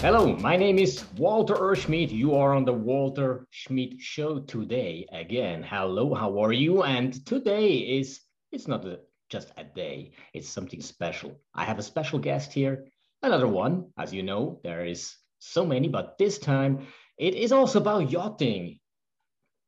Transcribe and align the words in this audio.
Hello, 0.00 0.36
my 0.36 0.56
name 0.56 0.78
is 0.78 1.04
Walter 1.16 1.56
Erschmidt. 1.56 2.12
You 2.12 2.36
are 2.36 2.54
on 2.54 2.64
the 2.64 2.72
Walter 2.72 3.48
Schmidt 3.50 4.00
Show 4.00 4.38
today 4.38 5.04
again. 5.10 5.60
Hello, 5.60 6.14
how 6.14 6.38
are 6.38 6.52
you? 6.52 6.84
And 6.84 7.26
today 7.26 7.78
is 7.78 8.20
it's 8.52 8.68
not 8.68 8.84
a, 8.84 9.00
just 9.28 9.50
a 9.56 9.64
day; 9.64 10.12
it's 10.32 10.48
something 10.48 10.80
special. 10.80 11.40
I 11.52 11.64
have 11.64 11.80
a 11.80 11.82
special 11.82 12.20
guest 12.20 12.52
here, 12.52 12.86
another 13.24 13.48
one. 13.48 13.90
As 13.98 14.14
you 14.14 14.22
know, 14.22 14.60
there 14.62 14.84
is 14.84 15.16
so 15.40 15.66
many, 15.66 15.88
but 15.88 16.16
this 16.16 16.38
time 16.38 16.86
it 17.18 17.34
is 17.34 17.50
also 17.50 17.80
about 17.80 18.08
yachting. 18.08 18.78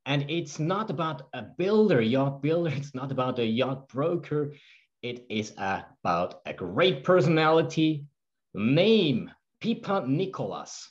And 0.07 0.31
it's 0.31 0.61
not 0.61 0.91
about 0.91 1.23
a 1.33 1.43
builder, 1.43 2.01
yacht 2.01 2.41
builder. 2.41 2.71
It's 2.77 2.95
not 2.95 3.11
about 3.11 3.41
a 3.41 3.45
yacht 3.45 3.89
broker. 3.89 4.55
It 5.03 5.27
is 5.29 5.51
about 5.59 6.41
a 6.47 6.55
great 6.55 7.03
personality, 7.03 8.07
name 8.55 9.33
Pippa 9.61 10.05
Nicholas. 10.07 10.91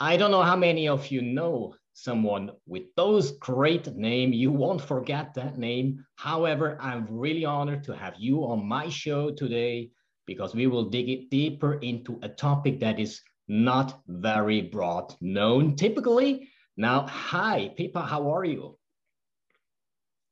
I 0.00 0.16
don't 0.16 0.30
know 0.30 0.42
how 0.42 0.56
many 0.56 0.88
of 0.88 1.08
you 1.08 1.22
know 1.22 1.74
someone 1.92 2.50
with 2.66 2.84
those 2.96 3.32
great 3.32 3.94
name. 3.94 4.32
You 4.32 4.50
won't 4.50 4.80
forget 4.80 5.34
that 5.34 5.58
name. 5.58 6.04
However, 6.16 6.78
I'm 6.80 7.06
really 7.08 7.44
honored 7.44 7.84
to 7.84 7.94
have 7.94 8.14
you 8.18 8.44
on 8.44 8.66
my 8.66 8.88
show 8.88 9.30
today 9.30 9.90
because 10.26 10.54
we 10.54 10.66
will 10.66 10.90
dig 10.90 11.08
it 11.08 11.30
deeper 11.30 11.74
into 11.74 12.18
a 12.22 12.28
topic 12.28 12.80
that 12.80 12.98
is 12.98 13.20
not 13.48 14.00
very 14.06 14.62
broad 14.62 15.14
known 15.20 15.76
typically. 15.76 16.48
Now, 16.76 17.06
hi, 17.06 17.72
Pippa, 17.76 18.00
how 18.00 18.32
are 18.34 18.44
you? 18.44 18.78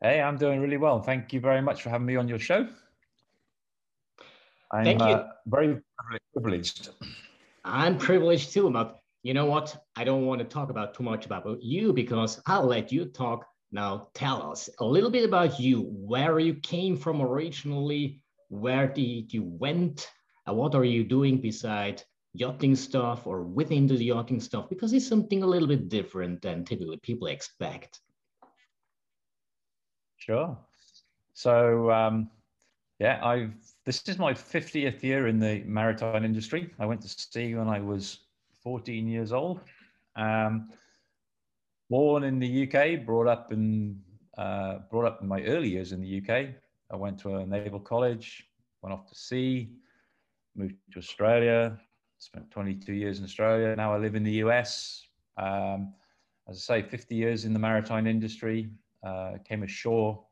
Hey, 0.01 0.23
I'm 0.23 0.37
doing 0.37 0.61
really 0.61 0.77
well. 0.77 1.03
Thank 1.03 1.33
you 1.33 1.41
very 1.41 1.61
much 1.61 1.83
for 1.83 1.91
having 1.91 2.07
me 2.07 2.17
on 2.17 2.29
your 2.29 2.39
show. 2.39 2.69
I'm 4.73 4.85
Thank 4.85 5.01
you. 5.01 5.07
Uh, 5.07 5.29
very 5.47 5.81
privileged. 6.33 6.91
I'm 7.69 7.99
privileged 7.99 8.53
too, 8.53 8.71
but 8.71 9.01
you 9.23 9.35
know 9.35 9.47
what? 9.47 9.85
I 9.97 10.05
don't 10.05 10.27
want 10.27 10.41
to 10.41 10.47
talk 10.47 10.71
about 10.71 10.95
too 10.95 11.03
much 11.03 11.27
about 11.27 11.63
you 11.63 11.93
because 11.93 12.41
I'll 12.47 12.67
let 12.67 12.91
you 12.91 13.05
talk. 13.07 13.47
Now, 13.71 14.09
tell 14.15 14.51
us 14.51 14.71
a 14.81 14.85
little 14.85 15.11
bit 15.11 15.25
about 15.25 15.61
you, 15.61 15.83
where 15.83 16.39
you 16.39 16.55
came 16.55 16.97
from 16.97 17.21
originally, 17.21 18.23
where 18.49 18.89
did 18.89 19.33
you 19.35 19.43
went, 19.45 20.11
and 20.47 20.57
what 20.57 20.75
are 20.75 20.85
you 20.85 21.05
doing 21.05 21.41
beside 21.41 22.03
yachting 22.33 22.75
stuff 22.75 23.27
or 23.27 23.43
within 23.43 23.87
the 23.87 23.97
yachting 23.97 24.41
stuff? 24.41 24.71
Because 24.71 24.95
it's 24.95 25.07
something 25.07 25.43
a 25.43 25.47
little 25.47 25.69
bit 25.69 25.91
different 25.91 26.41
than 26.41 26.65
typically 26.65 26.99
people 27.03 27.29
expect. 27.29 28.01
Sure. 30.17 30.57
So, 31.35 31.91
um, 31.91 32.31
yeah, 32.99 33.21
I've 33.23 33.53
this 33.89 34.03
is 34.07 34.19
my 34.19 34.35
50th 34.35 35.03
year 35.03 35.29
in 35.29 35.39
the 35.39 35.63
maritime 35.65 36.23
industry. 36.23 36.69
I 36.79 36.85
went 36.85 37.01
to 37.01 37.09
sea 37.09 37.55
when 37.55 37.69
I 37.69 37.81
was 37.81 38.19
14 38.63 39.09
years 39.09 39.33
old. 39.33 39.61
Um, 40.15 40.69
born 41.89 42.25
in 42.25 42.39
the 42.39 42.69
UK, 42.69 43.07
brought 43.07 43.27
up 43.27 43.51
in 43.51 43.99
uh, 44.37 44.81
brought 44.91 45.07
up 45.07 45.23
in 45.23 45.27
my 45.27 45.43
early 45.45 45.71
years 45.71 45.93
in 45.93 46.03
the 46.03 46.19
UK. 46.19 46.49
I 46.93 46.97
went 46.97 47.19
to 47.21 47.37
a 47.37 47.47
naval 47.47 47.81
college, 47.81 48.45
went 48.83 48.93
off 48.93 49.09
to 49.09 49.15
sea, 49.15 49.71
moved 50.55 50.75
to 50.93 50.99
Australia, 50.99 51.79
spent 52.19 52.51
22 52.51 52.93
years 52.93 53.19
in 53.21 53.25
Australia. 53.25 53.75
Now 53.75 53.95
I 53.95 53.97
live 53.97 54.17
in 54.17 54.23
the 54.23 54.43
US. 54.45 55.03
Um, 55.39 55.95
as 56.47 56.59
I 56.69 56.83
say, 56.83 56.89
50 56.91 57.15
years 57.15 57.47
in 57.47 57.55
the 57.55 57.59
maritime 57.59 58.07
industry. 58.07 58.69
Uh, 59.03 59.39
came 59.49 59.63
ashore 59.63 60.23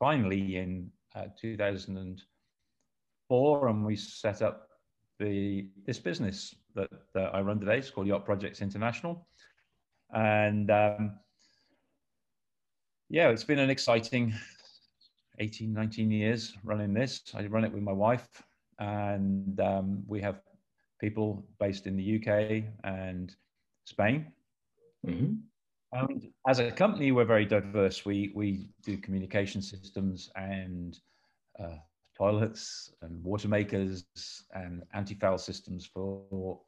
finally 0.00 0.56
in 0.56 0.90
uh, 1.14 1.26
2004, 1.40 2.02
and 2.02 2.22
we 3.28 3.96
set 3.96 4.42
up 4.42 4.68
the 5.18 5.68
this 5.86 5.98
business 5.98 6.54
that, 6.74 6.90
that 7.14 7.34
I 7.34 7.40
run 7.40 7.58
today. 7.60 7.78
It's 7.78 7.90
called 7.90 8.06
Yacht 8.06 8.24
Projects 8.24 8.60
International, 8.60 9.26
and 10.12 10.70
um, 10.70 11.18
yeah, 13.08 13.28
it's 13.28 13.44
been 13.44 13.58
an 13.58 13.70
exciting 13.70 14.34
18, 15.38 15.72
19 15.72 16.10
years 16.10 16.54
running 16.64 16.92
this. 16.92 17.22
I 17.34 17.46
run 17.46 17.64
it 17.64 17.72
with 17.72 17.82
my 17.82 17.92
wife, 17.92 18.28
and 18.78 19.58
um, 19.60 20.02
we 20.06 20.20
have 20.20 20.40
people 21.00 21.46
based 21.60 21.86
in 21.86 21.96
the 21.96 22.16
UK 22.16 22.64
and 22.84 23.34
Spain. 23.84 24.32
Mm-hmm. 25.06 25.34
And 25.92 26.28
as 26.48 26.58
a 26.58 26.70
company, 26.70 27.12
we're 27.12 27.24
very 27.24 27.46
diverse. 27.46 28.04
We 28.04 28.32
we 28.34 28.68
do 28.82 28.98
communication 28.98 29.62
systems 29.62 30.30
and 30.34 30.98
uh, 31.58 31.76
toilets 32.16 32.92
and 33.02 33.22
water 33.22 33.48
makers 33.48 34.04
and 34.54 34.82
anti-foul 34.94 35.38
systems 35.38 35.84
for 35.86 36.60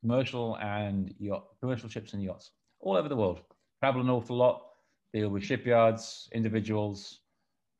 commercial 0.00 0.56
and 0.56 1.14
yacht, 1.18 1.44
commercial 1.60 1.88
ships 1.88 2.12
and 2.12 2.22
yachts 2.22 2.50
all 2.80 2.96
over 2.96 3.08
the 3.08 3.16
world. 3.16 3.40
Travel 3.80 4.00
an 4.02 4.10
awful 4.10 4.36
lot. 4.36 4.66
Deal 5.12 5.28
with 5.28 5.44
shipyards, 5.44 6.28
individuals, 6.32 7.20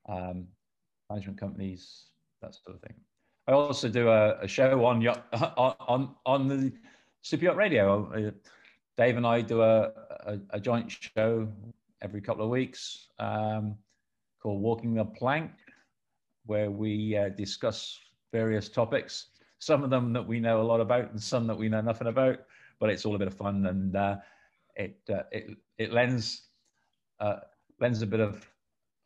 um, 0.09 0.47
management 1.09 1.39
companies, 1.39 2.07
that 2.43 2.55
sort 2.55 2.77
of 2.77 2.83
thing. 2.83 2.95
I 3.49 3.53
also 3.53 3.89
do 3.89 4.09
a, 4.09 4.39
a 4.41 4.49
show 4.49 4.85
on 4.85 5.01
yacht, 5.01 5.27
on 5.57 6.15
on, 6.27 6.49
the 6.49 6.73
Super 7.23 7.47
Yacht 7.47 7.57
Radio. 7.57 8.13
Uh, 8.13 8.31
Dave 8.97 9.17
and 9.17 9.27
I 9.27 9.41
do 9.41 9.63
a, 9.63 9.91
a, 10.27 10.39
a 10.51 10.61
joint 10.61 10.91
show 10.91 11.49
every 12.03 12.21
couple 12.21 12.45
of 12.45 12.51
weeks 12.51 13.09
um, 13.19 13.77
called 14.43 14.61
Walking 14.61 14.95
the 14.95 15.05
Plank, 15.05 15.51
where 16.47 16.71
we 16.71 17.17
uh, 17.17 17.29
discuss 17.31 17.99
various 18.33 18.69
topics, 18.69 19.29
some 19.59 19.85
of 19.85 19.91
them 19.91 20.13
that 20.13 20.27
we 20.27 20.41
know 20.41 20.61
a 20.61 20.63
lot 20.63 20.81
about 20.81 21.11
and 21.11 21.23
some 21.23 21.47
that 21.47 21.57
we 21.57 21.69
know 21.69 21.81
nothing 21.81 22.09
about, 22.09 22.41
but 22.81 22.91
it's 22.91 23.05
all 23.05 23.15
a 23.15 23.19
bit 23.19 23.29
of 23.29 23.35
fun 23.35 23.67
and 23.67 23.97
uh, 23.97 24.17
it, 24.75 24.99
uh, 25.09 25.23
it, 25.31 25.57
it 25.79 25.93
lends, 25.93 26.49
uh, 27.21 27.37
lends 27.81 28.03
a 28.03 28.07
bit 28.07 28.21
of 28.21 28.49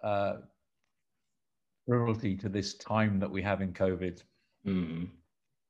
uh, 0.02 0.36
to 1.88 2.48
this 2.48 2.74
time 2.74 3.18
that 3.20 3.30
we 3.30 3.42
have 3.42 3.60
in 3.60 3.72
COVID. 3.72 4.22
Mm. 4.66 5.08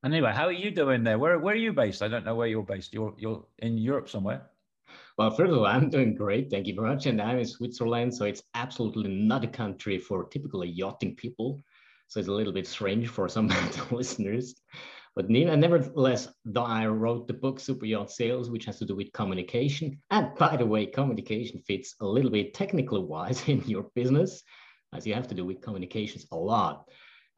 Anyway, 0.05 0.33
how 0.33 0.47
are 0.47 0.53
you 0.53 0.71
doing 0.71 1.03
there? 1.03 1.19
Where, 1.19 1.39
where 1.39 1.55
are 1.55 1.59
you 1.59 1.73
based? 1.73 2.03
I 2.03 2.09
don't 2.09 2.25
know 2.25 2.35
where 2.35 2.47
you're 2.47 2.63
based. 2.63 2.95
You're, 2.95 3.15
you're 3.19 3.45
in 3.59 3.77
Europe 3.77 4.09
somewhere. 4.09 4.43
Well, 5.19 5.31
first 5.31 5.51
of 5.51 5.59
all, 5.59 5.67
I'm 5.67 5.89
doing 5.89 6.15
great. 6.15 6.51
Thank 6.51 6.67
you 6.67 6.75
very 6.75 6.89
much. 6.89 7.07
And 7.07 7.23
I'm 7.23 7.39
in 7.39 7.47
Switzerland. 7.47 8.15
So 8.15 8.27
it's 8.27 8.43
absolutely 8.55 9.09
not 9.09 9.45
a 9.45 9.49
country 9.49 9.99
for 9.99 10.25
typically 10.25 10.69
yachting 10.69 11.17
people. 11.17 11.63
So 12.09 12.21
it's 12.21 12.29
a 12.29 12.33
little 12.33 12.53
bit 12.53 12.67
strange 12.67 13.09
for 13.09 13.27
some 13.29 13.51
listeners. 13.91 14.55
But 15.15 15.31
nevertheless, 15.31 16.29
though 16.45 16.65
I 16.65 16.87
wrote 16.87 17.27
the 17.27 17.33
book 17.33 17.59
Super 17.59 17.87
Yacht 17.87 18.11
Sales, 18.11 18.51
which 18.51 18.67
has 18.67 18.79
to 18.81 18.85
do 18.85 18.95
with 18.95 19.13
communication. 19.15 19.99
And 20.11 20.35
by 20.35 20.59
the 20.59 20.67
way, 20.67 20.85
communication 20.85 21.61
fits 21.61 21.95
a 22.03 22.07
little 22.07 22.31
bit 22.31 22.53
technically 22.53 23.01
wise 23.01 23.43
in 23.49 23.63
your 23.63 23.87
business, 23.95 24.43
as 24.95 25.07
you 25.07 25.15
have 25.15 25.29
to 25.29 25.35
do 25.35 25.47
with 25.47 25.63
communications 25.63 26.27
a 26.31 26.37
lot. 26.37 26.85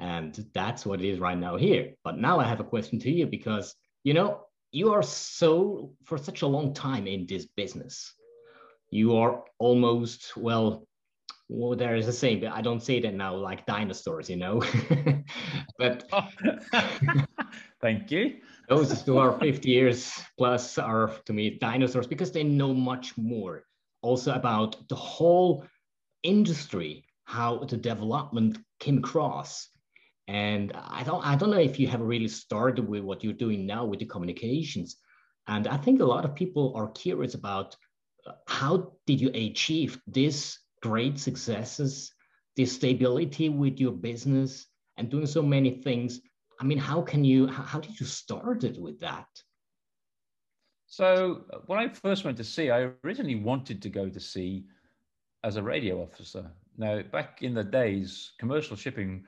And 0.01 0.35
that's 0.53 0.85
what 0.85 1.01
it 1.01 1.09
is 1.09 1.21
right 1.21 1.39
now 1.39 1.57
here. 1.57 1.93
But 2.03 2.19
now 2.19 2.41
I 2.41 2.45
have 2.45 2.61
a 2.61 2.65
question 2.65 2.99
to 3.01 3.11
you 3.11 3.27
because, 3.27 3.77
you 4.03 4.15
know, 4.15 4.48
you 4.71 4.93
are 4.93 5.03
so, 5.03 5.93
for 6.05 6.19
such 6.19 6.43
a 6.43 6.47
long 6.47 6.75
time 6.75 7.07
in 7.07 7.27
this 7.27 7.47
business, 7.47 8.15
you 8.91 9.17
are 9.17 9.45
almost, 9.59 10.37
well, 10.37 10.87
well, 11.49 11.77
there 11.77 11.97
is 11.97 12.09
a 12.09 12.13
saying, 12.13 12.41
but 12.41 12.53
I 12.53 12.61
don't 12.61 12.83
say 12.83 13.01
that 13.01 13.15
now 13.15 13.35
like 13.35 13.65
dinosaurs, 13.65 14.29
you 14.29 14.37
know. 14.37 14.63
but 15.79 16.11
thank 17.81 18.11
you. 18.11 18.37
Those 18.69 19.01
who 19.03 19.17
are 19.17 19.39
50 19.41 19.69
years 19.71 20.13
plus 20.37 20.77
are 20.77 21.11
to 21.25 21.33
me 21.33 21.59
dinosaurs 21.59 22.07
because 22.07 22.33
they 22.33 22.45
know 22.45 22.75
much 22.75 23.17
more 23.17 23.65
also 24.03 24.35
about 24.35 24.89
the 24.89 24.95
whole 24.95 25.65
industry, 26.23 27.05
how 27.25 27.59
the 27.65 27.77
development 27.77 28.59
came 28.79 28.99
across. 28.99 29.69
And 30.29 30.73
I 30.75 31.03
don't, 31.05 31.27
I 31.27 31.37
don't 31.37 31.51
know 31.51 31.59
if 31.59 31.81
you 31.81 31.89
have 31.89 32.03
really 32.03 32.29
started 32.29 32.87
with 32.87 33.03
what 33.03 33.25
you're 33.25 33.33
doing 33.33 33.67
now 33.67 33.87
with 33.87 33.99
the 33.99 34.05
communications. 34.05 34.99
And 35.47 35.67
I 35.67 35.79
think 35.79 36.01
a 36.01 36.05
lot 36.05 36.27
of 36.27 36.35
people 36.35 36.75
are 36.77 36.91
curious 36.91 37.35
about 37.35 37.75
uh, 38.27 38.33
how 38.47 38.93
did 39.07 39.23
you 39.23 39.31
achieve 39.33 39.99
this 40.07 40.59
great 40.83 41.19
successes, 41.19 42.13
this 42.57 42.73
stability 42.73 43.49
with 43.49 43.81
your 43.81 43.93
business 43.93 44.67
and 44.99 45.09
doing 45.09 45.27
so 45.27 45.41
many 45.41 45.71
things. 45.83 46.21
I 46.61 46.65
mean, 46.65 46.79
how 46.79 47.01
can 47.01 47.25
you, 47.25 47.47
how, 47.47 47.63
how 47.63 47.81
did 47.81 47.99
you 47.99 48.05
start 48.05 48.65
it 48.65 48.79
with 48.79 49.01
that? 49.01 49.27
So 50.89 51.45
when 51.67 51.79
I 51.79 51.89
first 51.89 52.25
went 52.25 52.37
to 52.37 52.45
sea, 52.45 52.71
I 52.71 52.91
originally 53.03 53.37
wanted 53.37 53.81
to 53.81 53.89
go 53.89 54.11
to 54.11 54.21
sea 54.21 54.67
as 55.43 55.57
a 55.57 55.63
radio 55.63 56.03
officer. 56.03 56.51
Now, 56.77 57.01
back 57.03 57.43
in 57.43 57.55
the 57.55 57.65
days, 57.65 58.33
commercial 58.39 58.77
shipping 58.77 59.25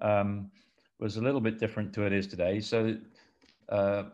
um, 0.00 0.50
was 0.98 1.16
a 1.16 1.20
little 1.20 1.40
bit 1.40 1.58
different 1.58 1.92
to 1.94 2.04
it 2.04 2.12
is 2.12 2.26
today. 2.26 2.60
So 2.60 2.96
uh, 3.68 4.04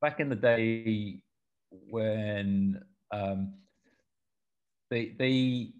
back 0.00 0.20
in 0.20 0.28
the 0.28 0.36
day 0.36 1.22
when 1.90 2.82
um, 3.10 3.54
they 4.90 5.14
they 5.18 5.72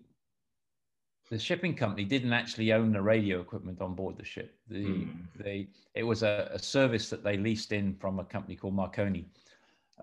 the 1.31 1.39
shipping 1.39 1.75
company 1.75 2.05
didn't 2.05 2.33
actually 2.33 2.73
own 2.73 2.93
the 2.93 3.03
radio 3.03 3.41
equipment 3.41 3.81
on 3.81 3.95
board 3.95 4.17
the 4.17 4.25
ship. 4.25 4.55
The, 4.69 4.85
mm. 4.85 5.11
they, 5.39 5.69
it 5.95 6.05
was 6.05 6.23
a, 6.23 6.51
a, 6.53 6.59
service 6.59 7.11
that 7.11 7.25
they 7.25 7.37
leased 7.37 7.73
in 7.73 7.97
from 7.97 8.21
a 8.21 8.25
company 8.25 8.55
called 8.55 8.75
Marconi. 8.75 9.27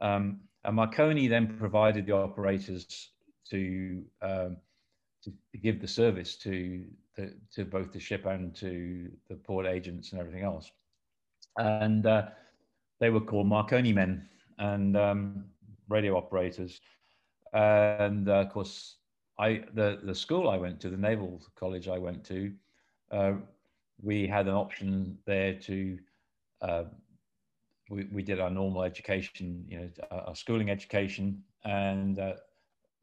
Um, 0.02 0.42
and 0.66 0.76
Marconi 0.76 1.28
then 1.28 1.58
provided 1.58 2.06
the 2.06 2.14
operators 2.14 3.10
to, 3.50 4.04
um, 4.22 4.58
to, 5.24 5.31
give 5.62 5.80
the 5.80 5.88
service 5.88 6.36
to, 6.38 6.84
the, 7.15 7.33
to 7.54 7.65
both 7.65 7.92
the 7.92 8.00
ship 8.00 8.25
and 8.25 8.56
to 8.56 9.10
the 9.30 9.36
port 9.36 9.65
agents 9.65 10.12
and 10.12 10.19
everything 10.19 10.44
else. 10.44 10.71
And 11.57 12.06
uh, 12.06 12.27
they 13.00 13.10
were 13.10 13.21
called 13.21 13.48
Marconi 13.48 13.94
men 13.94 14.27
and 14.57 14.98
um, 14.98 15.45
radio 15.89 16.18
operators. 16.18 16.81
And 17.54 18.30
uh, 18.30 18.33
of 18.33 18.50
course, 18.50 18.98
I 19.39 19.63
the 19.74 20.00
the 20.04 20.15
school 20.15 20.50
I 20.50 20.57
went 20.57 20.80
to, 20.81 20.89
the 20.89 20.98
naval 20.98 21.42
college 21.56 21.88
I 21.88 21.98
went 21.98 22.24
to, 22.25 22.51
uh, 23.12 23.33
we 24.01 24.27
had 24.27 24.48
an 24.48 24.54
option 24.54 25.18
there 25.25 25.54
to. 25.54 26.00
Uh, 26.62 26.83
we, 27.89 28.06
we 28.06 28.24
did 28.24 28.39
our 28.39 28.50
normal 28.50 28.83
education, 28.83 29.66
you 29.68 29.77
know, 29.80 29.89
our 30.09 30.36
schooling 30.36 30.69
education, 30.69 31.44
and 31.66 32.18
uh, 32.18 32.33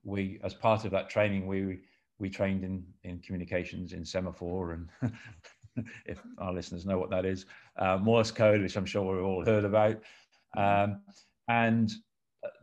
we, 0.03 0.41
as 0.43 0.55
part 0.55 0.85
of 0.85 0.91
that 0.91 1.11
training, 1.11 1.47
we 1.47 1.81
we 2.21 2.31
trained 2.31 2.65
in 2.65 2.85
in 3.05 3.19
communications 3.21 3.93
in 3.93 4.05
semaphore, 4.05 4.73
and 4.73 4.89
if 6.07 6.21
our 6.39 6.53
listeners 6.53 6.87
know 6.87 6.99
what 6.99 7.11
that 7.11 7.25
is, 7.25 7.47
uh, 7.77 7.97
Morse 7.99 8.31
code, 8.31 8.61
which 8.61 8.77
I'm 8.77 8.87
sure 8.87 9.17
we've 9.17 9.25
all 9.25 9.45
heard 9.45 9.65
about, 9.65 10.01
um, 10.57 11.01
and 11.49 11.91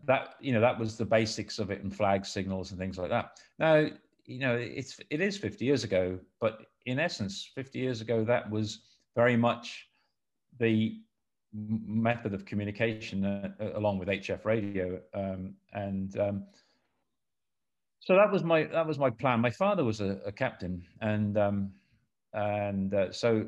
that 0.05 0.35
you 0.39 0.53
know 0.53 0.61
that 0.61 0.79
was 0.79 0.97
the 0.97 1.05
basics 1.05 1.59
of 1.59 1.71
it 1.71 1.83
and 1.83 1.95
flag 1.95 2.25
signals 2.25 2.71
and 2.71 2.79
things 2.79 2.97
like 2.97 3.09
that. 3.09 3.39
Now 3.59 3.87
you 4.27 4.39
know 4.39 4.55
it's 4.55 4.99
it 5.09 5.21
is 5.21 5.37
50 5.37 5.65
years 5.65 5.83
ago 5.83 6.19
but 6.39 6.65
in 6.85 6.99
essence 6.99 7.49
50 7.55 7.79
years 7.79 8.01
ago 8.01 8.23
that 8.25 8.49
was 8.51 8.81
very 9.15 9.37
much 9.37 9.87
the 10.59 10.99
method 11.53 12.33
of 12.33 12.45
communication 12.45 13.25
uh, 13.25 13.49
along 13.75 13.97
with 13.97 14.09
hf 14.09 14.45
radio 14.45 14.99
um, 15.13 15.55
and 15.73 16.19
um, 16.19 16.43
so 17.99 18.15
that 18.15 18.31
was 18.31 18.43
my 18.43 18.63
that 18.65 18.85
was 18.85 18.97
my 18.97 19.09
plan 19.09 19.39
my 19.39 19.49
father 19.49 19.83
was 19.83 20.01
a, 20.01 20.19
a 20.25 20.31
captain 20.31 20.83
and 21.01 21.37
um, 21.37 21.71
and 22.33 22.93
uh, 22.93 23.11
so 23.11 23.47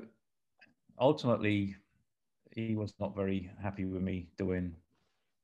ultimately 0.99 1.75
he 2.51 2.75
was 2.75 2.93
not 2.99 3.15
very 3.15 3.49
happy 3.61 3.85
with 3.85 4.01
me 4.01 4.27
doing 4.37 4.73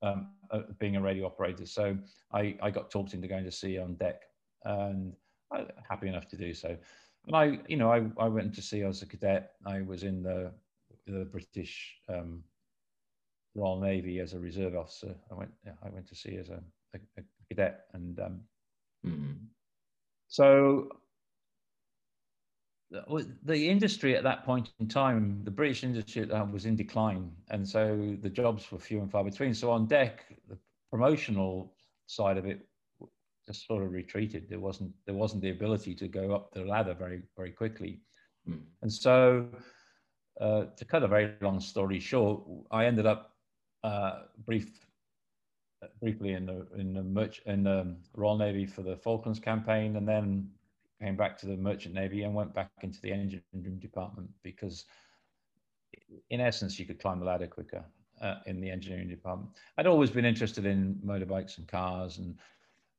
um, 0.01 0.27
uh, 0.51 0.61
being 0.79 0.95
a 0.95 1.01
radio 1.01 1.25
operator. 1.25 1.65
So 1.65 1.97
I, 2.33 2.55
I 2.61 2.69
got 2.69 2.91
talked 2.91 3.13
into 3.13 3.27
going 3.27 3.45
to 3.45 3.51
sea 3.51 3.77
on 3.77 3.95
deck, 3.95 4.21
and 4.63 5.13
I'm 5.51 5.67
happy 5.87 6.07
enough 6.07 6.27
to 6.29 6.37
do 6.37 6.53
so. 6.53 6.75
And 7.27 7.35
I, 7.35 7.59
you 7.67 7.77
know, 7.77 7.91
I, 7.91 8.05
I 8.19 8.27
went 8.27 8.53
to 8.55 8.61
sea 8.61 8.83
as 8.83 9.01
a 9.01 9.05
cadet. 9.05 9.53
I 9.65 9.81
was 9.81 10.03
in 10.03 10.23
the 10.23 10.51
the 11.07 11.25
British 11.25 11.95
um, 12.09 12.43
Royal 13.53 13.79
Navy 13.79 14.19
as 14.19 14.33
a 14.33 14.39
reserve 14.39 14.75
officer. 14.75 15.15
I 15.31 15.35
went 15.35 15.51
I 15.65 15.89
went 15.89 16.07
to 16.09 16.15
sea 16.15 16.37
as 16.37 16.49
a, 16.49 16.61
a, 16.93 16.99
a 17.17 17.23
cadet, 17.49 17.85
and 17.93 18.19
um, 18.19 18.41
mm-hmm. 19.05 19.33
so 20.27 20.89
the 23.43 23.69
industry 23.69 24.15
at 24.15 24.23
that 24.23 24.45
point 24.45 24.69
in 24.79 24.87
time, 24.87 25.41
the 25.43 25.51
British 25.51 25.83
industry 25.83 26.25
was 26.51 26.65
in 26.65 26.75
decline, 26.75 27.31
and 27.49 27.67
so 27.67 28.15
the 28.21 28.29
jobs 28.29 28.71
were 28.71 28.79
few 28.79 28.99
and 28.99 29.11
far 29.11 29.23
between. 29.23 29.53
So 29.53 29.71
on 29.71 29.87
deck, 29.87 30.25
the 30.47 30.57
promotional 30.91 31.73
side 32.07 32.37
of 32.37 32.45
it 32.45 32.67
just 33.45 33.67
sort 33.67 33.83
of 33.83 33.91
retreated. 33.91 34.47
There 34.49 34.59
wasn't 34.59 34.91
there 35.05 35.15
wasn't 35.15 35.41
the 35.41 35.51
ability 35.51 35.95
to 35.95 36.07
go 36.07 36.33
up 36.33 36.53
the 36.53 36.63
ladder 36.63 36.93
very 36.93 37.23
very 37.35 37.51
quickly, 37.51 38.01
mm. 38.49 38.61
and 38.81 38.91
so 38.91 39.47
uh, 40.39 40.65
to 40.77 40.85
cut 40.85 41.03
a 41.03 41.07
very 41.07 41.33
long 41.41 41.59
story 41.59 41.99
short, 41.99 42.43
I 42.71 42.85
ended 42.85 43.05
up 43.05 43.33
uh, 43.83 44.23
brief 44.45 44.79
briefly 46.01 46.33
in 46.33 46.45
the 46.45 46.67
in 46.77 46.93
the 46.93 47.03
merch 47.03 47.41
in 47.45 47.63
the 47.63 47.95
Royal 48.13 48.37
Navy 48.37 48.65
for 48.65 48.81
the 48.81 48.97
Falklands 48.97 49.39
campaign, 49.39 49.95
and 49.95 50.07
then 50.07 50.49
came 51.01 51.15
back 51.15 51.37
to 51.37 51.45
the 51.45 51.57
merchant 51.57 51.93
navy 51.93 52.23
and 52.23 52.33
went 52.33 52.53
back 52.53 52.71
into 52.81 53.01
the 53.01 53.11
engineering 53.11 53.79
department 53.79 54.29
because 54.43 54.85
in 56.29 56.39
essence 56.39 56.79
you 56.79 56.85
could 56.85 56.99
climb 56.99 57.19
the 57.19 57.25
ladder 57.25 57.47
quicker 57.47 57.83
uh, 58.21 58.35
in 58.45 58.61
the 58.61 58.69
engineering 58.69 59.09
department. 59.09 59.51
I'd 59.77 59.87
always 59.87 60.09
been 60.09 60.25
interested 60.25 60.65
in 60.65 60.99
motorbikes 61.05 61.57
and 61.57 61.67
cars 61.67 62.17
and 62.17 62.35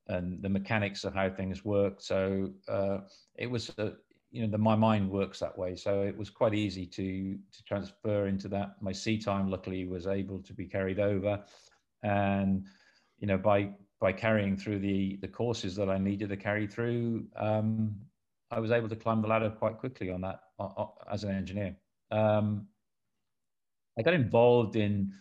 and 0.08 0.40
the 0.40 0.48
mechanics 0.48 1.02
of 1.02 1.14
how 1.14 1.28
things 1.28 1.64
work. 1.64 2.00
So 2.00 2.50
uh, 2.68 2.98
it 3.34 3.50
was 3.50 3.70
a, 3.78 3.94
you 4.30 4.42
know 4.42 4.50
the, 4.50 4.58
my 4.58 4.76
mind 4.76 5.10
works 5.10 5.40
that 5.40 5.56
way. 5.56 5.74
So 5.74 6.02
it 6.02 6.16
was 6.16 6.30
quite 6.30 6.54
easy 6.54 6.86
to 6.86 7.34
to 7.34 7.64
transfer 7.64 8.26
into 8.26 8.48
that. 8.48 8.76
My 8.80 8.92
sea 8.92 9.18
time 9.18 9.50
luckily 9.50 9.86
was 9.86 10.06
able 10.06 10.40
to 10.40 10.52
be 10.52 10.66
carried 10.66 11.00
over 11.00 11.42
and 12.06 12.64
you 13.18 13.26
know 13.26 13.38
by 13.38 13.70
by 14.00 14.12
carrying 14.12 14.56
through 14.56 14.78
the 14.78 15.18
the 15.20 15.28
courses 15.28 15.74
that 15.76 15.88
I 15.88 15.98
needed 15.98 16.28
to 16.28 16.36
carry 16.36 16.66
through, 16.66 17.26
um, 17.36 17.96
I 18.50 18.60
was 18.60 18.70
able 18.70 18.88
to 18.88 18.96
climb 18.96 19.20
the 19.22 19.28
ladder 19.28 19.50
quite 19.50 19.78
quickly 19.78 20.10
on 20.10 20.20
that 20.22 20.40
as 21.10 21.24
an 21.24 21.34
engineer. 21.34 21.76
Um, 22.10 22.66
I 23.98 24.02
got 24.02 24.14
involved 24.14 24.76
in 24.76 25.12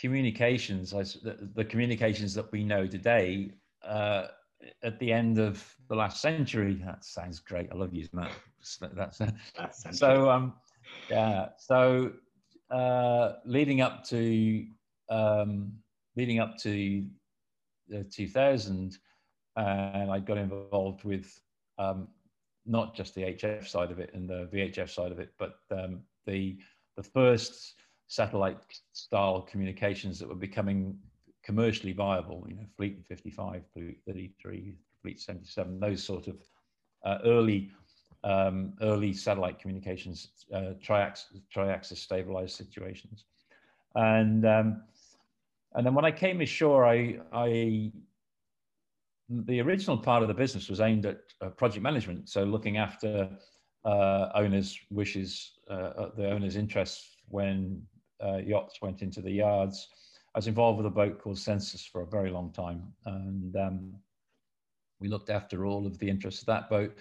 communications, 0.00 0.94
I, 0.94 1.02
the, 1.02 1.50
the, 1.54 1.64
communications 1.64 2.34
that 2.34 2.50
we 2.50 2.64
know 2.64 2.86
today. 2.86 3.52
Uh, 3.84 4.28
at 4.82 4.98
the 4.98 5.12
end 5.12 5.38
of 5.38 5.64
the 5.88 5.94
last 5.94 6.20
century, 6.20 6.82
that 6.84 7.04
sounds 7.04 7.38
great. 7.38 7.68
I 7.70 7.76
love 7.76 7.94
using 7.94 8.18
that. 8.18 8.32
That's, 8.94 9.20
that's 9.56 9.98
so. 9.98 10.28
Um, 10.28 10.54
yeah. 11.10 11.50
So 11.58 12.12
uh, 12.70 13.34
leading 13.44 13.80
up 13.80 14.04
to 14.08 14.66
um, 15.10 15.72
leading 16.18 16.40
up 16.40 16.58
to 16.58 17.06
2000, 18.10 18.98
and 19.56 20.10
I 20.10 20.18
got 20.18 20.36
involved 20.36 21.04
with 21.04 21.40
um, 21.78 22.08
not 22.66 22.94
just 22.94 23.14
the 23.14 23.22
HF 23.22 23.66
side 23.66 23.92
of 23.92 24.00
it 24.00 24.10
and 24.14 24.28
the 24.28 24.48
VHF 24.52 24.90
side 24.90 25.12
of 25.12 25.20
it, 25.20 25.32
but 25.38 25.60
um, 25.70 26.00
the 26.26 26.58
the 26.96 27.02
first 27.04 27.74
satellite 28.08 28.58
style 28.92 29.42
communications 29.42 30.18
that 30.18 30.28
were 30.28 30.34
becoming 30.48 30.98
commercially 31.44 31.92
viable. 31.92 32.44
You 32.48 32.56
know, 32.56 32.66
Fleet 32.76 33.04
55, 33.06 33.62
Fleet 33.72 34.00
33, 34.04 34.74
Fleet 35.00 35.20
77, 35.20 35.78
those 35.78 36.02
sort 36.02 36.26
of 36.26 36.36
uh, 37.04 37.18
early 37.24 37.70
um, 38.24 38.72
early 38.82 39.12
satellite 39.12 39.60
communications, 39.60 40.30
uh, 40.52 40.72
triaxis, 40.84 41.40
triaxis 41.54 41.98
stabilized 41.98 42.56
situations, 42.56 43.26
and 43.94 44.44
um, 44.44 44.82
and 45.74 45.86
then 45.86 45.94
when 45.94 46.04
I 46.04 46.10
came 46.10 46.40
ashore, 46.40 46.86
I, 46.86 47.18
I 47.32 47.92
the 49.28 49.60
original 49.60 49.98
part 49.98 50.22
of 50.22 50.28
the 50.28 50.34
business 50.34 50.70
was 50.70 50.80
aimed 50.80 51.04
at 51.04 51.20
uh, 51.42 51.50
project 51.50 51.82
management, 51.82 52.28
so 52.28 52.44
looking 52.44 52.78
after 52.78 53.28
uh, 53.84 54.28
owners' 54.34 54.78
wishes, 54.90 55.52
uh, 55.70 55.74
uh 55.74 56.10
the 56.16 56.30
owners' 56.30 56.56
interests 56.56 57.16
when 57.28 57.82
uh, 58.24 58.38
yachts 58.38 58.80
went 58.80 59.02
into 59.02 59.20
the 59.20 59.30
yards. 59.30 59.88
I 60.34 60.38
was 60.38 60.46
involved 60.46 60.78
with 60.78 60.86
a 60.86 60.90
boat 60.90 61.20
called 61.20 61.38
Senses 61.38 61.84
for 61.84 62.02
a 62.02 62.06
very 62.06 62.30
long 62.30 62.52
time, 62.52 62.82
and 63.04 63.54
um, 63.56 63.94
we 65.00 65.08
looked 65.08 65.30
after 65.30 65.66
all 65.66 65.86
of 65.86 65.98
the 65.98 66.08
interests 66.08 66.40
of 66.40 66.46
that 66.46 66.70
boat, 66.70 66.96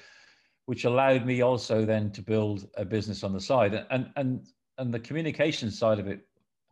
which 0.65 0.83
allowed 0.83 1.25
me 1.25 1.41
also 1.41 1.85
then 1.85 2.11
to 2.11 2.21
build 2.21 2.67
a 2.75 2.83
business 2.83 3.23
on 3.23 3.31
the 3.31 3.41
side. 3.41 3.85
And 3.89 4.11
and 4.17 4.45
and 4.77 4.93
the 4.93 4.99
communication 4.99 5.71
side 5.71 5.99
of 5.99 6.07
it 6.07 6.27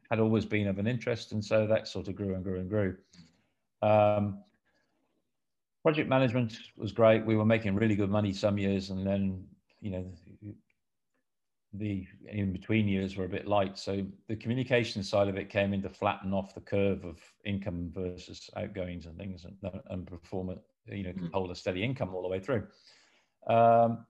had 0.09 0.19
always 0.19 0.45
been 0.45 0.67
of 0.67 0.79
an 0.79 0.87
interest, 0.87 1.31
and 1.31 1.43
so 1.43 1.67
that 1.67 1.87
sort 1.87 2.07
of 2.07 2.15
grew 2.15 2.35
and 2.35 2.43
grew 2.43 2.59
and 2.59 2.69
grew. 2.69 2.95
Um, 3.81 4.39
project 5.83 6.09
management 6.09 6.57
was 6.77 6.91
great. 6.91 7.25
We 7.25 7.35
were 7.35 7.45
making 7.45 7.75
really 7.75 7.95
good 7.95 8.09
money 8.09 8.33
some 8.33 8.57
years, 8.57 8.89
and 8.89 9.05
then 9.05 9.45
you 9.81 9.91
know 9.91 10.05
the 11.73 12.05
in 12.27 12.51
between 12.51 12.87
years 12.87 13.15
were 13.15 13.25
a 13.25 13.29
bit 13.29 13.47
light. 13.47 13.77
So 13.77 14.05
the 14.27 14.35
communication 14.35 15.03
side 15.03 15.27
of 15.27 15.37
it 15.37 15.49
came 15.49 15.73
in 15.73 15.81
to 15.83 15.89
flatten 15.89 16.33
off 16.33 16.53
the 16.53 16.61
curve 16.61 17.03
of 17.05 17.19
income 17.43 17.91
versus 17.93 18.49
outgoings 18.55 19.05
and 19.05 19.17
things, 19.17 19.45
and, 19.45 19.81
and 19.89 20.07
perform 20.07 20.51
it. 20.51 20.59
You 20.87 21.03
know, 21.03 21.13
mm. 21.13 21.31
hold 21.31 21.51
a 21.51 21.55
steady 21.55 21.83
income 21.83 22.13
all 22.13 22.21
the 22.21 22.27
way 22.27 22.39
through. 22.39 22.67
Um, 23.47 24.05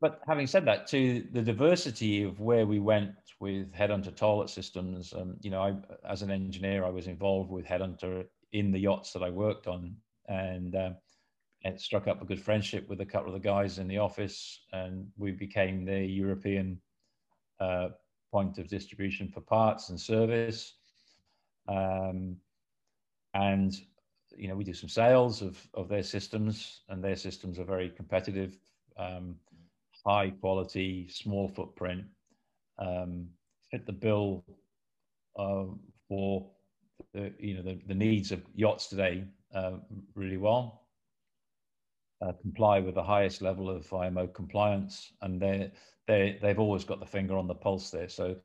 but 0.00 0.20
having 0.26 0.46
said 0.46 0.66
that, 0.66 0.86
to 0.88 1.26
the 1.32 1.42
diversity 1.42 2.22
of 2.22 2.40
where 2.40 2.66
we 2.66 2.78
went 2.78 3.12
with 3.40 3.72
Headhunter 3.72 4.14
toilet 4.14 4.50
systems, 4.50 5.12
um, 5.14 5.36
you 5.40 5.50
know, 5.50 5.62
I, 5.62 5.76
as 6.08 6.22
an 6.22 6.30
engineer, 6.30 6.84
I 6.84 6.90
was 6.90 7.06
involved 7.06 7.50
with 7.50 7.66
Headhunter 7.66 8.26
in 8.52 8.70
the 8.70 8.78
yachts 8.78 9.12
that 9.12 9.22
I 9.22 9.30
worked 9.30 9.66
on, 9.66 9.96
and 10.28 10.74
um, 10.74 10.96
it 11.62 11.80
struck 11.80 12.08
up 12.08 12.22
a 12.22 12.26
good 12.26 12.40
friendship 12.40 12.88
with 12.88 13.00
a 13.00 13.06
couple 13.06 13.34
of 13.34 13.40
the 13.40 13.48
guys 13.48 13.78
in 13.78 13.88
the 13.88 13.98
office, 13.98 14.60
and 14.72 15.06
we 15.16 15.32
became 15.32 15.84
the 15.84 16.00
European 16.00 16.80
uh, 17.60 17.88
point 18.30 18.58
of 18.58 18.68
distribution 18.68 19.28
for 19.28 19.40
parts 19.40 19.88
and 19.88 20.00
service. 20.00 20.74
Um, 21.68 22.36
and 23.34 23.74
you 24.36 24.48
know, 24.48 24.54
we 24.54 24.64
do 24.64 24.74
some 24.74 24.88
sales 24.88 25.42
of, 25.42 25.58
of 25.74 25.88
their 25.88 26.02
systems, 26.02 26.82
and 26.88 27.02
their 27.02 27.16
systems 27.16 27.58
are 27.58 27.64
very 27.64 27.88
competitive, 27.88 28.58
um, 28.98 29.36
high 30.06 30.30
quality, 30.30 31.08
small 31.08 31.48
footprint, 31.48 32.04
um, 32.78 33.26
fit 33.70 33.84
the 33.86 33.92
bill 33.92 34.44
uh, 35.38 35.64
for 36.08 36.46
the, 37.12 37.32
you 37.38 37.54
know, 37.54 37.62
the, 37.62 37.80
the 37.88 37.94
needs 37.94 38.30
of 38.30 38.42
yachts 38.54 38.86
today 38.86 39.24
uh, 39.54 39.72
really 40.14 40.36
well. 40.36 40.82
Uh, 42.22 42.32
comply 42.40 42.80
with 42.80 42.94
the 42.94 43.02
highest 43.02 43.42
level 43.42 43.68
of 43.68 43.92
IMO 43.92 44.26
compliance, 44.28 45.12
and 45.20 45.38
they 45.40 45.70
they 46.06 46.38
they've 46.40 46.58
always 46.58 46.82
got 46.82 46.98
the 46.98 47.04
finger 47.04 47.36
on 47.36 47.46
the 47.46 47.54
pulse 47.54 47.90
there. 47.90 48.08
So, 48.08 48.36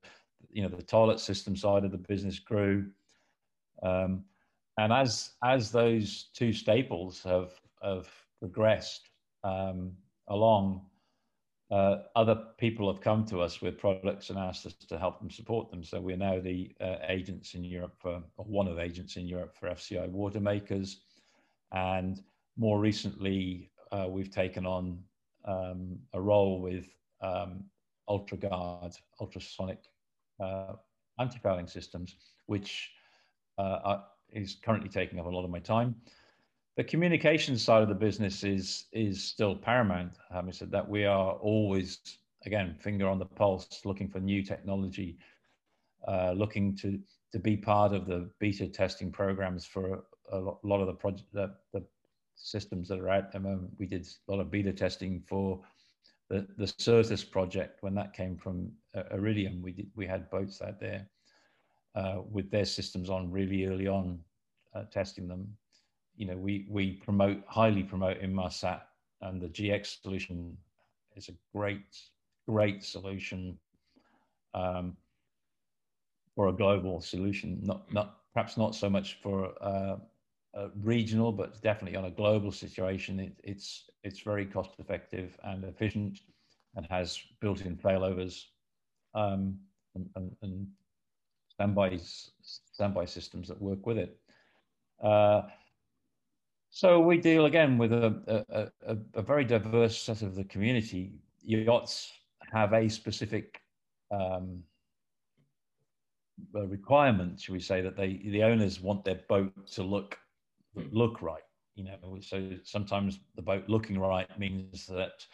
you 0.50 0.62
know, 0.62 0.68
the 0.68 0.84
toilet 0.84 1.22
system 1.22 1.56
side 1.56 1.86
of 1.86 1.92
the 1.92 1.98
business 1.98 2.38
grew. 2.38 2.88
Um, 3.82 4.26
and 4.78 4.92
as 4.92 5.32
as 5.42 5.72
those 5.72 6.32
two 6.34 6.52
staples 6.52 7.24
have 7.24 7.54
have 7.82 8.10
progressed 8.42 9.10
um, 9.46 9.94
along, 10.28 10.82
uh, 11.72 12.04
other 12.18 12.36
people 12.58 12.92
have 12.92 13.02
come 13.02 13.26
to 13.26 13.40
us 13.40 13.62
with 13.62 13.78
products 13.78 14.30
and 14.30 14.38
asked 14.38 14.66
us 14.66 14.74
to 14.74 15.00
help 15.00 15.20
them 15.20 15.32
support 15.32 15.72
them. 15.72 15.84
So 15.84 16.02
we're 16.02 16.18
now 16.18 16.40
the 16.40 16.76
uh, 16.82 16.98
agents 17.08 17.54
in 17.54 17.64
Europe 17.64 17.96
for, 17.98 18.22
or 18.36 18.46
one 18.46 18.68
of 18.68 18.78
agents 18.78 19.16
in 19.16 19.26
Europe 19.26 19.56
for 19.58 19.70
FCI 19.70 20.10
water 20.10 20.42
makers, 20.42 21.00
and 21.72 22.22
more 22.58 22.80
recently 22.80 23.72
uh, 23.94 24.08
we've 24.10 24.30
taken 24.30 24.66
on 24.66 25.00
um, 25.46 25.98
a 26.14 26.22
role 26.22 26.60
with 26.60 26.88
um, 27.22 27.64
UltraGuard 28.10 28.98
ultrasonic 29.22 29.80
uh, 30.42 30.74
anti-fouling 31.20 31.68
systems, 31.68 32.16
which 32.48 32.92
uh, 33.58 34.00
is 34.34 34.58
currently 34.62 34.90
taking 34.90 35.20
up 35.20 35.26
a 35.26 35.30
lot 35.30 35.46
of 35.46 35.50
my 35.50 35.60
time. 35.60 35.96
The 36.78 36.84
communication 36.84 37.58
side 37.58 37.84
of 37.84 37.90
the 37.90 37.96
business 37.96 38.44
is 38.44 38.86
is 38.94 39.24
still 39.24 39.56
paramount. 39.56 40.14
Having 40.32 40.54
said 40.54 40.72
that, 40.72 40.88
we 40.88 41.06
are 41.06 41.34
always 41.34 42.00
again 42.46 42.76
finger 42.80 43.08
on 43.08 43.20
the 43.20 43.26
pulse, 43.26 43.82
looking 43.86 44.10
for 44.10 44.20
new 44.20 44.42
technology, 44.42 45.18
uh, 46.08 46.32
looking 46.32 46.76
to 46.78 47.00
to 47.34 47.40
be 47.40 47.58
part 47.58 47.94
of 47.94 48.06
the 48.06 48.30
beta 48.40 48.68
testing 48.68 49.12
programs 49.12 49.66
for 49.66 50.04
a 50.32 50.40
lot 50.64 50.80
of 50.80 50.88
the 50.88 50.94
project 50.94 51.32
the, 51.34 51.54
the 51.74 51.84
systems 52.36 52.88
that 52.88 53.00
are 53.00 53.10
out 53.10 53.26
at 53.26 53.32
the 53.34 53.40
moment. 53.40 53.72
We 53.78 53.86
did 53.86 54.08
a 54.28 54.32
lot 54.32 54.40
of 54.40 54.50
beta 54.50 54.72
testing 54.72 55.22
for 55.28 55.62
the 56.30 56.48
the 56.58 56.66
Certus 56.66 57.30
project 57.30 57.84
when 57.84 57.94
that 57.96 58.14
came 58.14 58.38
from 58.38 58.72
uh, 58.96 59.04
Iridium. 59.12 59.62
We 59.62 59.74
did 59.74 59.92
we 59.96 60.08
had 60.08 60.30
boats 60.30 60.62
out 60.62 60.80
there 60.80 61.06
uh, 61.96 62.22
with 62.32 62.50
their 62.50 62.66
systems 62.66 63.10
on 63.10 63.30
really 63.30 63.66
early 63.66 63.88
on, 63.88 64.20
uh, 64.74 64.84
testing 64.92 65.28
them. 65.28 65.58
You 66.16 66.28
know, 66.28 66.38
we 66.38 66.66
we 66.70 66.94
promote 66.94 67.44
highly 67.48 67.84
promote 67.84 68.22
Inmarsat, 68.22 68.82
and 69.22 69.42
the 69.42 69.48
GX 69.50 70.02
solution 70.02 70.58
is 71.16 71.30
a 71.30 71.34
great 71.56 72.00
great 72.48 72.84
solution 72.84 73.58
um, 74.54 74.98
for 76.36 76.48
a 76.48 76.54
global 76.54 77.02
solution. 77.02 77.60
Not 77.64 77.92
not 77.94 78.18
perhaps 78.34 78.58
not 78.58 78.76
so 78.76 78.90
much 78.90 79.20
for 79.22 79.54
uh, 79.62 79.98
regional, 80.82 81.32
but 81.32 81.62
definitely 81.62 81.98
on 81.98 82.06
a 82.06 82.12
global 82.12 82.52
situation. 82.52 83.20
It, 83.20 83.34
it's 83.44 83.90
it's 84.04 84.20
very 84.20 84.46
cost 84.46 84.72
effective 84.80 85.38
and 85.44 85.64
efficient, 85.64 86.20
and 86.76 86.86
has 86.90 87.20
built-in 87.40 87.78
failovers. 87.78 88.46
Um, 89.14 89.60
and, 89.96 90.10
and, 90.16 90.36
and 90.42 90.68
standby 91.50 92.00
standby 92.42 93.06
systems 93.06 93.48
that 93.48 93.62
work 93.62 93.86
with 93.86 93.98
it. 93.98 94.18
Uh, 95.04 95.42
so 96.72 97.02
we 97.02 97.18
deal 97.18 97.46
again 97.46 97.78
with 97.78 97.92
a, 97.92 98.44
a, 98.50 98.94
a, 98.94 98.98
a, 99.16 99.22
very 99.22 99.44
diverse 99.44 100.02
set 100.02 100.22
of 100.22 100.36
the 100.36 100.46
community. 100.46 101.12
Yachts 101.44 102.12
have 102.54 102.72
a 102.72 102.90
specific 102.90 103.62
um, 104.10 104.64
requirement, 106.54 107.42
should 107.42 107.52
we 107.52 107.60
say, 107.60 107.82
that 107.82 107.98
they 107.98 108.22
the 108.24 108.44
owners 108.44 108.80
want 108.80 109.04
their 109.04 109.20
boat 109.28 109.52
to 109.74 109.84
look 109.84 110.18
look 110.92 111.22
right. 111.22 111.44
You 111.76 111.84
know, 111.86 112.18
so 112.22 112.52
sometimes 112.64 113.20
the 113.36 113.42
boat 113.42 113.66
looking 113.68 114.00
right 114.00 114.28
means 114.40 114.86
that 114.88 115.26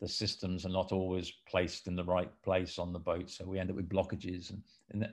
the 0.00 0.08
systems 0.08 0.64
are 0.66 0.70
not 0.70 0.90
always 0.90 1.32
placed 1.48 1.86
in 1.86 1.96
the 1.96 2.04
right 2.04 2.30
place 2.42 2.78
on 2.78 2.92
the 2.92 2.98
boat. 2.98 3.30
So 3.30 3.44
we 3.44 3.58
end 3.58 3.70
up 3.70 3.76
with 3.76 3.88
blockages 3.88 4.50
and, 4.50 4.62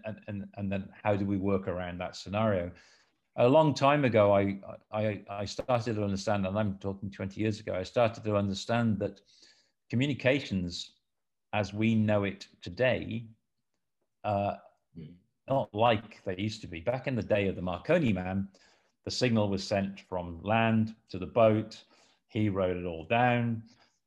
and, 0.05 0.17
and, 0.27 0.45
and 0.55 0.71
then 0.71 0.89
how 1.03 1.15
do 1.15 1.25
we 1.25 1.37
work 1.37 1.67
around 1.67 1.99
that 1.99 2.15
scenario? 2.15 2.71
A 3.35 3.47
long 3.47 3.73
time 3.73 4.05
ago, 4.05 4.33
I, 4.33 4.59
I, 4.91 5.21
I 5.29 5.45
started 5.45 5.95
to 5.95 6.03
understand, 6.03 6.45
and 6.45 6.57
I'm 6.57 6.77
talking 6.79 7.09
20 7.09 7.39
years 7.39 7.59
ago, 7.59 7.73
I 7.73 7.83
started 7.83 8.23
to 8.23 8.35
understand 8.35 8.99
that 8.99 9.21
communications 9.89 10.91
as 11.53 11.73
we 11.73 11.95
know 11.95 12.25
it 12.25 12.47
today, 12.61 13.25
uh, 14.23 14.55
hmm. 14.95 15.13
not 15.47 15.73
like 15.73 16.23
they 16.25 16.35
used 16.37 16.61
to 16.61 16.67
be. 16.67 16.81
Back 16.81 17.07
in 17.07 17.15
the 17.15 17.23
day 17.23 17.47
of 17.47 17.55
the 17.55 17.61
Marconi 17.61 18.13
man, 18.13 18.47
the 19.05 19.11
signal 19.11 19.49
was 19.49 19.63
sent 19.63 20.01
from 20.01 20.41
land 20.43 20.93
to 21.09 21.17
the 21.17 21.25
boat. 21.25 21.81
He 22.27 22.49
wrote 22.49 22.77
it 22.77 22.85
all 22.85 23.05
down 23.05 23.63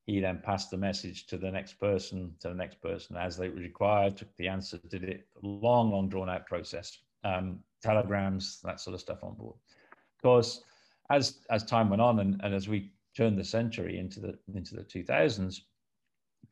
he 0.06 0.20
then 0.20 0.40
passed 0.42 0.70
the 0.70 0.76
message 0.76 1.26
to 1.26 1.38
the 1.38 1.50
next 1.50 1.74
person, 1.74 2.34
to 2.40 2.48
the 2.48 2.54
next 2.54 2.80
person 2.80 3.16
as 3.16 3.36
they 3.36 3.48
required, 3.48 4.16
took 4.16 4.34
the 4.36 4.48
answer, 4.48 4.78
did 4.88 5.04
it 5.04 5.26
long, 5.42 5.90
long 5.90 6.08
drawn 6.08 6.28
out 6.28 6.46
process, 6.46 6.98
um, 7.24 7.60
telegrams, 7.82 8.60
that 8.64 8.80
sort 8.80 8.94
of 8.94 9.00
stuff 9.00 9.22
on 9.22 9.34
board. 9.34 9.56
Of 9.92 10.22
course, 10.22 10.62
as 11.10 11.38
as 11.50 11.64
time 11.64 11.90
went 11.90 12.02
on 12.02 12.20
and, 12.20 12.40
and 12.42 12.54
as 12.54 12.68
we 12.68 12.92
turned 13.16 13.38
the 13.38 13.44
century 13.44 13.98
into 13.98 14.20
the 14.20 14.38
into 14.54 14.74
the 14.74 14.82
2000s, 14.82 15.60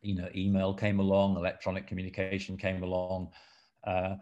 you 0.03 0.15
know, 0.15 0.29
email 0.35 0.75
came 0.75 1.01
along, 1.01 1.37
electronic 1.37 1.87
communication 1.87 2.57
came 2.57 2.83
along, 2.83 3.31
uh, 3.87 4.17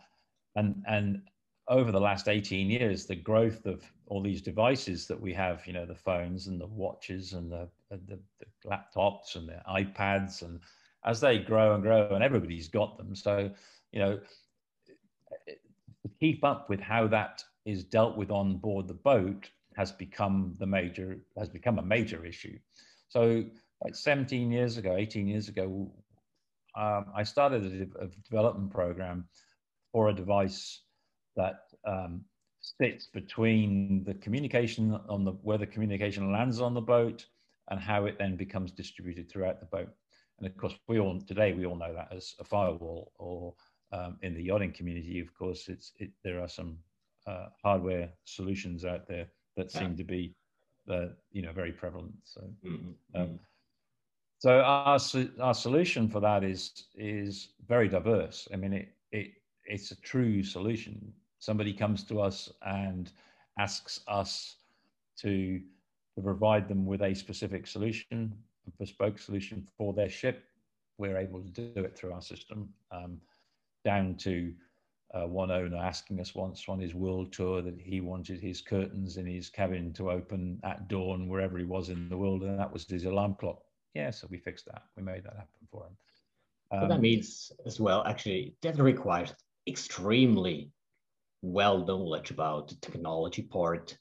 and 0.56 0.82
and 0.86 1.22
over 1.68 1.92
the 1.92 2.00
last 2.00 2.28
18 2.28 2.70
years, 2.70 3.04
the 3.04 3.14
growth 3.14 3.66
of 3.66 3.82
all 4.06 4.22
these 4.22 4.40
devices 4.40 5.06
that 5.06 5.20
we 5.20 5.34
have, 5.34 5.66
you 5.66 5.72
know, 5.72 5.84
the 5.84 5.94
phones 5.94 6.46
and 6.46 6.58
the 6.58 6.66
watches 6.66 7.34
and 7.34 7.52
the, 7.52 7.68
the, 7.90 7.98
the, 8.08 8.18
laptops 8.66 9.36
and 9.36 9.48
the 9.48 9.60
iPads, 9.68 10.42
and 10.42 10.60
as 11.04 11.20
they 11.20 11.38
grow 11.38 11.74
and 11.74 11.82
grow, 11.82 12.08
and 12.10 12.24
everybody's 12.24 12.68
got 12.68 12.96
them. 12.96 13.14
So, 13.14 13.50
you 13.92 14.00
know, 14.00 14.18
keep 16.20 16.44
up 16.44 16.68
with 16.68 16.80
how 16.80 17.06
that 17.08 17.42
is 17.64 17.84
dealt 17.84 18.16
with 18.16 18.30
on 18.30 18.56
board 18.56 18.88
the 18.88 18.94
boat 18.94 19.50
has 19.76 19.92
become 19.92 20.54
the 20.58 20.66
major 20.66 21.18
has 21.38 21.48
become 21.48 21.78
a 21.78 21.82
major 21.82 22.25
issue. 22.25 22.58
So, 23.08 23.44
like 23.84 23.94
17 23.94 24.50
years 24.50 24.76
ago, 24.76 24.96
18 24.96 25.28
years 25.28 25.48
ago, 25.48 25.90
um, 26.76 27.06
I 27.14 27.22
started 27.22 27.90
a, 28.00 28.04
a 28.04 28.08
development 28.28 28.70
program 28.72 29.28
for 29.92 30.08
a 30.08 30.14
device 30.14 30.82
that 31.37 31.60
um, 31.87 32.22
sits 32.60 33.06
between 33.06 34.04
the 34.04 34.14
communication 34.14 34.98
on 35.08 35.25
the 35.25 35.32
where 35.42 35.58
the 35.58 35.66
communication 35.66 36.32
lands 36.32 36.60
on 36.60 36.75
the 36.75 36.80
boat 36.80 37.25
and 37.70 37.80
how 37.80 38.06
it 38.06 38.18
then 38.18 38.37
becomes 38.37 38.72
distributed 38.72 39.30
throughout 39.30 39.60
the 39.60 39.66
boat. 39.66 39.88
And 40.38 40.46
of 40.46 40.56
course, 40.56 40.75
we 40.88 40.98
all 40.98 41.20
today 41.20 41.52
we 41.52 41.66
all 41.66 41.76
know 41.76 41.94
that 41.94 42.08
as 42.12 42.34
a 42.40 42.44
firewall, 42.44 43.12
or 43.18 43.54
um, 43.92 44.18
in 44.23 44.35
the 44.35 44.42
yachting 44.42 44.73
community, 44.73 45.21
of 45.21 45.33
course, 45.35 45.68
it's 45.68 45.92
it, 45.99 46.11
there 46.25 46.40
are 46.40 46.49
some 46.49 46.78
uh, 47.26 47.47
hardware 47.62 48.11
solutions 48.25 48.85
out 48.85 49.07
there 49.07 49.26
that 49.57 49.71
seem 49.71 49.97
to 49.97 50.04
be, 50.04 50.35
uh, 50.90 51.07
you 51.33 51.42
know, 51.42 51.52
very 51.52 51.73
prevalent. 51.73 52.14
So, 52.25 52.42
mm-hmm. 52.64 53.21
um, 53.21 53.38
so 54.38 54.61
our 54.61 54.99
our 55.40 55.54
solution 55.54 56.09
for 56.09 56.21
that 56.21 56.45
is 56.45 56.85
is 56.95 57.49
very 57.66 57.88
diverse. 57.88 58.49
I 58.52 58.57
mean, 58.57 58.73
it 58.73 58.88
it 59.12 59.30
it's 59.66 59.90
a 59.90 59.97
true 60.00 60.42
solution 60.42 61.12
somebody 61.38 61.73
comes 61.73 62.04
to 62.04 62.21
us 62.21 62.50
and 62.66 63.11
asks 63.59 64.00
us 64.09 64.57
to, 65.21 65.61
to 66.14 66.23
provide 66.23 66.68
them 66.68 66.87
with 66.87 67.02
a 67.02 67.14
specific 67.14 67.66
solution, 67.66 68.35
a 68.66 68.71
bespoke 68.78 69.18
solution 69.18 69.66
for 69.76 69.92
their 69.92 70.09
ship, 70.09 70.45
we're 70.99 71.16
able 71.16 71.40
to 71.40 71.49
do 71.49 71.85
it 71.85 71.97
through 71.97 72.12
our 72.12 72.23
system. 72.23 72.68
Um, 72.90 73.21
down 73.85 74.16
to 74.16 74.52
uh, 75.14 75.26
one 75.26 75.50
owner 75.50 75.76
asking 75.76 76.20
us 76.20 76.35
once 76.35 76.64
on 76.68 76.78
his 76.78 76.94
world 76.94 77.32
tour 77.32 77.62
that 77.62 77.80
he 77.80 78.00
wanted 78.00 78.40
his 78.40 78.61
curtains 78.61 79.16
in 79.16 79.26
his 79.26 79.49
cabin 79.49 79.92
to 79.94 80.11
open 80.11 80.61
at 80.64 80.88
dawn 80.88 81.28
wherever 81.28 81.58
he 81.58 81.64
was 81.64 81.88
in 81.88 82.08
the 82.08 82.16
world, 82.16 82.42
and 82.42 82.58
that 82.58 82.73
was 82.73 82.87
his 82.87 83.04
alarm 83.04 83.35
clock. 83.38 83.62
Yeah, 83.94 84.11
so 84.11 84.26
we 84.30 84.38
fixed 84.38 84.66
that. 84.66 84.82
We 84.97 85.02
made 85.02 85.25
that 85.25 85.35
happen 85.35 85.68
for 85.70 85.87
him. 85.87 85.97
Um, 86.70 86.82
so 86.82 86.88
that 86.94 87.00
means 87.00 87.52
as 87.64 87.80
well, 87.80 88.04
actually, 88.06 88.54
that 88.62 88.78
requires 88.78 89.35
extremely 89.66 90.70
well 91.40 91.87
knowledge 91.87 92.30
about 92.30 92.68
the 92.68 92.75
technology 92.76 93.42
part 93.42 93.97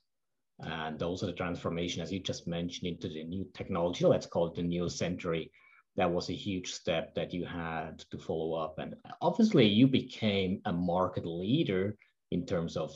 and 0.60 1.02
also 1.04 1.28
the 1.28 1.34
transformation, 1.34 2.02
as 2.02 2.12
you 2.12 2.20
just 2.20 2.48
mentioned, 2.48 2.92
into 2.92 3.08
the 3.08 3.24
new 3.24 3.48
technology. 3.54 4.06
Let's 4.06 4.26
call 4.26 4.48
it 4.48 4.56
the 4.56 4.64
new 4.64 4.90
century. 4.90 5.52
That 5.98 6.12
was 6.12 6.30
a 6.30 6.34
huge 6.34 6.72
step 6.72 7.16
that 7.16 7.34
you 7.34 7.46
had 7.46 8.00
to 8.12 8.18
follow 8.18 8.54
up. 8.54 8.80
And 8.80 8.96
obviously, 9.22 9.66
you 9.66 9.88
became 9.88 10.62
a 10.66 10.72
market 10.72 11.26
leader 11.26 11.98
in 12.32 12.46
terms 12.46 12.78
of 12.78 12.96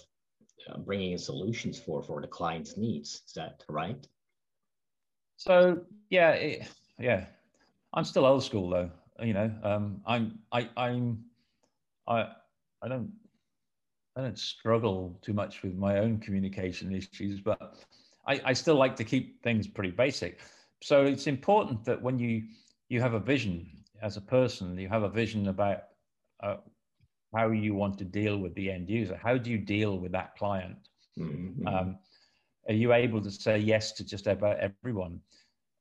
uh, 0.69 0.77
bringing 0.77 1.13
in 1.13 1.17
solutions 1.17 1.79
for 1.79 2.03
for 2.03 2.21
the 2.21 2.27
client's 2.27 2.77
needs. 2.77 3.23
Is 3.25 3.33
that 3.33 3.63
right? 3.67 4.07
So 5.37 5.81
yeah, 6.09 6.31
it, 6.31 6.67
yeah, 6.99 7.25
I'm 7.93 8.03
still 8.03 8.25
old 8.25 8.43
school 8.43 8.69
though. 8.69 8.91
You 9.19 9.33
know, 9.33 9.51
um, 9.63 10.01
I'm 10.05 10.39
I 10.51 10.69
I'm 10.77 11.25
I 12.07 12.27
I 12.83 12.87
don't 12.87 13.11
I 14.15 14.21
don't 14.21 14.37
struggle 14.37 15.17
too 15.21 15.33
much 15.33 15.63
with 15.63 15.75
my 15.75 15.99
own 15.99 16.19
communication 16.19 16.93
issues, 16.93 17.39
but 17.41 17.77
I, 18.27 18.41
I 18.45 18.53
still 18.53 18.75
like 18.75 18.95
to 18.97 19.03
keep 19.03 19.41
things 19.41 19.67
pretty 19.67 19.91
basic. 19.91 20.39
So 20.81 21.05
it's 21.05 21.27
important 21.27 21.85
that 21.85 22.01
when 22.01 22.19
you 22.19 22.43
you 22.91 22.99
have 22.99 23.13
a 23.13 23.19
vision 23.19 23.65
as 24.01 24.17
a 24.17 24.21
person, 24.21 24.77
you 24.77 24.89
have 24.89 25.03
a 25.03 25.09
vision 25.09 25.47
about 25.47 25.83
uh, 26.43 26.57
how 27.33 27.49
you 27.49 27.73
want 27.73 27.97
to 27.97 28.03
deal 28.03 28.37
with 28.37 28.53
the 28.55 28.69
end 28.69 28.89
user. 28.89 29.17
How 29.23 29.37
do 29.37 29.49
you 29.49 29.57
deal 29.57 29.97
with 29.97 30.11
that 30.11 30.35
client? 30.35 30.89
Mm-hmm. 31.17 31.65
Um, 31.65 31.97
are 32.67 32.73
you 32.73 32.91
able 32.91 33.21
to 33.21 33.31
say 33.31 33.57
yes 33.57 33.93
to 33.93 34.03
just 34.03 34.27
about 34.27 34.57
everyone? 34.57 35.21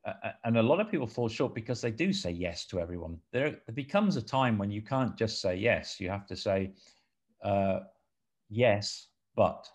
Uh, 0.07 0.31
and 0.45 0.57
a 0.57 0.63
lot 0.63 0.79
of 0.79 0.89
people 0.89 1.09
fall 1.09 1.29
short 1.29 1.53
because 1.53 1.81
they 1.81 1.91
do 1.91 2.13
say 2.13 2.31
yes 2.31 2.65
to 2.67 2.79
everyone. 2.79 3.19
There, 3.33 3.51
there 3.51 3.75
becomes 3.75 4.17
a 4.17 4.23
time 4.23 4.57
when 4.57 4.71
you 4.71 4.81
can't 4.81 5.17
just 5.17 5.43
say 5.43 5.57
yes. 5.57 5.99
You 5.99 6.11
have 6.11 6.27
to 6.29 6.37
say 6.37 6.71
uh, 7.43 7.81
yes, 8.49 9.09
but 9.35 9.69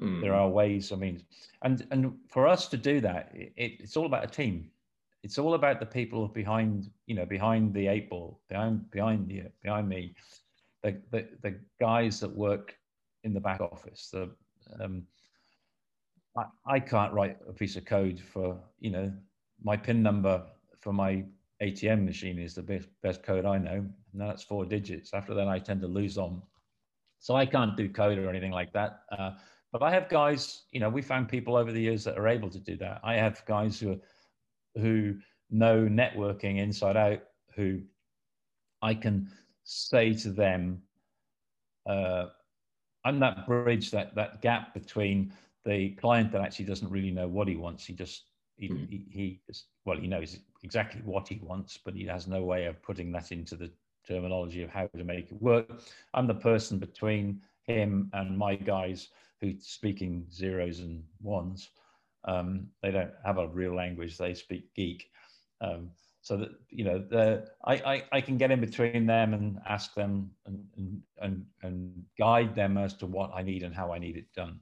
mm. 0.00 0.22
there 0.22 0.34
are 0.34 0.48
ways. 0.48 0.90
I 0.90 0.96
mean, 0.96 1.22
and 1.60 1.86
and 1.90 2.16
for 2.28 2.48
us 2.48 2.66
to 2.68 2.78
do 2.78 3.02
that, 3.02 3.30
it, 3.34 3.52
it's 3.56 3.96
all 3.96 4.06
about 4.06 4.24
a 4.24 4.28
team. 4.28 4.70
It's 5.22 5.38
all 5.38 5.54
about 5.54 5.78
the 5.78 5.86
people 5.86 6.26
behind, 6.28 6.90
you 7.06 7.14
know, 7.14 7.26
behind 7.26 7.72
the 7.74 7.86
eight 7.86 8.10
ball, 8.10 8.40
behind 8.48 8.90
behind 8.90 9.30
you, 9.30 9.48
behind 9.62 9.88
me, 9.88 10.14
the, 10.82 11.00
the 11.10 11.28
the 11.42 11.60
guys 11.80 12.20
that 12.20 12.34
work 12.34 12.74
in 13.24 13.32
the 13.32 13.40
back 13.40 13.60
office. 13.60 14.10
The 14.12 14.30
um, 14.80 15.04
I, 16.36 16.44
I 16.66 16.80
can't 16.80 17.12
write 17.12 17.38
a 17.48 17.52
piece 17.52 17.76
of 17.76 17.84
code 17.84 18.20
for 18.20 18.58
you 18.80 18.90
know 18.90 19.12
my 19.62 19.76
pin 19.76 20.02
number 20.02 20.42
for 20.80 20.92
my 20.92 21.24
ATM 21.62 22.04
machine 22.04 22.38
is 22.38 22.54
the 22.54 22.62
best 22.62 22.88
best 23.02 23.22
code 23.22 23.44
I 23.44 23.58
know. 23.58 23.86
And 24.12 24.20
that's 24.20 24.42
four 24.42 24.64
digits. 24.64 25.14
After 25.14 25.34
that, 25.34 25.48
I 25.48 25.58
tend 25.58 25.80
to 25.82 25.86
lose 25.86 26.18
on. 26.18 26.42
So 27.20 27.36
I 27.36 27.46
can't 27.46 27.76
do 27.76 27.88
code 27.88 28.18
or 28.18 28.28
anything 28.28 28.50
like 28.50 28.72
that. 28.72 29.02
Uh, 29.16 29.32
but 29.70 29.82
I 29.82 29.90
have 29.92 30.08
guys, 30.08 30.64
you 30.72 30.80
know, 30.80 30.90
we 30.90 31.00
found 31.00 31.28
people 31.28 31.56
over 31.56 31.72
the 31.72 31.80
years 31.80 32.04
that 32.04 32.18
are 32.18 32.28
able 32.28 32.50
to 32.50 32.58
do 32.58 32.76
that. 32.78 33.00
I 33.04 33.14
have 33.14 33.44
guys 33.46 33.78
who 33.78 33.98
who 34.76 35.16
know 35.50 35.86
networking 35.86 36.58
inside 36.58 36.96
out, 36.96 37.22
who 37.54 37.80
I 38.80 38.94
can 38.94 39.28
say 39.64 40.14
to 40.14 40.30
them, 40.30 40.82
uh, 41.86 42.26
I'm 43.04 43.18
that 43.20 43.46
bridge, 43.46 43.90
that 43.90 44.14
that 44.14 44.40
gap 44.42 44.74
between 44.74 45.32
the 45.64 45.90
client 45.90 46.32
that 46.32 46.40
actually 46.40 46.64
doesn't 46.66 46.90
really 46.90 47.10
know 47.10 47.28
what 47.28 47.48
he 47.48 47.56
wants. 47.56 47.84
He 47.84 47.94
just 47.94 48.24
he, 48.56 48.68
mm. 48.68 48.88
he, 48.88 49.04
he 49.10 49.40
just, 49.46 49.66
well, 49.84 49.98
he 49.98 50.06
knows 50.06 50.38
exactly 50.62 51.00
what 51.04 51.28
he 51.28 51.40
wants, 51.42 51.78
but 51.84 51.94
he 51.94 52.04
has 52.06 52.26
no 52.26 52.42
way 52.42 52.66
of 52.66 52.82
putting 52.82 53.10
that 53.12 53.32
into 53.32 53.56
the 53.56 53.70
terminology 54.06 54.62
of 54.62 54.70
how 54.70 54.86
to 54.96 55.04
make 55.04 55.30
it 55.30 55.42
work. 55.42 55.68
I'm 56.14 56.26
the 56.26 56.34
person 56.34 56.78
between 56.78 57.40
him 57.64 58.10
and 58.12 58.36
my 58.36 58.56
guys 58.56 59.08
who 59.40 59.54
speaking 59.58 60.26
zeros 60.32 60.80
and 60.80 61.02
ones. 61.20 61.70
Um, 62.24 62.68
they 62.82 62.90
don't 62.90 63.12
have 63.24 63.38
a 63.38 63.48
real 63.48 63.74
language; 63.74 64.16
they 64.16 64.34
speak 64.34 64.72
geek. 64.74 65.10
Um, 65.60 65.90
so 66.22 66.36
that 66.36 66.50
you 66.70 66.84
know, 66.84 67.42
I, 67.64 67.74
I, 67.74 68.02
I 68.12 68.20
can 68.20 68.38
get 68.38 68.52
in 68.52 68.60
between 68.60 69.06
them 69.06 69.34
and 69.34 69.58
ask 69.68 69.94
them 69.94 70.30
and, 70.46 70.64
and 70.76 71.02
and 71.20 71.44
and 71.62 72.04
guide 72.18 72.54
them 72.54 72.78
as 72.78 72.94
to 72.94 73.06
what 73.06 73.32
I 73.34 73.42
need 73.42 73.64
and 73.64 73.74
how 73.74 73.92
I 73.92 73.98
need 73.98 74.16
it 74.16 74.32
done, 74.34 74.58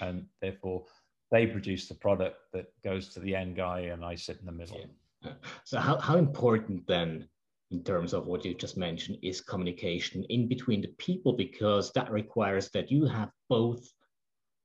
and 0.00 0.26
therefore 0.40 0.84
they 1.30 1.46
produce 1.46 1.88
the 1.88 1.94
product 1.94 2.36
that 2.52 2.72
goes 2.84 3.08
to 3.14 3.20
the 3.20 3.34
end 3.34 3.56
guy, 3.56 3.80
and 3.80 4.04
I 4.04 4.14
sit 4.14 4.38
in 4.38 4.46
the 4.46 4.52
middle. 4.52 4.80
Yeah. 5.22 5.32
So 5.64 5.78
how 5.80 5.98
how 5.98 6.16
important 6.16 6.86
then 6.86 7.28
in 7.70 7.82
terms 7.84 8.12
of 8.12 8.26
what 8.26 8.44
you 8.44 8.54
just 8.54 8.76
mentioned 8.76 9.18
is 9.22 9.40
communication 9.40 10.24
in 10.24 10.48
between 10.48 10.80
the 10.80 10.94
people 10.98 11.32
because 11.32 11.92
that 11.92 12.10
requires 12.10 12.70
that 12.70 12.90
you 12.90 13.04
have 13.06 13.30
both 13.48 13.92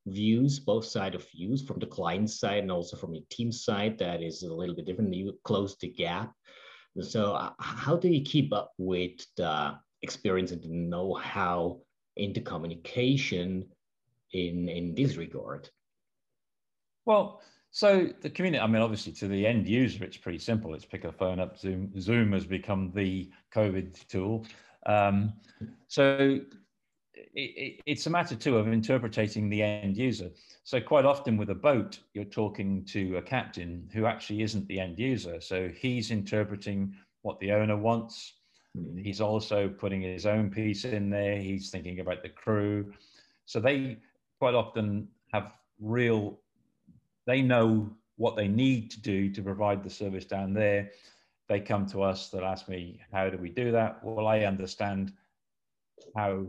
views, 0.06 0.60
both 0.60 0.86
side 0.86 1.16
of 1.16 1.30
views 1.32 1.62
from 1.66 1.80
the 1.80 1.86
client 1.86 2.30
side 2.30 2.60
and 2.60 2.72
also 2.72 2.96
from 2.96 3.14
your 3.14 3.24
team 3.30 3.52
side. 3.52 3.98
That 3.98 4.22
is 4.22 4.44
a 4.44 4.54
little 4.54 4.76
bit 4.76 4.86
different. 4.86 5.14
You 5.14 5.38
close 5.44 5.76
the 5.78 5.90
gap. 5.90 6.34
So 7.02 7.34
uh, 7.34 7.52
how 7.60 7.98
do 7.98 8.08
you 8.08 8.22
keep 8.22 8.54
up 8.54 8.72
with 8.78 9.26
the 9.36 9.78
experience 10.02 10.52
and 10.52 10.62
the 10.62 10.70
know-how 10.70 11.82
in 12.16 12.32
the 12.34 12.42
communication 12.42 13.66
in 14.32 14.70
in 14.70 14.96
this 14.96 15.18
regard? 15.18 15.70
Well, 17.06 17.42
so 17.72 18.08
the 18.22 18.30
community, 18.30 18.62
I 18.62 18.68
mean, 18.68 18.82
obviously 18.82 19.12
to 19.14 19.28
the 19.28 19.46
end 19.46 19.68
user, 19.68 20.06
it's 20.06 20.18
pretty 20.18 20.40
simple. 20.40 20.74
It's 20.74 20.86
pick 20.86 21.04
a 21.04 21.12
phone 21.12 21.42
up. 21.42 21.58
Zoom, 21.58 21.92
Zoom 22.00 22.32
has 22.32 22.46
become 22.46 22.92
the 22.96 23.30
COVID 23.54 24.08
tool. 24.08 24.46
Um, 24.86 25.34
so 25.88 26.40
it, 27.36 27.82
it's 27.86 28.08
a 28.08 28.10
matter 28.10 28.36
too 28.36 28.58
of 28.58 28.68
interpreting 28.68 29.50
the 29.50 29.62
end 29.62 29.98
user. 29.98 30.32
So 30.64 30.80
quite 30.80 31.06
often 31.06 31.38
with 31.38 31.50
a 31.50 31.56
boat, 31.56 32.00
you're 32.14 32.26
talking 32.26 32.84
to 32.86 33.18
a 33.18 33.22
captain 33.22 33.90
who 33.94 34.06
actually 34.06 34.42
isn't 34.42 34.68
the 34.68 34.80
end 34.80 34.98
user. 34.98 35.40
So 35.42 35.70
he's 35.70 36.12
interpreting 36.12 36.96
what 37.22 37.40
the 37.40 37.52
owner 37.52 37.78
wants. 37.78 38.34
Hmm. 38.76 38.98
He's 38.98 39.22
also 39.22 39.68
putting 39.68 40.02
his 40.02 40.26
own 40.26 40.50
piece 40.50 40.86
in 40.86 41.10
there. 41.10 41.38
He's 41.38 41.70
thinking 41.70 42.00
about 42.00 42.24
the 42.24 42.30
crew. 42.30 42.94
So 43.46 43.60
they 43.60 43.98
quite 44.40 44.56
often 44.56 45.08
have 45.34 45.52
real, 45.80 46.40
they 47.28 47.42
know 47.42 47.90
what 48.18 48.36
they 48.36 48.48
need 48.48 48.90
to 48.92 49.02
do 49.02 49.30
to 49.30 49.42
provide 49.42 49.84
the 49.84 49.90
service 49.90 50.26
down 50.26 50.54
there. 50.54 50.92
They 51.48 51.60
come 51.60 51.86
to 51.88 52.02
us, 52.02 52.30
they'll 52.30 52.46
ask 52.46 52.68
me, 52.68 53.02
how 53.12 53.30
do 53.30 53.38
we 53.38 53.50
do 53.50 53.72
that? 53.72 54.04
Well, 54.04 54.26
I 54.26 54.40
understand 54.40 55.14
how 56.16 56.48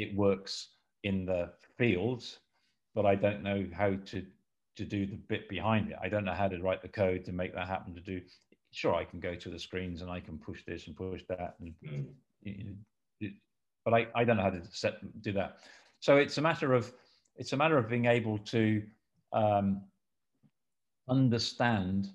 it 0.00 0.16
works 0.16 0.68
in 1.04 1.26
the 1.26 1.50
fields, 1.76 2.38
but 2.94 3.04
I 3.04 3.14
don't 3.14 3.42
know 3.42 3.66
how 3.72 3.96
to 4.06 4.24
to 4.76 4.84
do 4.84 5.04
the 5.04 5.16
bit 5.16 5.48
behind 5.48 5.90
it. 5.90 5.98
I 6.02 6.08
don't 6.08 6.24
know 6.24 6.32
how 6.32 6.48
to 6.48 6.58
write 6.62 6.80
the 6.80 6.88
code 6.88 7.24
to 7.26 7.32
make 7.32 7.54
that 7.54 7.68
happen. 7.68 7.94
To 7.94 8.00
do, 8.00 8.20
sure, 8.72 8.94
I 8.94 9.04
can 9.04 9.20
go 9.20 9.34
to 9.34 9.50
the 9.50 9.58
screens 9.58 10.00
and 10.00 10.10
I 10.10 10.20
can 10.20 10.38
push 10.38 10.64
this 10.64 10.86
and 10.86 10.96
push 10.96 11.22
that, 11.28 11.56
and 11.60 11.74
mm. 11.84 12.06
you 12.42 12.76
know, 13.20 13.28
but 13.84 13.94
I, 13.94 14.06
I 14.14 14.24
don't 14.24 14.36
know 14.36 14.42
how 14.42 14.50
to 14.50 14.62
set 14.70 14.94
do 15.22 15.32
that. 15.32 15.58
So 16.00 16.16
it's 16.16 16.38
a 16.38 16.42
matter 16.42 16.72
of 16.72 16.92
it's 17.36 17.52
a 17.52 17.56
matter 17.56 17.76
of 17.76 17.88
being 17.88 18.06
able 18.06 18.38
to 18.38 18.82
um, 19.32 19.82
understand 21.08 22.08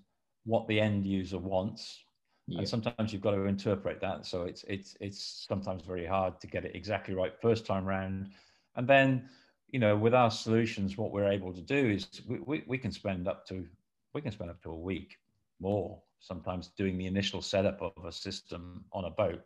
what 0.45 0.67
the 0.67 0.79
end 0.79 1.05
user 1.05 1.37
wants 1.39 2.04
yeah. 2.47 2.59
and 2.59 2.69
sometimes 2.69 3.11
you've 3.11 3.21
got 3.21 3.31
to 3.31 3.45
interpret 3.45 3.99
that. 4.01 4.25
So 4.25 4.43
it's 4.43 4.63
it's 4.67 4.95
it's 4.99 5.45
sometimes 5.47 5.83
very 5.83 6.05
hard 6.05 6.39
to 6.41 6.47
get 6.47 6.65
it 6.65 6.75
exactly 6.75 7.13
right 7.13 7.33
first 7.41 7.65
time 7.65 7.85
round. 7.85 8.29
And 8.75 8.87
then 8.87 9.29
you 9.69 9.79
know 9.79 9.95
with 9.97 10.13
our 10.13 10.31
solutions 10.31 10.97
what 10.97 11.11
we're 11.11 11.29
able 11.29 11.53
to 11.53 11.61
do 11.61 11.89
is 11.89 12.07
we, 12.27 12.39
we, 12.45 12.63
we 12.67 12.77
can 12.77 12.91
spend 12.91 13.27
up 13.27 13.45
to 13.47 13.65
we 14.13 14.21
can 14.21 14.31
spend 14.31 14.49
up 14.49 14.61
to 14.63 14.71
a 14.71 14.77
week 14.77 15.17
more 15.59 15.99
sometimes 16.19 16.71
doing 16.77 16.97
the 16.97 17.05
initial 17.05 17.41
setup 17.41 17.81
of 17.81 18.05
a 18.05 18.11
system 18.11 18.83
on 18.91 19.05
a 19.05 19.09
boat. 19.09 19.41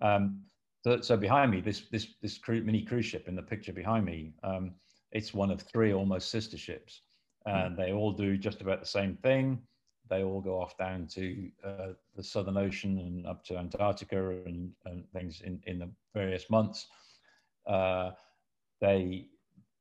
Um, 0.00 0.42
so, 0.84 1.00
so 1.00 1.16
behind 1.16 1.50
me 1.50 1.60
this 1.60 1.82
this 1.92 2.08
this 2.22 2.40
mini 2.48 2.82
cruise 2.82 3.06
ship 3.06 3.28
in 3.28 3.36
the 3.36 3.42
picture 3.42 3.72
behind 3.72 4.04
me 4.04 4.32
um, 4.42 4.74
it's 5.12 5.32
one 5.32 5.50
of 5.50 5.62
three 5.62 5.92
almost 5.92 6.30
sister 6.30 6.58
ships. 6.58 7.02
Hmm. 7.46 7.54
and 7.54 7.76
they 7.76 7.92
all 7.92 8.10
do 8.10 8.36
just 8.36 8.60
about 8.60 8.80
the 8.80 8.86
same 8.86 9.14
thing 9.22 9.62
they 10.08 10.22
all 10.22 10.40
go 10.40 10.60
off 10.60 10.76
down 10.78 11.06
to 11.08 11.50
uh, 11.64 11.88
the 12.14 12.22
Southern 12.22 12.56
Ocean 12.56 12.98
and 12.98 13.26
up 13.26 13.44
to 13.44 13.56
Antarctica 13.56 14.30
and, 14.46 14.72
and 14.84 15.04
things 15.12 15.42
in, 15.44 15.60
in 15.66 15.78
the 15.78 15.88
various 16.14 16.48
months. 16.50 16.86
Uh, 17.66 18.10
they, 18.80 19.26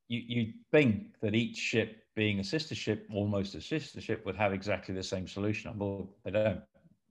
you, 0.08 0.22
you 0.26 0.54
think 0.72 1.20
that 1.22 1.36
each 1.36 1.58
ship 1.58 1.98
being 2.16 2.40
a 2.40 2.44
sister 2.44 2.76
ship, 2.76 3.08
almost 3.14 3.56
a 3.56 3.62
sister 3.62 4.02
ship, 4.02 4.26
would 4.26 4.36
have 4.36 4.54
exactly 4.54 4.96
the 4.96 5.04
same 5.04 5.28
solution. 5.28 5.78
Well, 5.78 6.10
they 6.24 6.32
don't. 6.32 6.62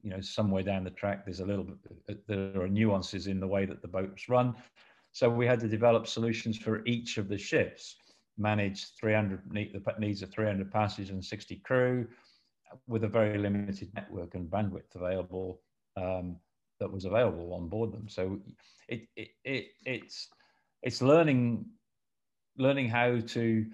You 0.03 0.11
know, 0.11 0.20
somewhere 0.20 0.62
down 0.62 0.85
the 0.85 0.90
track, 0.90 1.24
there's 1.24 1.40
a 1.40 1.46
little 1.46 1.64
bit, 2.07 2.27
there 2.29 2.61
are 2.61 2.68
nuances 2.68 3.27
in 3.27 3.40
the 3.40 3.46
way 3.46 3.64
that 3.64 3.81
the 3.81 3.88
boats 3.88 4.29
run. 4.29 4.55
So 5.12 5.31
we 5.31 5.46
had 5.46 5.61
to 5.61 5.68
develop 5.68 6.07
solutions 6.07 6.59
for 6.59 6.85
each 6.85 7.16
of 7.16 7.29
the 7.29 7.38
ships, 7.38 7.96
manage 8.37 8.94
300 9.00 9.40
the 9.50 9.94
needs 9.98 10.22
of 10.22 10.31
300 10.31 10.70
passengers 10.70 11.09
and 11.09 11.24
60 11.24 11.57
crew, 11.64 12.07
with 12.87 13.04
a 13.04 13.08
very 13.08 13.38
limited 13.38 13.90
network 13.94 14.34
and 14.34 14.50
bandwidth 14.50 14.94
available 14.94 15.60
um, 15.96 16.37
that 16.80 16.90
was 16.90 17.04
available 17.04 17.54
on 17.54 17.68
board 17.68 17.92
them. 17.92 18.08
So 18.08 18.40
it, 18.88 19.08
it, 19.16 19.28
it, 19.44 19.66
it's 19.84 20.28
it's 20.82 21.00
learning 21.02 21.66
learning 22.58 22.88
how 22.88 23.18
to 23.20 23.66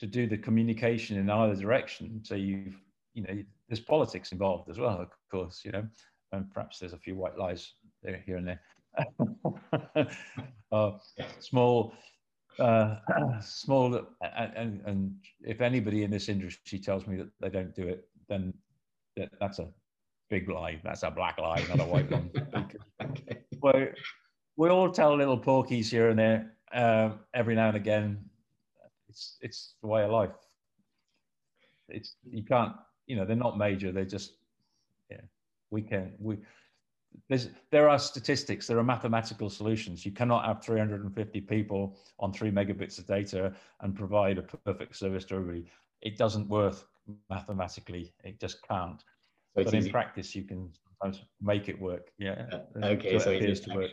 to 0.00 0.06
do 0.06 0.26
the 0.26 0.38
communication 0.38 1.18
in 1.18 1.30
either 1.30 1.56
direction. 1.56 2.20
So 2.24 2.34
you've 2.34 2.76
you 3.14 3.22
know 3.22 3.42
there's 3.68 3.80
politics 3.80 4.32
involved 4.32 4.70
as 4.70 4.78
well, 4.78 5.00
of 5.00 5.08
course. 5.30 5.62
You 5.64 5.72
know, 5.72 5.88
and 6.32 6.50
perhaps 6.52 6.78
there's 6.78 6.92
a 6.92 6.98
few 6.98 7.16
white 7.16 7.38
lies 7.38 7.74
there 8.02 8.22
here 8.26 8.36
and 8.36 8.48
there. 8.48 8.60
uh, 10.72 10.90
small 11.38 11.94
uh, 12.58 12.96
small 13.40 14.06
and, 14.36 14.82
and 14.84 15.14
if 15.42 15.60
anybody 15.60 16.02
in 16.02 16.10
this 16.10 16.28
industry 16.28 16.78
tells 16.78 17.06
me 17.06 17.16
that 17.16 17.30
they 17.40 17.48
don't 17.48 17.74
do 17.74 17.88
it, 17.88 18.08
then 18.32 18.54
that's 19.40 19.58
a 19.58 19.68
big 20.30 20.48
lie. 20.48 20.80
That's 20.82 21.02
a 21.02 21.10
black 21.10 21.38
lie, 21.38 21.64
not 21.68 21.80
a 21.80 21.84
white 21.84 22.10
one. 22.10 22.30
okay. 22.54 23.38
we 23.62 23.88
we 24.56 24.68
all 24.70 24.90
tell 24.90 25.16
little 25.16 25.38
porkies 25.38 25.90
here 25.90 26.08
and 26.08 26.18
there 26.18 26.52
uh, 26.72 27.10
every 27.34 27.54
now 27.54 27.68
and 27.68 27.76
again. 27.76 28.18
It's 29.08 29.36
it's 29.42 29.74
the 29.82 29.88
way 29.88 30.04
of 30.04 30.10
life. 30.10 30.30
It's 31.88 32.16
you 32.24 32.44
can't 32.44 32.72
you 33.06 33.16
know 33.16 33.24
they're 33.26 33.36
not 33.36 33.58
major. 33.58 33.92
They're 33.92 34.04
just 34.04 34.32
yeah. 35.10 35.20
We 35.70 35.82
can 35.82 36.12
we 36.18 36.38
there's, 37.28 37.50
there 37.70 37.90
are 37.90 37.98
statistics, 37.98 38.66
there 38.66 38.78
are 38.78 38.82
mathematical 38.84 39.50
solutions. 39.50 40.06
You 40.06 40.12
cannot 40.12 40.46
have 40.46 40.64
350 40.64 41.42
people 41.42 41.98
on 42.18 42.32
three 42.32 42.50
megabits 42.50 42.98
of 42.98 43.06
data 43.06 43.52
and 43.80 43.94
provide 43.94 44.38
a 44.38 44.42
perfect 44.42 44.96
service 44.96 45.26
to 45.26 45.34
everybody. 45.34 45.66
It 46.00 46.16
doesn't 46.16 46.48
work 46.48 46.76
mathematically. 47.28 48.14
It 48.24 48.40
just 48.40 48.58
can't. 48.66 49.00
So 49.56 49.64
but 49.64 49.74
in 49.74 49.90
practice, 49.90 50.34
you 50.34 50.44
can 50.44 50.70
sometimes 50.86 51.24
make 51.40 51.68
it 51.68 51.80
work. 51.80 52.10
Yeah. 52.18 52.46
Uh, 52.52 52.86
okay, 52.86 53.18
so, 53.18 53.24
so 53.24 53.30
it 53.30 53.44
is 53.44 53.60
to 53.60 53.74
work. 53.74 53.90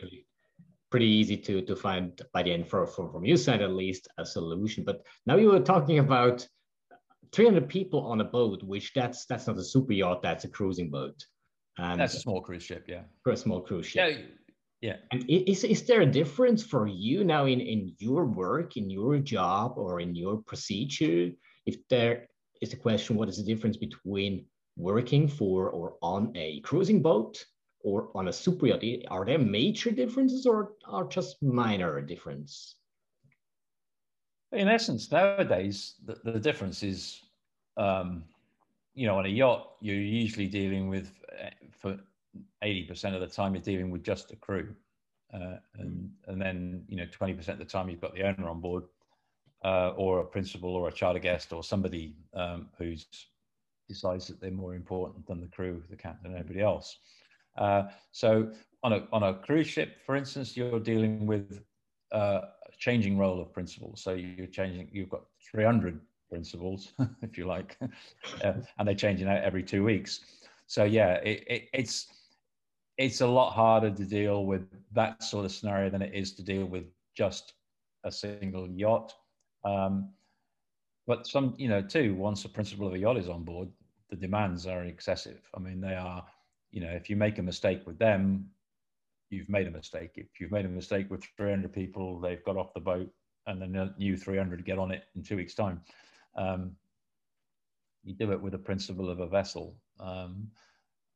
pretty 0.90 1.06
easy 1.06 1.36
to 1.36 1.62
to 1.62 1.76
find 1.76 2.20
by 2.32 2.42
the 2.42 2.52
end 2.52 2.66
for, 2.68 2.86
for 2.86 3.12
from 3.12 3.24
your 3.24 3.36
side 3.36 3.62
at 3.62 3.72
least 3.72 4.08
a 4.18 4.24
solution. 4.24 4.84
But 4.84 5.04
now 5.26 5.36
you 5.36 5.48
were 5.48 5.60
talking 5.60 5.98
about 5.98 6.46
300 7.32 7.68
people 7.68 8.00
on 8.00 8.20
a 8.20 8.24
boat, 8.24 8.62
which 8.62 8.92
that's 8.94 9.26
that's 9.26 9.46
not 9.46 9.58
a 9.58 9.64
super 9.64 9.92
yacht, 9.92 10.22
that's 10.22 10.44
a 10.44 10.48
cruising 10.48 10.90
boat. 10.90 11.16
And 11.78 12.00
that's 12.00 12.14
a 12.14 12.20
small 12.20 12.40
cruise 12.40 12.64
ship, 12.64 12.84
yeah. 12.88 13.02
For 13.22 13.32
a 13.32 13.36
small 13.36 13.60
cruise 13.60 13.86
ship. 13.86 14.10
Yeah. 14.10 14.26
Yeah. 14.80 14.96
And 15.12 15.24
is, 15.28 15.62
is 15.64 15.82
there 15.82 16.00
a 16.00 16.06
difference 16.06 16.62
for 16.62 16.86
you 16.86 17.22
now 17.22 17.44
in, 17.44 17.60
in 17.60 17.94
your 17.98 18.24
work, 18.24 18.76
in 18.76 18.88
your 18.88 19.18
job, 19.18 19.74
or 19.76 20.00
in 20.00 20.14
your 20.14 20.38
procedure? 20.38 21.30
If 21.66 21.76
there 21.88 22.28
is 22.60 22.70
the 22.70 22.76
question, 22.76 23.16
what 23.16 23.28
is 23.28 23.38
the 23.38 23.44
difference 23.44 23.76
between 23.76 24.44
working 24.76 25.28
for 25.28 25.70
or 25.70 25.94
on 26.02 26.32
a 26.34 26.60
cruising 26.60 27.02
boat 27.02 27.44
or 27.82 28.10
on 28.14 28.28
a 28.28 28.32
super 28.32 28.66
yacht? 28.66 28.84
Are 29.08 29.24
there 29.24 29.38
major 29.38 29.90
differences 29.90 30.46
or 30.46 30.72
are 30.84 31.04
just 31.04 31.42
minor 31.42 32.00
difference? 32.00 32.76
In 34.52 34.68
essence, 34.68 35.10
nowadays, 35.12 35.94
the, 36.04 36.18
the 36.24 36.40
difference 36.40 36.82
is 36.82 37.22
um, 37.76 38.24
you 38.94 39.06
know, 39.06 39.18
on 39.18 39.26
a 39.26 39.28
yacht, 39.28 39.70
you're 39.80 39.96
usually 39.96 40.46
dealing 40.46 40.88
with, 40.88 41.12
uh, 41.42 41.48
for 41.70 41.98
80% 42.62 43.14
of 43.14 43.20
the 43.20 43.26
time, 43.26 43.54
you're 43.54 43.62
dealing 43.62 43.90
with 43.90 44.02
just 44.02 44.28
the 44.28 44.36
crew. 44.36 44.74
Uh, 45.32 45.56
and, 45.78 46.10
and 46.26 46.40
then, 46.40 46.84
you 46.88 46.96
know, 46.96 47.06
20% 47.06 47.48
of 47.48 47.58
the 47.58 47.64
time 47.64 47.88
you've 47.88 48.00
got 48.00 48.14
the 48.14 48.22
owner 48.22 48.48
on 48.48 48.60
board 48.60 48.84
uh, 49.64 49.90
or 49.90 50.20
a 50.20 50.24
principal 50.24 50.74
or 50.74 50.88
a 50.88 50.92
charter 50.92 51.18
guest 51.18 51.52
or 51.52 51.62
somebody 51.62 52.14
um, 52.34 52.68
who's 52.78 53.06
decides 53.88 54.28
that 54.28 54.40
they're 54.40 54.52
more 54.52 54.74
important 54.74 55.26
than 55.26 55.40
the 55.40 55.48
crew, 55.48 55.82
the 55.90 55.96
captain, 55.96 56.30
and 56.30 56.38
everybody 56.38 56.64
else. 56.64 56.98
Uh, 57.58 57.82
so 58.12 58.52
on 58.84 58.92
a, 58.92 59.06
on 59.12 59.24
a 59.24 59.34
cruise 59.34 59.66
ship, 59.66 59.96
for 60.06 60.14
instance, 60.14 60.56
you're 60.56 60.78
dealing 60.78 61.26
with 61.26 61.60
uh, 62.12 62.42
changing 62.78 63.18
role 63.18 63.40
of 63.40 63.52
principals. 63.52 64.00
So 64.00 64.12
you're 64.12 64.46
changing, 64.46 64.88
you've 64.92 65.08
got 65.08 65.22
300 65.50 66.00
principals, 66.30 66.92
if 67.22 67.36
you 67.36 67.46
like, 67.46 67.76
uh, 68.44 68.52
and 68.78 68.86
they're 68.86 68.94
changing 68.94 69.28
out 69.28 69.42
every 69.42 69.64
two 69.64 69.82
weeks. 69.84 70.20
So 70.66 70.84
yeah, 70.84 71.14
it, 71.14 71.44
it, 71.48 71.68
it's 71.72 72.06
it's 72.96 73.22
a 73.22 73.26
lot 73.26 73.52
harder 73.52 73.90
to 73.90 74.04
deal 74.04 74.44
with 74.44 74.68
that 74.92 75.22
sort 75.22 75.46
of 75.46 75.52
scenario 75.52 75.88
than 75.88 76.02
it 76.02 76.12
is 76.14 76.32
to 76.34 76.42
deal 76.42 76.66
with 76.66 76.84
just 77.16 77.54
a 78.04 78.12
single 78.12 78.68
yacht. 78.68 79.14
Um, 79.64 80.10
but 81.06 81.26
some, 81.26 81.54
you 81.58 81.68
know, 81.68 81.82
too, 81.82 82.14
once 82.14 82.42
the 82.42 82.48
principal 82.48 82.86
of 82.86 82.94
a 82.94 82.98
yacht 82.98 83.16
is 83.16 83.28
on 83.28 83.44
board, 83.44 83.68
the 84.10 84.16
demands 84.16 84.66
are 84.66 84.84
excessive. 84.84 85.40
I 85.54 85.60
mean, 85.60 85.80
they 85.80 85.94
are, 85.94 86.24
you 86.70 86.80
know, 86.80 86.90
if 86.90 87.10
you 87.10 87.16
make 87.16 87.38
a 87.38 87.42
mistake 87.42 87.86
with 87.86 87.98
them, 87.98 88.48
you've 89.30 89.48
made 89.48 89.66
a 89.66 89.70
mistake. 89.70 90.12
If 90.16 90.40
you've 90.40 90.50
made 90.50 90.66
a 90.66 90.68
mistake 90.68 91.10
with 91.10 91.24
300 91.36 91.72
people, 91.72 92.20
they've 92.20 92.44
got 92.44 92.56
off 92.56 92.74
the 92.74 92.80
boat 92.80 93.10
and 93.46 93.60
then 93.60 93.72
the 93.72 93.94
new 93.98 94.16
300 94.16 94.64
get 94.64 94.78
on 94.78 94.90
it 94.90 95.04
in 95.14 95.22
two 95.22 95.36
weeks' 95.36 95.54
time. 95.54 95.80
Um, 96.36 96.72
you 98.02 98.14
do 98.14 98.32
it 98.32 98.40
with 98.40 98.52
the 98.52 98.58
principal 98.58 99.10
of 99.10 99.20
a 99.20 99.26
vessel. 99.26 99.76
Um, 99.98 100.48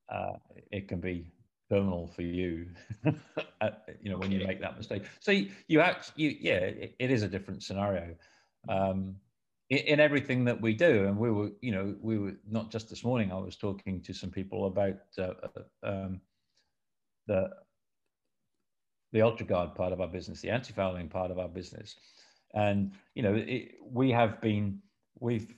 uh, 0.08 0.34
it 0.70 0.88
can 0.88 1.00
be 1.00 1.32
terminal 1.70 2.06
for 2.08 2.22
you, 2.22 2.66
you 3.04 4.10
know, 4.10 4.18
when 4.18 4.30
you 4.30 4.46
make 4.46 4.60
that 4.60 4.76
mistake. 4.76 5.04
So 5.20 5.32
you, 5.32 5.50
you 5.66 5.80
act, 5.80 6.12
you, 6.16 6.36
yeah, 6.38 6.58
it, 6.58 6.94
it 6.98 7.10
is 7.10 7.22
a 7.22 7.28
different 7.28 7.62
scenario. 7.62 8.14
Um, 8.68 9.16
in, 9.70 9.78
in, 9.78 10.00
everything 10.00 10.44
that 10.44 10.60
we 10.60 10.74
do, 10.74 11.06
and 11.06 11.16
we 11.16 11.30
were, 11.30 11.50
you 11.60 11.72
know, 11.72 11.94
we 12.00 12.18
were 12.18 12.34
not 12.48 12.70
just 12.70 12.90
this 12.90 13.04
morning. 13.04 13.32
I 13.32 13.38
was 13.38 13.56
talking 13.56 14.00
to 14.02 14.12
some 14.12 14.30
people 14.30 14.66
about 14.66 14.98
uh, 15.18 15.32
uh 15.42 15.62
um, 15.82 16.20
the 17.26 17.50
the 19.12 19.20
UltraGuard 19.20 19.74
part 19.74 19.92
of 19.92 20.00
our 20.00 20.08
business, 20.08 20.40
the 20.40 20.50
anti-fouling 20.50 21.08
part 21.08 21.30
of 21.30 21.38
our 21.38 21.48
business, 21.48 21.96
and 22.54 22.92
you 23.14 23.22
know, 23.22 23.34
it, 23.34 23.76
we 23.82 24.10
have 24.10 24.40
been 24.40 24.80
we've 25.20 25.54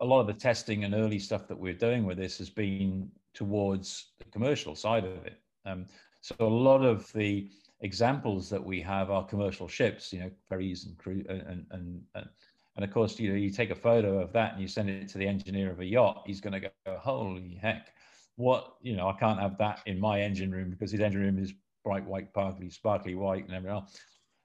a 0.00 0.04
lot 0.04 0.20
of 0.20 0.26
the 0.26 0.32
testing 0.32 0.84
and 0.84 0.94
early 0.94 1.18
stuff 1.18 1.48
that 1.48 1.58
we're 1.58 1.74
doing 1.74 2.04
with 2.04 2.18
this 2.18 2.38
has 2.38 2.50
been 2.50 3.10
towards 3.34 4.12
the 4.18 4.24
commercial 4.26 4.74
side 4.74 5.04
of 5.04 5.26
it. 5.26 5.40
Um, 5.66 5.86
so 6.20 6.34
a 6.40 6.44
lot 6.44 6.84
of 6.84 7.12
the 7.12 7.50
examples 7.80 8.48
that 8.50 8.64
we 8.64 8.80
have 8.80 9.10
are 9.10 9.24
commercial 9.24 9.68
ships, 9.68 10.12
you 10.12 10.20
know, 10.20 10.30
ferries 10.48 10.86
and 10.86 10.98
crew, 10.98 11.24
and 11.28 11.66
and 11.70 12.02
and, 12.14 12.28
and 12.76 12.84
of 12.84 12.92
course, 12.92 13.18
you 13.18 13.30
know, 13.30 13.36
you 13.36 13.50
take 13.50 13.70
a 13.70 13.74
photo 13.74 14.18
of 14.18 14.32
that 14.32 14.52
and 14.52 14.62
you 14.62 14.68
send 14.68 14.88
it 14.88 15.08
to 15.08 15.18
the 15.18 15.26
engineer 15.26 15.70
of 15.70 15.80
a 15.80 15.84
yacht, 15.84 16.22
he's 16.26 16.40
going 16.40 16.60
to 16.60 16.60
go, 16.60 16.98
"Holy 16.98 17.58
heck, 17.60 17.88
what? 18.36 18.74
You 18.82 18.96
know, 18.96 19.08
I 19.08 19.14
can't 19.14 19.40
have 19.40 19.58
that 19.58 19.80
in 19.86 19.98
my 19.98 20.20
engine 20.20 20.50
room 20.50 20.70
because 20.70 20.90
his 20.90 21.00
engine 21.00 21.20
room 21.20 21.38
is 21.38 21.52
bright 21.84 22.04
white, 22.04 22.28
sparkly, 22.28 22.70
sparkly 22.70 23.14
white, 23.14 23.44
and 23.44 23.54
everything 23.54 23.76
else." 23.76 23.98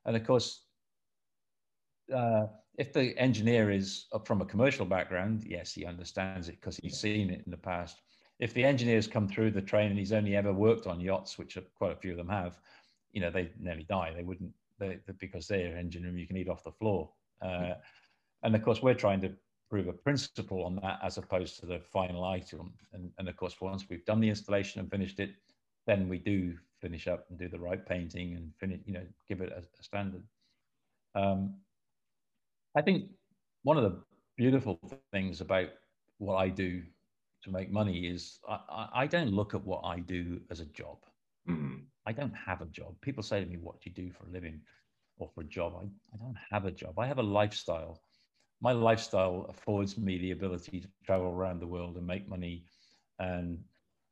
And 0.06 0.16
of 0.16 0.26
course, 0.26 0.66
uh, 2.14 2.48
if 2.78 2.92
the 2.92 3.18
engineer 3.18 3.72
is 3.72 4.08
from 4.26 4.42
a 4.42 4.46
commercial 4.46 4.86
background, 4.86 5.44
yes, 5.46 5.74
he 5.74 5.86
understands 5.86 6.50
it 6.50 6.60
because 6.60 6.78
he's 6.78 7.00
seen 7.00 7.30
it 7.30 7.44
in 7.46 7.52
the 7.52 7.58
past. 7.58 8.02
If 8.40 8.54
the 8.54 8.64
engineers 8.64 9.08
come 9.08 9.28
through 9.28 9.52
the 9.52 9.62
train 9.62 9.92
and 9.92 10.00
he's 10.00 10.12
only 10.12 10.36
ever 10.36 10.52
worked 10.52 10.88
on 10.88 11.00
yachts, 11.00 11.38
which 11.38 11.58
quite 11.76 11.92
a 11.92 11.96
few 11.96 12.12
of 12.12 12.18
them 12.18 12.30
have, 12.30 12.60
you 13.14 13.22
know, 13.22 13.30
they 13.30 13.52
nearly 13.60 13.84
die. 13.84 14.12
They 14.16 14.24
wouldn't, 14.24 14.52
they, 14.80 15.00
because 15.20 15.48
their 15.48 15.78
engine 15.78 16.04
room, 16.04 16.18
you 16.18 16.28
can 16.28 16.38
eat 16.38 16.50
off 16.50 16.64
the 16.64 16.72
floor. 16.72 17.10
Uh, 17.42 17.76
and 18.44 18.56
of 18.56 18.64
course, 18.64 18.82
we're 18.82 18.94
trying 18.94 19.22
to 19.22 19.32
prove 19.70 19.88
a 19.88 19.94
principle 19.94 20.64
on 20.66 20.76
that 20.84 21.00
as 21.04 21.18
opposed 21.18 21.60
to 21.60 21.66
the 21.66 21.80
final 21.80 22.26
item. 22.26 22.74
And, 22.92 23.12
and 23.18 23.30
of 23.30 23.38
course, 23.38 23.60
once 23.62 23.86
we've 23.90 24.06
done 24.06 24.20
the 24.20 24.30
installation 24.30 24.82
and 24.82 24.90
finished 24.90 25.20
it, 25.20 25.32
then 25.88 26.10
we 26.10 26.18
do 26.18 26.56
finish 26.82 27.08
up 27.08 27.26
and 27.30 27.40
do 27.40 27.48
the 27.48 27.60
right 27.60 27.86
painting 27.86 28.36
and 28.36 28.52
finish, 28.60 28.80
you 28.86 28.94
know, 28.94 29.06
give 29.28 29.42
it 29.42 29.52
a, 29.52 29.60
a 29.60 29.84
standard. 29.84 30.24
Um, 31.16 31.56
I 32.76 32.82
think 32.82 33.10
one 33.64 33.78
of 33.78 33.84
the 33.84 34.02
beautiful 34.38 34.80
things 35.12 35.42
about 35.42 35.70
what 36.18 36.36
I 36.36 36.50
do 36.50 36.82
to 37.44 37.52
make 37.52 37.72
money 37.72 38.08
is 38.08 38.40
I, 38.50 38.90
I 38.94 39.08
don't 39.08 39.32
look 39.32 39.54
at 39.54 39.64
what 39.66 39.82
I 39.84 40.00
do 40.00 40.42
as 40.50 40.60
a 40.60 40.66
job. 40.66 40.98
Mm-hmm. 41.50 41.80
I 42.06 42.12
don't 42.12 42.34
have 42.34 42.62
a 42.62 42.66
job. 42.66 42.96
People 43.02 43.24
say 43.24 43.40
to 43.40 43.46
me, 43.46 43.58
What 43.58 43.82
do 43.82 43.90
you 43.90 43.96
do 43.96 44.12
for 44.12 44.26
a 44.26 44.30
living 44.32 44.62
or 45.18 45.30
for 45.34 45.42
a 45.42 45.46
job? 45.46 45.74
I, 45.76 45.86
I 46.14 46.18
don't 46.18 46.38
have 46.52 46.66
a 46.66 46.72
job. 46.72 47.00
I 47.00 47.08
have 47.08 47.20
a 47.20 47.24
lifestyle. 47.24 48.02
My 48.62 48.72
lifestyle 48.72 49.46
affords 49.50 49.98
me 49.98 50.18
the 50.18 50.32
ability 50.32 50.82
to 50.82 50.88
travel 51.06 51.28
around 51.28 51.60
the 51.60 51.68
world 51.68 51.98
and 51.98 52.08
make 52.08 52.28
money 52.28 52.66
and 53.20 53.60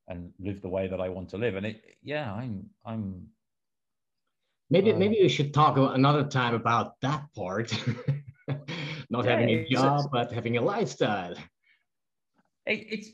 and 0.08 0.32
live 0.39 0.62
the 0.62 0.69
way 0.69 0.88
that 0.88 0.99
I 0.99 1.10
want 1.10 1.30
to 1.30 1.38
live. 1.38 1.56
And 1.56 1.65
it 1.65 1.82
yeah, 2.01 2.34
I'm 2.34 2.69
I'm 2.86 3.27
maybe 4.69 4.91
uh, 4.91 4.97
maybe 4.97 5.17
we 5.21 5.30
should 5.30 5.54
talk 5.54 5.77
another 5.77 6.23
time 6.23 6.54
about 6.54 6.99
that 7.01 7.23
part. 7.36 7.71
not 9.10 9.25
yeah, 9.25 9.32
having 9.32 9.49
a 9.49 9.67
job, 9.69 10.06
but 10.12 10.32
having 10.32 10.58
a 10.58 10.62
lifestyle. 10.62 11.36
It, 12.65 12.86
it's 12.89 13.10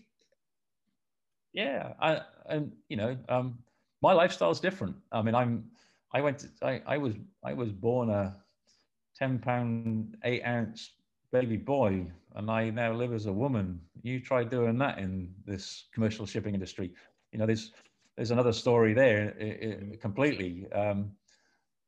yeah, 1.54 1.94
I 2.00 2.22
and 2.48 2.74
you 2.90 2.98
know, 2.98 3.18
um, 3.30 3.60
my 4.02 4.14
lifestyle 4.14 4.52
is 4.52 4.60
different. 4.60 4.96
I 5.12 5.22
mean, 5.22 5.36
I'm 5.36 5.66
I 6.14 6.22
went 6.22 6.40
to, 6.40 6.48
I 6.62 6.82
I 6.86 6.98
was 6.98 7.14
I 7.44 7.54
was 7.54 7.72
born 7.72 8.10
a 8.10 8.36
ten 9.16 9.40
pound 9.40 10.18
eight 10.24 10.44
ounce 10.44 10.92
baby 11.32 11.58
boy, 11.58 12.06
and 12.36 12.50
I 12.50 12.70
now 12.70 12.94
live 12.94 13.14
as 13.14 13.26
a 13.26 13.34
woman. 13.34 13.80
You 14.04 14.20
try 14.20 14.44
doing 14.44 14.78
that 14.80 15.00
in 15.00 15.34
this 15.46 15.86
commercial 15.94 16.26
shipping 16.26 16.54
industry. 16.54 16.94
You 17.32 17.40
know, 17.40 17.46
there's 17.46 17.74
there's 18.16 18.32
another 18.32 18.54
story 18.54 18.94
there 18.94 19.30
it, 19.38 19.64
it, 19.64 20.02
completely. 20.02 20.72
Um, 20.72 21.12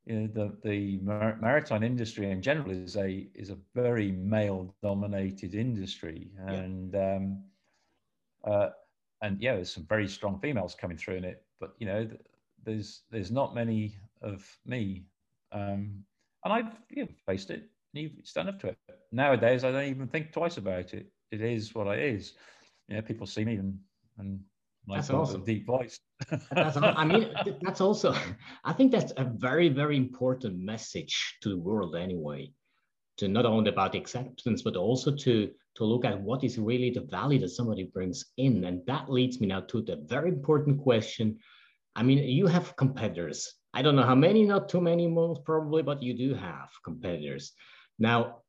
you 0.05 0.21
know, 0.21 0.27
the 0.27 0.57
the 0.67 0.99
maritime 1.03 1.83
industry 1.83 2.31
in 2.31 2.41
general 2.41 2.71
is 2.71 2.95
a 2.97 3.27
is 3.35 3.49
a 3.51 3.57
very 3.75 4.11
male 4.11 4.73
dominated 4.81 5.53
industry, 5.53 6.31
and 6.47 6.93
yeah. 6.93 7.15
um, 7.15 7.43
uh, 8.43 8.69
and 9.21 9.41
yeah, 9.41 9.55
there's 9.55 9.73
some 9.73 9.85
very 9.85 10.07
strong 10.07 10.39
females 10.39 10.75
coming 10.75 10.97
through 10.97 11.17
in 11.17 11.25
it, 11.25 11.43
but 11.59 11.73
you 11.79 11.87
know, 11.87 12.07
there's 12.63 13.01
there's 13.11 13.31
not 13.31 13.55
many 13.55 13.95
of 14.21 14.45
me, 14.65 15.05
um, 15.51 16.03
and 16.43 16.53
I've 16.53 16.79
you 16.89 17.03
know, 17.03 17.09
faced 17.25 17.49
it. 17.49 17.69
You 17.93 18.11
stand 18.23 18.49
up 18.49 18.59
to 18.61 18.67
it. 18.67 18.77
Nowadays, 19.11 19.63
I 19.63 19.71
don't 19.71 19.85
even 19.85 20.07
think 20.07 20.31
twice 20.31 20.57
about 20.57 20.93
it. 20.93 21.11
It 21.31 21.41
is 21.41 21.73
what 21.73 21.87
it 21.87 21.99
is. 21.99 22.33
You 22.87 22.95
know, 22.95 23.01
people 23.01 23.27
see 23.27 23.45
me 23.45 23.55
and 23.55 23.79
and 24.17 24.39
that's 24.87 25.09
awesome. 25.09 25.43
deep 25.45 25.65
voice. 25.65 25.99
that's, 26.51 26.77
I 26.77 27.05
mean, 27.05 27.31
that's 27.61 27.81
also. 27.81 28.15
I 28.63 28.73
think 28.73 28.91
that's 28.91 29.13
a 29.17 29.23
very 29.23 29.69
very 29.69 29.97
important 29.97 30.57
message 30.59 31.37
to 31.41 31.49
the 31.49 31.57
world 31.57 31.95
anyway. 31.95 32.51
To 33.17 33.27
not 33.27 33.45
only 33.45 33.69
about 33.69 33.95
acceptance, 33.95 34.61
but 34.61 34.75
also 34.77 35.13
to 35.13 35.51
to 35.79 35.85
look 35.85 36.03
at 36.03 36.21
what 36.21 36.43
is 36.43 36.59
really 36.59 36.89
the 36.89 37.07
value 37.09 37.39
that 37.39 37.49
somebody 37.49 37.85
brings 37.85 38.25
in, 38.35 38.65
and 38.65 38.85
that 38.85 39.09
leads 39.09 39.39
me 39.39 39.47
now 39.47 39.61
to 39.61 39.81
the 39.81 39.95
very 40.07 40.27
important 40.29 40.83
question. 40.83 41.39
I 41.95 42.03
mean, 42.03 42.17
you 42.17 42.47
have 42.47 42.75
competitors. 42.75 43.53
I 43.73 43.81
don't 43.81 43.95
know 43.95 44.03
how 44.03 44.15
many, 44.15 44.43
not 44.43 44.67
too 44.67 44.81
many, 44.81 45.07
most 45.07 45.45
probably, 45.45 45.81
but 45.81 46.03
you 46.03 46.13
do 46.13 46.33
have 46.33 46.69
competitors. 46.83 47.53
Now, 47.97 48.41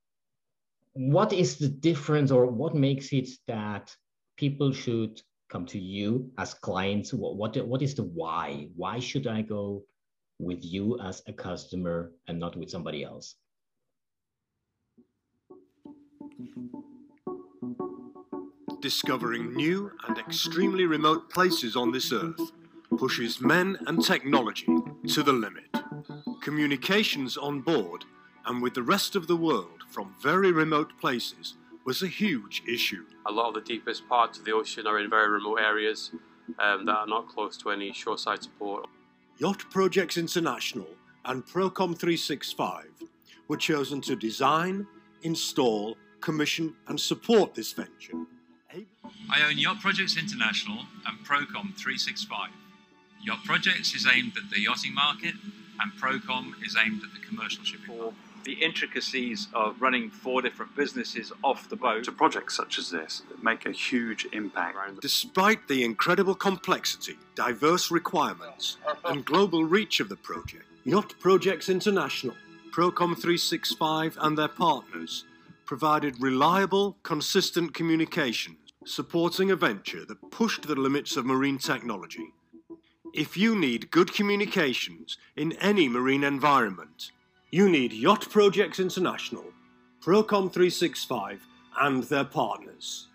what 0.95 1.33
is 1.33 1.57
the 1.57 1.69
difference 1.69 2.33
or 2.33 2.47
what 2.47 2.75
makes 2.75 3.13
it 3.13 3.29
that 3.47 3.95
people 4.37 4.73
should 4.73 5.23
come 5.49 5.67
to 5.67 5.79
you 5.79 6.33
as 6.37 6.55
clients? 6.55 7.15
What, 7.15 7.37
what, 7.37 7.57
what 7.65 7.81
is 7.81 7.95
the 7.95 8.03
why? 8.03 8.71
Why 8.75 8.99
should 8.99 9.29
I 9.29 9.43
go 9.43 9.85
with 10.41 10.65
you 10.65 10.99
as 10.99 11.23
a 11.29 11.33
customer 11.33 12.13
and 12.27 12.41
not 12.41 12.57
with 12.57 12.71
somebody 12.71 13.05
else? 13.05 13.37
Discovering 18.81 19.55
new 19.55 19.93
and 20.09 20.17
extremely 20.17 20.87
remote 20.87 21.29
places 21.29 21.77
on 21.77 21.93
this 21.93 22.13
earth 22.13 22.53
pushes 22.97 23.39
men 23.39 23.77
and 23.87 24.03
technology 24.03 24.67
to 25.09 25.23
the 25.23 25.35
limit. 25.35 25.65
Communications 26.41 27.37
on 27.37 27.61
board 27.61 28.07
and 28.47 28.63
with 28.63 28.73
the 28.73 28.83
rest 28.83 29.17
of 29.17 29.27
the 29.27 29.37
world 29.37 29.85
from 29.91 30.15
very 30.23 30.51
remote 30.51 30.99
places 30.99 31.59
was 31.85 32.03
a 32.03 32.07
huge 32.07 32.63
issue. 32.67 33.05
A 33.27 33.33
lot 33.33 33.49
of 33.49 33.55
the 33.55 33.61
deepest 33.61 34.09
parts 34.09 34.39
of 34.39 34.47
the 34.47 34.53
ocean 34.53 34.87
are 34.87 34.99
in 34.99 35.11
very 35.11 35.29
remote 35.29 35.59
areas 35.59 36.13
um, 36.59 36.87
that 36.87 36.97
are 36.97 37.07
not 37.07 37.29
close 37.29 37.59
to 37.59 37.71
any 37.71 37.93
shoreside 37.93 38.43
support. 38.43 38.87
Yacht 39.37 39.59
Projects 39.71 40.17
International 40.17 40.89
and 41.27 41.45
Procom 41.45 41.99
365 41.99 42.87
were 43.49 43.59
chosen 43.59 44.01
to 44.01 44.17
design, 44.17 44.87
install, 45.23 45.99
commission, 46.21 46.75
and 46.89 46.99
support 46.99 47.55
this 47.55 47.73
venture. 47.73 48.15
I 49.31 49.43
own 49.49 49.59
Yacht 49.59 49.81
Projects 49.81 50.17
International 50.17 50.87
and 51.07 51.19
Procom 51.27 51.75
365. 51.77 52.51
Yacht 53.23 53.45
Projects 53.45 53.95
is 53.95 54.07
aimed 54.07 54.37
at 54.37 54.51
the 54.51 54.61
yachting 54.61 54.95
market, 54.95 55.35
and 55.81 55.93
Procom 55.93 56.55
is 56.65 56.77
aimed 56.77 57.03
at 57.03 57.13
the 57.13 57.27
commercial 57.27 57.65
shipping 57.65 57.97
market 57.97 58.15
the 58.45 58.53
intricacies 58.55 59.49
of 59.55 59.81
running 59.81 60.11
four 60.11 60.43
different 60.43 60.75
businesses 60.75 61.33
off 61.45 61.69
the 61.69 61.77
boat. 61.77 62.05
To 62.05 62.13
projects 62.13 62.57
such 62.57 62.79
as 62.79 62.91
this 62.91 63.23
that 63.29 63.43
make 63.43 63.67
a 63.67 63.73
huge 63.73 64.27
impact. 64.33 64.77
Despite 65.01 65.69
the 65.69 65.85
incredible 65.85 66.35
complexity, 66.35 67.17
diverse 67.35 67.91
requirements, 67.91 68.77
and 69.05 69.25
global 69.25 69.65
reach 69.65 70.01
of 70.01 70.09
the 70.09 70.17
project, 70.17 70.65
Yacht 70.85 71.15
Projects 71.21 71.69
International, 71.69 72.35
Procom 72.73 73.15
365, 73.15 74.17
and 74.21 74.39
their 74.39 74.49
partners 74.49 75.25
provided 75.67 76.21
reliable, 76.21 76.97
consistent 77.03 77.75
communications, 77.75 78.57
supporting 78.87 79.51
a 79.51 79.57
venture 79.57 80.05
that 80.07 80.31
pushed 80.31 80.67
the 80.67 80.75
limits 80.75 81.17
of 81.17 81.27
marine 81.27 81.59
technology. 81.59 82.33
If 83.13 83.37
you 83.37 83.57
need 83.57 83.91
good 83.91 84.13
communications 84.15 85.19
in 85.37 85.53
any 85.55 85.89
marine 85.89 86.25
environment, 86.25 87.11
you 87.51 87.69
need 87.69 87.93
Yacht 87.93 88.31
Projects 88.31 88.79
International, 88.79 89.45
Procom 90.01 90.51
365, 90.53 91.41
and 91.81 92.05
their 92.05 92.25
partners. 92.25 93.09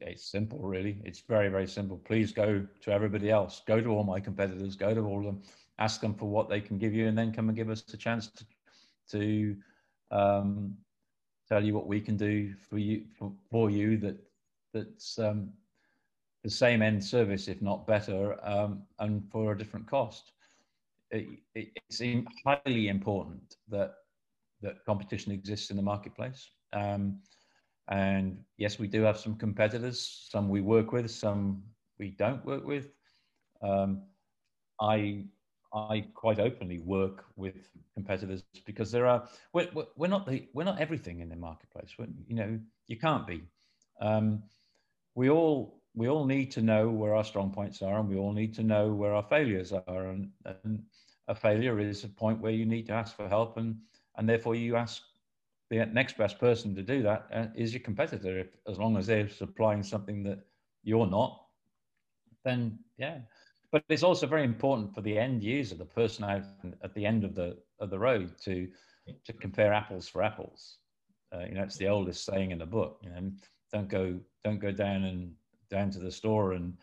It's 0.00 0.24
simple, 0.30 0.58
really. 0.58 0.98
It's 1.04 1.20
very, 1.20 1.48
very 1.48 1.68
simple. 1.68 1.98
Please 1.98 2.32
go 2.32 2.66
to 2.82 2.92
everybody 2.92 3.30
else. 3.30 3.62
Go 3.66 3.80
to 3.80 3.88
all 3.88 4.04
my 4.04 4.20
competitors. 4.20 4.74
Go 4.74 4.92
to 4.92 5.00
all 5.00 5.20
of 5.20 5.24
them. 5.24 5.42
Ask 5.78 6.00
them 6.00 6.14
for 6.14 6.26
what 6.26 6.48
they 6.48 6.60
can 6.60 6.78
give 6.78 6.94
you, 6.94 7.08
and 7.08 7.16
then 7.16 7.32
come 7.32 7.48
and 7.48 7.56
give 7.56 7.70
us 7.70 7.84
a 7.92 7.96
chance 7.96 8.28
to, 8.28 8.44
to 9.10 9.56
um, 10.10 10.76
tell 11.48 11.64
you 11.64 11.74
what 11.74 11.86
we 11.86 12.00
can 12.00 12.16
do 12.16 12.54
for 12.68 12.78
you 12.78 13.04
for, 13.18 13.32
for 13.50 13.70
you 13.70 13.96
that 13.98 14.16
that's 14.72 15.18
um, 15.18 15.50
the 16.44 16.50
same 16.50 16.82
end 16.82 17.02
service, 17.04 17.48
if 17.48 17.60
not 17.62 17.86
better, 17.86 18.38
um, 18.46 18.82
and 18.98 19.22
for 19.30 19.52
a 19.52 19.58
different 19.58 19.86
cost. 19.86 20.32
It, 21.10 21.26
it, 21.54 21.68
it's 21.76 22.00
highly 22.44 22.88
important 22.88 23.56
that 23.68 23.94
that 24.62 24.84
competition 24.86 25.32
exists 25.32 25.70
in 25.70 25.76
the 25.76 25.82
marketplace. 25.82 26.48
Um, 26.72 27.18
and 27.88 28.38
yes, 28.56 28.78
we 28.78 28.86
do 28.86 29.02
have 29.02 29.18
some 29.18 29.36
competitors. 29.36 30.28
Some 30.30 30.48
we 30.48 30.60
work 30.60 30.92
with, 30.92 31.10
some 31.10 31.62
we 31.98 32.10
don't 32.10 32.44
work 32.46 32.64
with. 32.64 32.88
Um, 33.60 34.02
I 34.80 35.24
I 35.74 36.06
quite 36.14 36.38
openly 36.38 36.78
work 36.80 37.24
with 37.36 37.68
competitors 37.94 38.42
because 38.66 38.90
there 38.90 39.06
are 39.06 39.28
we're, 39.52 39.68
we're 39.96 40.08
not 40.08 40.26
the 40.26 40.46
we're 40.52 40.64
not 40.64 40.80
everything 40.80 41.20
in 41.20 41.28
the 41.28 41.36
marketplace. 41.36 41.90
We're, 41.98 42.08
you 42.26 42.34
know, 42.34 42.58
you 42.88 42.98
can't 42.98 43.26
be. 43.26 43.42
Um, 44.00 44.42
we 45.14 45.30
all 45.30 45.82
we 45.94 46.08
all 46.08 46.24
need 46.24 46.50
to 46.52 46.62
know 46.62 46.88
where 46.90 47.14
our 47.14 47.24
strong 47.24 47.52
points 47.52 47.82
are 47.82 47.98
and 47.98 48.08
we 48.08 48.16
all 48.16 48.32
need 48.32 48.54
to 48.54 48.62
know 48.62 48.92
where 48.92 49.14
our 49.14 49.22
failures 49.22 49.72
are 49.72 50.06
and, 50.06 50.30
and 50.64 50.82
a 51.28 51.34
failure 51.34 51.78
is 51.78 52.04
a 52.04 52.08
point 52.08 52.40
where 52.40 52.52
you 52.52 52.64
need 52.64 52.86
to 52.86 52.92
ask 52.92 53.14
for 53.16 53.28
help 53.28 53.56
and 53.56 53.76
and 54.16 54.28
therefore 54.28 54.54
you 54.54 54.76
ask 54.76 55.02
the 55.70 55.84
next 55.86 56.16
best 56.18 56.38
person 56.38 56.74
to 56.74 56.82
do 56.82 57.02
that 57.02 57.26
uh, 57.32 57.46
is 57.54 57.72
your 57.72 57.82
competitor 57.82 58.38
if, 58.38 58.48
as 58.68 58.78
long 58.78 58.96
as 58.96 59.06
they're 59.06 59.28
supplying 59.28 59.82
something 59.82 60.22
that 60.22 60.40
you're 60.82 61.06
not 61.06 61.44
then 62.44 62.78
yeah 62.98 63.18
but 63.72 63.82
it's 63.88 64.02
also 64.02 64.26
very 64.26 64.44
important 64.44 64.94
for 64.94 65.00
the 65.00 65.18
end 65.18 65.42
user 65.42 65.74
the 65.74 65.84
person 65.84 66.24
out 66.24 66.42
at 66.84 66.94
the 66.94 67.04
end 67.04 67.24
of 67.24 67.34
the 67.34 67.56
of 67.80 67.90
the 67.90 67.98
road 67.98 68.38
to 68.44 68.68
to 69.24 69.32
compare 69.32 69.72
apples 69.72 70.06
for 70.06 70.22
apples. 70.22 70.78
Uh, 71.34 71.44
you 71.48 71.54
know 71.54 71.62
it's 71.62 71.78
the 71.78 71.88
oldest 71.88 72.24
saying 72.24 72.50
in 72.50 72.58
the 72.58 72.66
book 72.66 73.00
you 73.02 73.08
know 73.08 73.32
don't 73.72 73.88
go 73.88 74.20
don't 74.44 74.60
go 74.60 74.70
down 74.70 75.04
and 75.04 75.32
down 75.70 75.90
to 75.90 75.98
the 75.98 76.12
store 76.12 76.52
and 76.52 76.76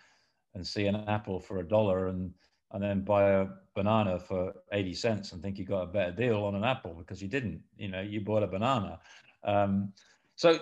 and 0.56 0.66
see 0.66 0.88
an 0.88 0.96
apple 1.08 1.40
for 1.40 1.60
a 1.60 1.68
dollar 1.68 2.08
and 2.08 2.34
and 2.72 2.84
then 2.84 3.02
buy 3.02 3.30
a 3.30 3.48
banana 3.76 4.20
for 4.20 4.54
80 4.72 4.94
cents 4.94 5.32
and 5.32 5.42
think 5.42 5.58
you 5.58 5.66
got 5.66 5.84
a 5.84 5.88
better 5.88 6.12
deal 6.12 6.44
on 6.44 6.56
an 6.56 6.64
apple 6.64 6.94
because 6.94 7.22
you 7.22 7.28
didn't. 7.28 7.62
You 7.78 7.90
know 7.90 8.02
you 8.02 8.22
bought 8.22 8.44
a 8.44 8.48
banana. 8.48 9.00
Um, 9.44 9.94
so 10.36 10.60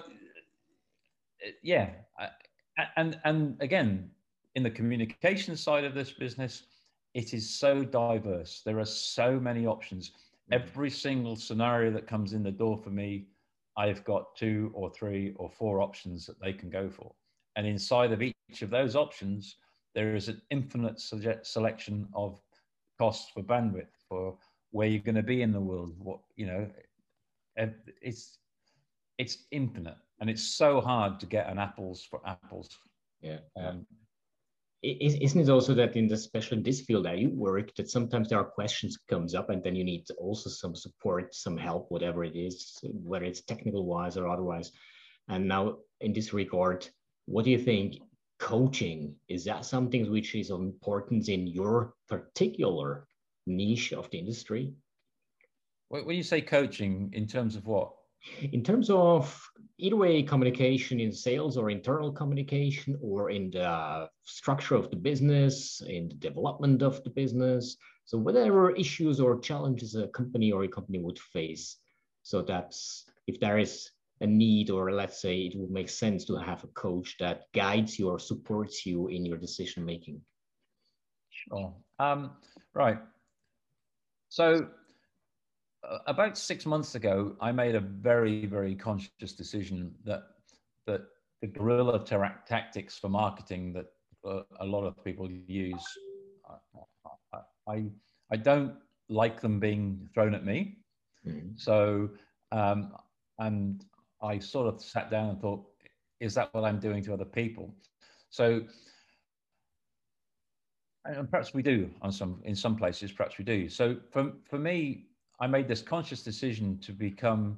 yeah 1.64 1.90
and 2.98 3.20
and 3.24 3.58
again 3.62 4.10
in 4.58 4.64
the 4.64 4.70
communication 4.70 5.56
side 5.56 5.86
of 5.86 5.94
this 5.94 6.12
business 6.12 6.64
it 7.14 7.34
is 7.34 7.50
so 7.50 7.84
diverse 7.84 8.62
there 8.66 8.80
are 8.80 8.86
so 8.86 9.40
many 9.40 9.66
options 9.66 10.10
mm-hmm. 10.10 10.62
every 10.62 10.90
single 10.90 11.36
scenario 11.36 11.90
that 11.92 12.08
comes 12.08 12.34
in 12.34 12.44
the 12.44 12.52
door 12.52 12.78
for 12.78 12.90
me 12.90 13.28
i've 13.78 14.04
got 14.04 14.36
two 14.36 14.72
or 14.74 14.90
three 14.90 15.34
or 15.38 15.50
four 15.50 15.80
options 15.82 16.26
that 16.26 16.40
they 16.42 16.52
can 16.52 16.70
go 16.70 16.90
for 16.90 17.14
and 17.58 17.66
inside 17.66 18.12
of 18.12 18.22
each 18.22 18.62
of 18.62 18.70
those 18.70 18.96
options, 18.96 19.56
there 19.96 20.16
is 20.16 20.30
an 20.30 20.40
infinite 20.52 21.02
selection 21.02 22.08
of 22.14 22.40
costs 23.00 23.32
for 23.32 23.42
bandwidth, 23.42 23.96
for 24.08 24.38
where 24.70 24.88
you're 24.88 25.02
going 25.02 25.16
to 25.16 25.24
be 25.24 25.42
in 25.42 25.52
the 25.52 25.60
world. 25.60 25.96
What 25.98 26.20
you 26.36 26.46
know, 26.46 26.68
it's 28.04 28.38
it's 29.18 29.40
infinite, 29.50 29.98
and 30.22 30.30
it's 30.30 30.44
so 30.44 30.80
hard 30.80 31.20
to 31.20 31.26
get 31.26 31.50
an 31.50 31.58
apples 31.58 32.06
for 32.08 32.22
apples. 32.28 32.70
Yeah. 33.22 33.40
Um, 33.60 33.88
isn't 34.84 35.42
it 35.42 35.50
also 35.50 35.74
that 35.74 35.96
in 35.96 36.08
the 36.08 36.16
special 36.16 36.58
in 36.58 36.64
this 36.64 36.82
field 36.82 37.06
that 37.06 37.18
you 37.18 37.30
work 37.30 37.74
that 37.76 37.90
sometimes 37.90 38.30
there 38.30 38.40
are 38.40 38.46
questions 38.46 38.98
comes 39.10 39.34
up 39.34 39.50
and 39.50 39.64
then 39.64 39.76
you 39.76 39.84
need 39.84 40.06
also 40.20 40.50
some 40.50 40.76
support 40.76 41.34
some 41.34 41.58
help 41.58 41.88
whatever 41.90 42.24
it 42.24 42.36
is 42.36 42.78
whether 42.84 43.26
it's 43.26 43.42
technical 43.42 43.86
wise 43.86 44.18
or 44.18 44.28
otherwise 44.28 44.72
and 45.30 45.48
now 45.48 45.78
in 46.02 46.14
this 46.14 46.32
regard 46.32 46.88
what 47.28 47.44
do 47.44 47.52
you 47.52 47.60
think? 47.60 48.02
Coaching 48.40 49.16
is 49.28 49.44
that 49.46 49.66
something 49.66 50.10
which 50.10 50.34
is 50.34 50.50
of 50.50 50.62
importance 50.62 51.28
in 51.28 51.46
your 51.46 51.94
particular 52.08 53.08
niche 53.46 53.94
of 53.94 54.10
the 54.10 54.20
industry? 54.20 54.74
When 55.90 56.10
you 56.10 56.24
say 56.24 56.42
coaching, 56.42 57.10
in 57.14 57.28
terms 57.28 57.56
of 57.56 57.66
what? 57.66 57.94
In 58.52 58.64
terms 58.64 58.90
of 58.90 59.50
either 59.78 59.96
way, 59.96 60.24
communication 60.24 61.00
in 61.00 61.12
sales 61.12 61.58
or 61.58 61.70
internal 61.70 62.12
communication, 62.12 62.98
or 63.02 63.30
in 63.30 63.52
the 63.52 64.10
structure 64.24 64.76
of 64.76 64.90
the 64.90 64.96
business, 64.96 65.82
in 65.88 66.10
the 66.10 66.16
development 66.16 66.82
of 66.82 67.04
the 67.04 67.10
business. 67.10 67.78
So, 68.06 68.18
whatever 68.18 68.72
issues 68.72 69.20
or 69.20 69.40
challenges 69.40 69.96
a 69.96 70.08
company 70.08 70.52
or 70.52 70.64
a 70.64 70.68
company 70.68 71.00
would 71.00 71.20
face. 71.20 71.78
So, 72.24 72.42
that's 72.42 73.06
if 73.28 73.40
there 73.40 73.60
is 73.60 73.92
a 74.22 74.28
need, 74.28 74.70
or 74.72 74.92
let's 74.92 75.22
say 75.22 75.42
it 75.42 75.58
would 75.58 75.70
make 75.70 75.90
sense 75.90 76.26
to 76.26 76.38
have 76.38 76.64
a 76.64 76.68
coach 76.68 77.16
that 77.20 77.44
guides 77.54 78.00
you 78.00 78.10
or 78.10 78.20
supports 78.20 78.86
you 78.86 79.08
in 79.10 79.26
your 79.26 79.38
decision 79.38 79.86
making? 79.86 80.22
Sure. 81.30 81.74
Um, 82.00 82.32
right. 82.74 82.98
So, 84.30 84.70
about 86.06 86.38
six 86.38 86.66
months 86.66 86.96
ago, 86.96 87.36
I 87.42 87.52
made 87.52 87.76
a 87.76 87.80
very, 87.80 88.46
very 88.46 88.76
conscious 88.76 89.34
decision 89.34 89.94
that 90.06 90.24
that 90.86 91.02
the 91.42 91.48
guerrilla 91.48 92.04
tactics 92.48 92.98
for 92.98 93.10
marketing 93.10 93.74
that 93.74 93.88
uh, 94.26 94.44
a 94.60 94.66
lot 94.66 94.86
of 94.86 95.04
people 95.04 95.30
use, 95.30 95.84
I, 97.36 97.40
I, 97.68 97.84
I 98.32 98.38
don't 98.38 98.74
like 99.10 99.42
them 99.42 99.60
being 99.60 100.10
thrown 100.14 100.34
at 100.34 100.46
me. 100.46 100.78
Mm-hmm. 101.28 101.50
So, 101.56 102.10
um, 102.52 102.94
and 103.40 103.86
I 104.22 104.40
sort 104.40 104.74
of 104.74 104.82
sat 104.82 105.12
down 105.12 105.30
and 105.30 105.42
thought, 105.42 105.66
is 106.20 106.34
that 106.36 106.54
what 106.54 106.64
I'm 106.64 106.80
doing 106.80 107.04
to 107.04 107.14
other 107.14 107.26
people? 107.26 107.74
So, 108.30 108.62
and 111.06 111.30
perhaps 111.30 111.54
we 111.54 111.62
do 111.62 111.90
on 112.02 112.12
some 112.12 112.42
in 112.44 112.56
some 112.56 112.76
places. 112.76 113.12
Perhaps 113.12 113.38
we 113.38 113.46
do. 113.46 113.70
So, 113.70 113.98
for 114.12 114.34
for 114.50 114.58
me, 114.58 115.06
I 115.40 115.48
made 115.48 115.68
this 115.68 115.82
conscious 115.82 116.24
decision 116.24 116.80
to 116.80 116.92
become 116.92 117.58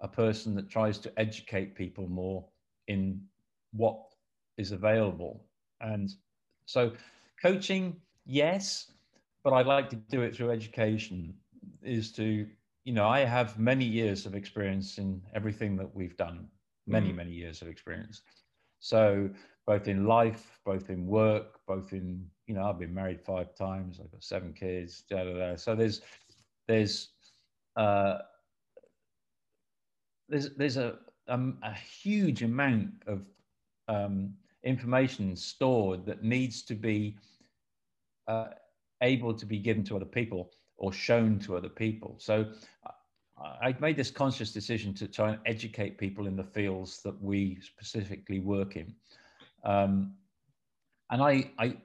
a 0.00 0.08
person 0.08 0.54
that 0.54 0.68
tries 0.68 0.98
to 0.98 1.12
educate 1.18 1.74
people 1.74 2.08
more 2.08 2.44
in 2.88 3.20
what 3.72 4.00
is 4.58 4.72
available. 4.72 5.44
And 5.80 6.10
so, 6.66 6.92
coaching, 7.42 7.96
yes, 8.24 8.92
but 9.42 9.52
I'd 9.52 9.66
like 9.66 9.90
to 9.90 9.96
do 9.96 10.22
it 10.22 10.34
through 10.34 10.50
education. 10.50 11.34
Is 11.82 12.12
to 12.12 12.46
you 12.86 12.92
know, 12.92 13.08
I 13.08 13.24
have 13.24 13.58
many 13.58 13.84
years 13.84 14.26
of 14.26 14.36
experience 14.36 14.98
in 14.98 15.20
everything 15.34 15.76
that 15.76 15.92
we've 15.92 16.16
done, 16.16 16.46
many, 16.86 17.08
mm-hmm. 17.08 17.16
many 17.16 17.32
years 17.32 17.60
of 17.60 17.66
experience. 17.66 18.22
So, 18.78 19.28
both 19.66 19.88
in 19.88 20.06
life, 20.06 20.60
both 20.64 20.88
in 20.88 21.04
work, 21.04 21.58
both 21.66 21.92
in, 21.92 22.24
you 22.46 22.54
know, 22.54 22.62
I've 22.62 22.78
been 22.78 22.94
married 22.94 23.20
five 23.20 23.56
times, 23.56 23.98
I've 24.00 24.12
got 24.12 24.22
seven 24.22 24.52
kids, 24.52 25.02
da, 25.10 25.24
da, 25.24 25.32
da. 25.32 25.56
So, 25.56 25.74
there's, 25.74 26.02
there's, 26.68 27.08
uh, 27.76 28.18
there's, 30.28 30.50
there's 30.56 30.76
a, 30.76 30.98
um, 31.28 31.58
a 31.62 31.72
huge 31.72 32.42
amount 32.42 32.90
of 33.06 33.22
um, 33.88 34.34
information 34.64 35.36
stored 35.36 36.04
that 36.06 36.22
needs 36.22 36.62
to 36.62 36.74
be 36.74 37.16
uh, 38.26 38.46
able 39.02 39.34
to 39.34 39.46
be 39.46 39.58
given 39.58 39.84
to 39.84 39.96
other 39.96 40.04
people 40.04 40.50
or 40.78 40.92
shown 40.92 41.38
to 41.38 41.56
other 41.56 41.68
people. 41.68 42.16
So 42.18 42.46
I 43.38 43.74
made 43.80 43.96
this 43.96 44.10
conscious 44.10 44.52
decision 44.52 44.94
to 44.94 45.06
try 45.06 45.30
and 45.30 45.38
educate 45.44 45.98
people 45.98 46.26
in 46.26 46.36
the 46.36 46.44
fields 46.44 47.02
that 47.02 47.20
we 47.22 47.58
specifically 47.60 48.40
work 48.40 48.76
in. 48.76 48.94
Um, 49.64 50.14
and 51.10 51.22
I, 51.22 51.50
I, 51.58 51.76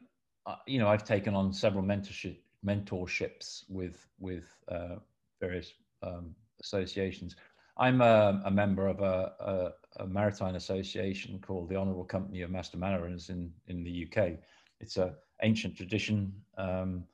you 0.65 0.79
know, 0.79 0.87
I've 0.87 1.03
taken 1.03 1.35
on 1.35 1.53
several 1.53 1.83
mentorship 1.83 2.37
mentorships 2.65 3.63
with 3.69 4.07
with 4.19 4.45
uh, 4.69 4.95
various 5.39 5.73
um, 6.03 6.35
associations. 6.61 7.35
I'm 7.77 8.01
a, 8.01 8.41
a 8.45 8.51
member 8.51 8.87
of 8.87 8.99
a, 8.99 9.31
a, 9.39 10.03
a, 10.03 10.07
maritime 10.07 10.55
association 10.55 11.39
called 11.39 11.69
the 11.69 11.75
Honourable 11.75 12.03
Company 12.03 12.41
of 12.41 12.51
Master 12.51 12.77
Mariners 12.77 13.29
in 13.29 13.51
in 13.67 13.83
the 13.83 14.07
UK. 14.07 14.33
It's 14.79 14.97
a 14.97 15.15
ancient 15.41 15.75
tradition. 15.75 16.33
Um, 16.57 17.05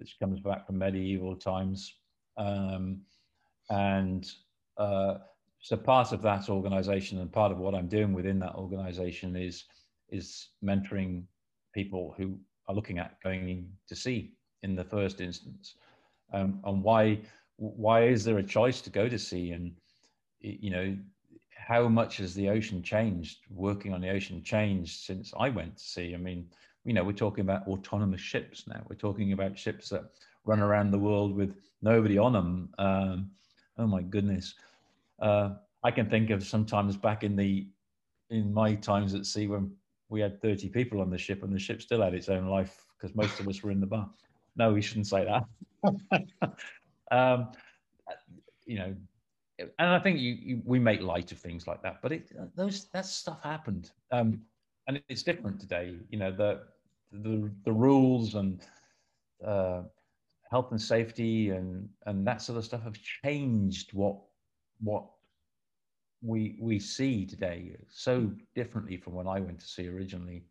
which 0.00 0.18
comes 0.18 0.40
back 0.40 0.66
from 0.66 0.78
medieval 0.78 1.36
times. 1.36 1.94
Um, 2.38 3.02
and 3.68 4.28
uh, 4.78 5.18
so 5.60 5.76
part 5.76 6.12
of 6.12 6.22
that 6.22 6.48
organization 6.48 7.18
and 7.18 7.30
part 7.30 7.52
of 7.52 7.58
what 7.58 7.74
I'm 7.74 7.86
doing 7.86 8.14
within 8.14 8.38
that 8.40 8.54
organization 8.54 9.36
is, 9.36 9.64
is 10.08 10.48
mentoring 10.64 11.24
people 11.74 12.14
who 12.16 12.38
are 12.66 12.74
looking 12.74 12.98
at 12.98 13.20
going 13.22 13.68
to 13.88 13.94
sea 13.94 14.32
in 14.62 14.74
the 14.74 14.84
first 14.84 15.20
instance. 15.20 15.74
Um, 16.32 16.60
and 16.64 16.82
why, 16.82 17.20
why 17.60 18.04
is 18.04 18.24
there 18.24 18.38
a 18.38 18.42
choice 18.42 18.80
to 18.80 18.90
go 18.90 19.08
to 19.08 19.18
sea? 19.18 19.52
And, 19.52 19.72
you 20.40 20.70
know, 20.70 20.96
how 21.54 21.88
much 21.88 22.16
has 22.16 22.34
the 22.34 22.48
ocean 22.48 22.82
changed, 22.82 23.40
working 23.50 23.92
on 23.92 24.00
the 24.00 24.08
ocean 24.08 24.42
changed 24.42 25.00
since 25.00 25.32
I 25.38 25.50
went 25.50 25.76
to 25.76 25.84
sea? 25.84 26.14
I 26.14 26.16
mean, 26.16 26.46
you 26.84 26.94
know, 26.94 27.04
we're 27.04 27.12
talking 27.12 27.42
about 27.42 27.68
autonomous 27.68 28.20
ships 28.20 28.66
now. 28.66 28.82
We're 28.88 28.96
talking 28.96 29.32
about 29.34 29.58
ships 29.58 29.90
that 29.90 30.04
run 30.46 30.60
around 30.60 30.90
the 30.90 30.98
world 30.98 31.36
with 31.36 31.54
nobody 31.82 32.16
on 32.16 32.32
them. 32.32 32.70
Um, 32.78 33.30
oh 33.76 33.86
my 33.86 34.00
goodness. 34.00 34.54
Uh, 35.20 35.50
I 35.84 35.90
can 35.90 36.08
think 36.08 36.30
of 36.30 36.42
sometimes 36.44 36.96
back 36.96 37.24
in 37.24 37.36
the 37.36 37.68
in 38.30 38.54
my 38.54 38.74
times 38.76 39.14
at 39.14 39.26
sea 39.26 39.48
when 39.48 39.70
we 40.08 40.20
had 40.20 40.40
30 40.40 40.68
people 40.70 41.00
on 41.00 41.10
the 41.10 41.18
ship 41.18 41.42
and 41.42 41.52
the 41.52 41.58
ship 41.58 41.82
still 41.82 42.00
had 42.00 42.14
its 42.14 42.28
own 42.28 42.46
life 42.46 42.86
because 42.96 43.14
most 43.14 43.38
of 43.38 43.48
us 43.48 43.62
were 43.62 43.70
in 43.70 43.80
the 43.80 43.86
bar. 43.86 44.08
No, 44.56 44.72
we 44.72 44.80
shouldn't 44.80 45.08
say 45.08 45.26
that. 45.26 45.44
um, 47.10 47.48
you 48.66 48.78
know, 48.78 48.94
and 49.58 49.90
I 49.90 49.98
think 49.98 50.18
you, 50.18 50.32
you, 50.32 50.62
we 50.64 50.78
make 50.78 51.00
light 51.02 51.32
of 51.32 51.38
things 51.38 51.66
like 51.66 51.82
that, 51.82 52.00
but 52.02 52.12
it, 52.12 52.32
those 52.56 52.86
that 52.92 53.06
stuff 53.06 53.42
happened. 53.42 53.90
Um, 54.10 54.40
and 54.86 55.02
it's 55.08 55.22
different 55.22 55.60
today. 55.60 55.96
You 56.08 56.18
know, 56.18 56.32
the 56.32 56.62
the, 57.12 57.50
the 57.64 57.72
rules 57.72 58.34
and 58.34 58.60
uh, 59.44 59.82
health 60.50 60.70
and 60.70 60.80
safety 60.80 61.50
and 61.50 61.88
and 62.06 62.26
that 62.26 62.42
sort 62.42 62.58
of 62.58 62.64
stuff 62.64 62.82
have 62.82 62.96
changed 63.22 63.92
what 63.92 64.16
what 64.80 65.04
we 66.22 66.58
we 66.60 66.78
see 66.78 67.24
today 67.24 67.76
so 67.88 68.30
differently 68.54 68.96
from 68.96 69.14
when 69.14 69.26
I 69.26 69.40
went 69.40 69.60
to 69.60 69.66
sea 69.66 69.88
originally. 69.88 70.44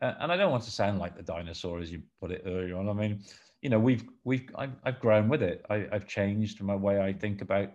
Uh, 0.00 0.14
and 0.20 0.32
I 0.32 0.36
don't 0.36 0.50
want 0.50 0.64
to 0.64 0.70
sound 0.70 0.98
like 0.98 1.14
the 1.14 1.22
dinosaur 1.22 1.78
as 1.78 1.92
you 1.92 2.02
put 2.20 2.30
it 2.30 2.42
earlier 2.46 2.78
on. 2.78 2.88
I 2.88 2.94
mean, 2.94 3.22
you 3.62 3.70
know, 3.70 3.78
we've 3.78 4.04
we've 4.24 4.48
I've, 4.56 4.74
I've 4.84 5.00
grown 5.00 5.28
with 5.28 5.42
it. 5.42 5.64
I, 5.70 5.86
have 5.92 6.06
changed 6.06 6.62
my 6.62 6.74
way 6.74 7.00
I 7.00 7.12
think 7.12 7.42
about 7.42 7.70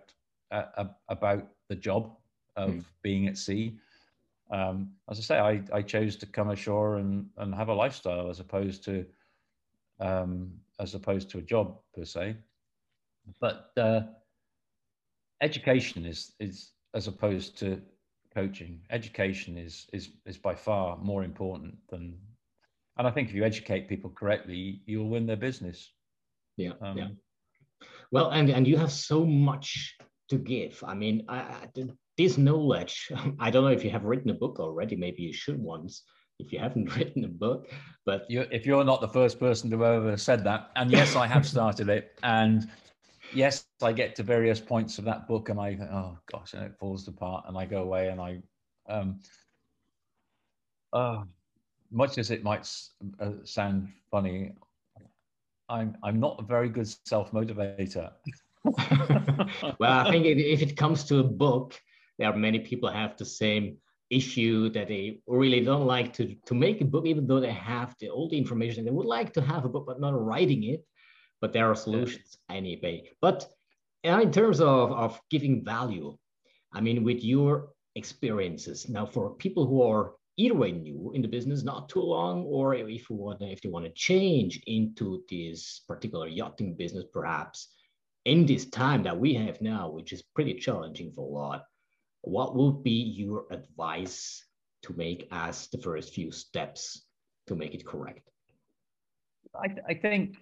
uh, 0.50 0.84
about 1.08 1.48
the 1.68 1.76
job 1.76 2.16
of 2.56 2.70
mm. 2.70 2.84
being 3.02 3.26
at 3.28 3.36
sea 3.36 3.78
um, 4.50 4.92
as 5.10 5.18
I 5.18 5.22
say, 5.22 5.38
I, 5.38 5.62
I 5.72 5.82
chose 5.82 6.16
to 6.16 6.26
come 6.26 6.50
ashore 6.50 6.96
and, 6.96 7.26
and 7.36 7.54
have 7.54 7.68
a 7.68 7.74
lifestyle 7.74 8.30
as 8.30 8.40
opposed 8.40 8.84
to 8.84 9.04
um, 9.98 10.52
as 10.78 10.94
opposed 10.94 11.30
to 11.30 11.38
a 11.38 11.42
job 11.42 11.78
per 11.94 12.04
se. 12.04 12.36
But 13.40 13.72
uh, 13.76 14.02
education 15.40 16.04
is 16.04 16.32
is 16.38 16.70
as 16.94 17.08
opposed 17.08 17.58
to 17.58 17.80
coaching. 18.34 18.80
Education 18.90 19.58
is 19.58 19.86
is 19.92 20.10
is 20.26 20.38
by 20.38 20.54
far 20.54 20.96
more 20.98 21.24
important 21.24 21.74
than. 21.88 22.18
And 22.98 23.06
I 23.06 23.10
think 23.10 23.28
if 23.28 23.34
you 23.34 23.44
educate 23.44 23.88
people 23.88 24.10
correctly, 24.10 24.80
you'll 24.86 25.10
win 25.10 25.26
their 25.26 25.36
business. 25.36 25.92
Yeah. 26.56 26.72
Um, 26.80 26.98
yeah. 26.98 27.08
Well, 28.10 28.30
and 28.30 28.48
and 28.48 28.66
you 28.66 28.76
have 28.76 28.92
so 28.92 29.26
much 29.26 29.96
to 30.30 30.38
give. 30.38 30.82
I 30.86 30.94
mean, 30.94 31.24
I, 31.28 31.68
this 32.16 32.38
knowledge, 32.38 33.10
I 33.40 33.50
don't 33.50 33.64
know 33.64 33.70
if 33.70 33.84
you 33.84 33.90
have 33.90 34.04
written 34.04 34.30
a 34.30 34.34
book 34.34 34.58
already, 34.58 34.96
maybe 34.96 35.22
you 35.22 35.32
should 35.32 35.58
once 35.58 36.02
if 36.38 36.52
you 36.52 36.58
haven't 36.58 36.94
written 36.96 37.24
a 37.24 37.28
book, 37.28 37.68
but 38.04 38.26
you, 38.28 38.46
if 38.50 38.66
you're 38.66 38.84
not 38.84 39.00
the 39.00 39.08
first 39.08 39.38
person 39.38 39.70
to 39.70 39.84
ever 39.84 40.16
said 40.16 40.44
that, 40.44 40.70
and 40.76 40.90
yes, 40.90 41.16
I 41.16 41.26
have 41.26 41.46
started 41.46 41.88
it, 41.88 42.18
and 42.22 42.68
yes, 43.32 43.66
I 43.82 43.92
get 43.92 44.14
to 44.16 44.22
various 44.22 44.60
points 44.60 44.98
of 44.98 45.04
that 45.04 45.26
book, 45.28 45.48
and 45.48 45.60
I 45.60 45.78
oh 45.90 46.18
gosh, 46.30 46.54
and 46.54 46.64
it 46.64 46.76
falls 46.78 47.06
apart, 47.08 47.44
and 47.48 47.56
I 47.56 47.64
go 47.64 47.82
away, 47.82 48.08
and 48.08 48.20
I, 48.20 48.40
um, 48.88 49.20
uh, 50.92 51.22
much 51.90 52.18
as 52.18 52.30
it 52.30 52.42
might 52.42 52.68
uh, 53.20 53.32
sound 53.44 53.88
funny, 54.10 54.52
I'm 55.68 55.96
I'm 56.02 56.20
not 56.20 56.36
a 56.38 56.44
very 56.44 56.68
good 56.68 56.88
self 57.06 57.32
motivator. 57.32 58.12
well, 59.78 60.06
I 60.06 60.10
think 60.10 60.26
if 60.26 60.62
it 60.62 60.76
comes 60.76 61.04
to 61.04 61.18
a 61.18 61.24
book, 61.24 61.80
there 62.18 62.28
are 62.30 62.36
many 62.36 62.58
people 62.58 62.88
have 62.88 63.16
the 63.16 63.24
same 63.24 63.78
issue 64.10 64.68
that 64.70 64.88
they 64.88 65.20
really 65.26 65.60
don't 65.64 65.86
like 65.86 66.12
to, 66.14 66.34
to 66.46 66.54
make 66.54 66.80
a 66.80 66.84
book, 66.84 67.06
even 67.06 67.26
though 67.26 67.40
they 67.40 67.52
have 67.52 67.94
the, 68.00 68.08
all 68.08 68.28
the 68.28 68.38
information. 68.38 68.84
They 68.84 68.90
would 68.90 69.06
like 69.06 69.32
to 69.34 69.40
have 69.40 69.64
a 69.64 69.68
book, 69.68 69.84
but 69.86 70.00
not 70.00 70.20
writing 70.24 70.64
it. 70.64 70.84
But 71.40 71.52
there 71.52 71.70
are 71.70 71.74
solutions 71.74 72.38
yeah. 72.48 72.56
anyway. 72.56 73.10
But 73.20 73.46
in 74.02 74.32
terms 74.32 74.60
of, 74.60 74.92
of 74.92 75.20
giving 75.30 75.64
value, 75.64 76.16
I 76.72 76.80
mean, 76.80 77.04
with 77.04 77.22
your 77.22 77.70
experiences 77.94 78.88
now 78.88 79.06
for 79.06 79.34
people 79.34 79.66
who 79.66 79.82
are 79.82 80.12
either 80.36 80.54
way 80.54 80.72
new 80.72 81.12
in 81.14 81.22
the 81.22 81.28
business, 81.28 81.62
not 81.62 81.88
too 81.88 82.02
long, 82.02 82.44
or 82.44 82.74
if 82.74 83.10
you 83.10 83.16
want 83.16 83.42
if 83.42 83.60
they 83.60 83.68
want 83.68 83.84
to 83.84 83.92
change 83.92 84.62
into 84.66 85.22
this 85.30 85.82
particular 85.88 86.28
yachting 86.28 86.74
business, 86.74 87.04
perhaps 87.12 87.68
in 88.24 88.46
this 88.46 88.66
time 88.66 89.02
that 89.04 89.18
we 89.18 89.34
have 89.34 89.60
now, 89.60 89.88
which 89.88 90.12
is 90.12 90.22
pretty 90.34 90.54
challenging 90.54 91.12
for 91.12 91.26
a 91.26 91.32
lot 91.32 91.64
what 92.26 92.56
would 92.56 92.82
be 92.82 92.90
your 92.90 93.44
advice 93.52 94.44
to 94.82 94.92
make 94.94 95.28
as 95.30 95.68
the 95.68 95.78
first 95.78 96.12
few 96.12 96.32
steps 96.32 97.06
to 97.46 97.54
make 97.54 97.72
it 97.72 97.86
correct? 97.86 98.28
I, 99.54 99.68
I 99.88 99.94
think 99.94 100.38